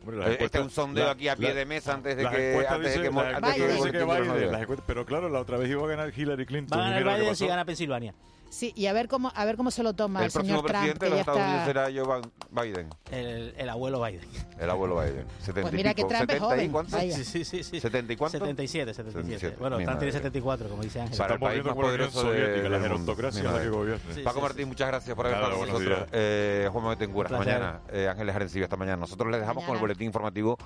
Hombre, 0.00 0.16
las 0.16 0.28
Eh, 0.30 0.36
este 0.40 0.58
es 0.58 0.64
un 0.64 0.70
sondeo 0.70 1.06
la- 1.06 1.12
aquí 1.12 1.28
a 1.28 1.36
pie 1.36 1.48
la- 1.48 1.54
de 1.54 1.64
mesa 1.66 1.94
antes 1.94 2.16
de 2.16 2.22
que... 2.22 2.26
Antes 2.28 3.00
de 3.00 3.06
antes 3.08 3.92
de 3.92 4.04
Biden, 4.04 4.52
las 4.52 4.66
pero 4.86 5.06
claro, 5.06 5.28
la 5.28 5.40
otra 5.40 5.58
vez 5.58 5.70
iba 5.70 5.84
a 5.84 5.86
ganar 5.86 6.12
Hillary 6.16 6.44
Clinton. 6.46 6.78
Va 6.78 6.86
a 6.88 6.90
ganar 7.00 7.20
Biden 7.20 7.36
si 7.36 7.46
gana 7.46 7.64
Pensilvania. 7.64 8.14
Sí, 8.52 8.70
y 8.76 8.84
a 8.84 8.92
ver 8.92 9.08
cómo, 9.08 9.32
a 9.34 9.44
ver 9.46 9.56
cómo 9.56 9.70
se 9.70 9.82
lo 9.82 9.94
toma 9.94 10.20
el, 10.20 10.26
El 10.26 10.32
próximo 10.32 10.58
señor 10.58 10.66
Trump, 10.70 10.78
presidente 10.82 11.04
de 11.06 11.10
los 11.10 11.20
Estados 11.20 11.40
Unidos 11.40 11.68
está... 11.68 11.86
será 11.86 12.04
Joe 12.04 12.22
Biden. 12.50 12.90
El, 13.10 13.54
el 13.56 13.68
abuelo 13.70 14.02
Biden. 14.04 14.28
El 14.58 14.68
abuelo 14.70 15.00
Biden. 15.00 15.24
70 15.38 15.60
Pues 15.62 15.72
y 15.72 15.76
mira 15.78 15.94
que. 15.94 16.02
Trump 16.04 16.12
es 16.12 16.20
70 16.20 16.36
y 16.36 16.38
joven, 16.40 16.70
cuánto? 16.72 16.96
vaya. 16.96 17.16
Sí, 17.16 17.24
sí, 17.24 17.44
sí, 17.46 17.64
sí. 17.64 17.80
¿70 17.80 18.10
y 18.12 18.16
cuánto? 18.16 18.38
77, 18.38 18.92
77. 18.92 18.92
77. 18.94 19.56
Bueno, 19.58 19.76
Trump 19.76 19.88
tiene 19.88 19.94
madre. 19.94 20.12
74, 20.12 20.68
como 20.68 20.82
dice 20.82 21.00
Ángel. 21.00 21.16
Para 21.16 21.34
el 21.34 21.40
país 21.40 21.64
más 21.64 21.74
poderoso 21.74 22.30
de- 22.30 22.38
Soviética, 22.38 22.68
la 22.68 22.76
es 22.76 23.42
la 23.42 23.62
que 23.62 23.68
gobierna. 23.70 24.14
Sí, 24.14 24.20
Paco 24.20 24.36
sí, 24.36 24.42
Martín, 24.42 24.68
muchas 24.68 24.88
gracias 24.88 25.16
por 25.16 25.26
haber 25.26 25.38
estado 25.38 25.58
con 25.58 25.68
nosotros. 25.68 26.08
Eh, 26.12 26.68
Juan 26.70 26.84
Manuel 26.84 26.98
Tengura, 26.98 27.26
hasta 27.28 27.38
mañana. 27.38 27.80
Eh, 27.90 28.06
Ángeles 28.06 28.36
Arencibia, 28.36 28.66
hasta 28.66 28.76
mañana. 28.76 28.98
Nosotros 28.98 29.30
les 29.30 29.40
dejamos 29.40 29.64
con 29.64 29.70
el 29.74 29.80
Mañana. 29.80 29.80
boletín 29.80 30.06
informativo 30.08 30.58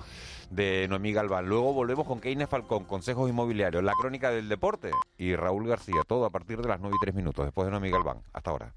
de 0.49 0.87
Noemí 0.89 1.13
Galván. 1.13 1.47
Luego 1.47 1.73
volvemos 1.73 2.07
con 2.07 2.19
Keines 2.19 2.49
Falcón, 2.49 2.85
Consejos 2.85 3.29
Inmobiliarios, 3.29 3.83
la 3.83 3.93
crónica 3.93 4.31
del 4.31 4.49
deporte 4.49 4.91
y 5.17 5.35
Raúl 5.35 5.67
García. 5.67 6.01
Todo 6.07 6.25
a 6.25 6.29
partir 6.29 6.61
de 6.61 6.67
las 6.67 6.79
9 6.79 6.95
y 6.97 7.03
3 7.03 7.15
minutos, 7.15 7.45
después 7.45 7.65
de 7.65 7.71
Noemí 7.71 7.89
Galván. 7.89 8.21
Hasta 8.33 8.51
ahora. 8.51 8.73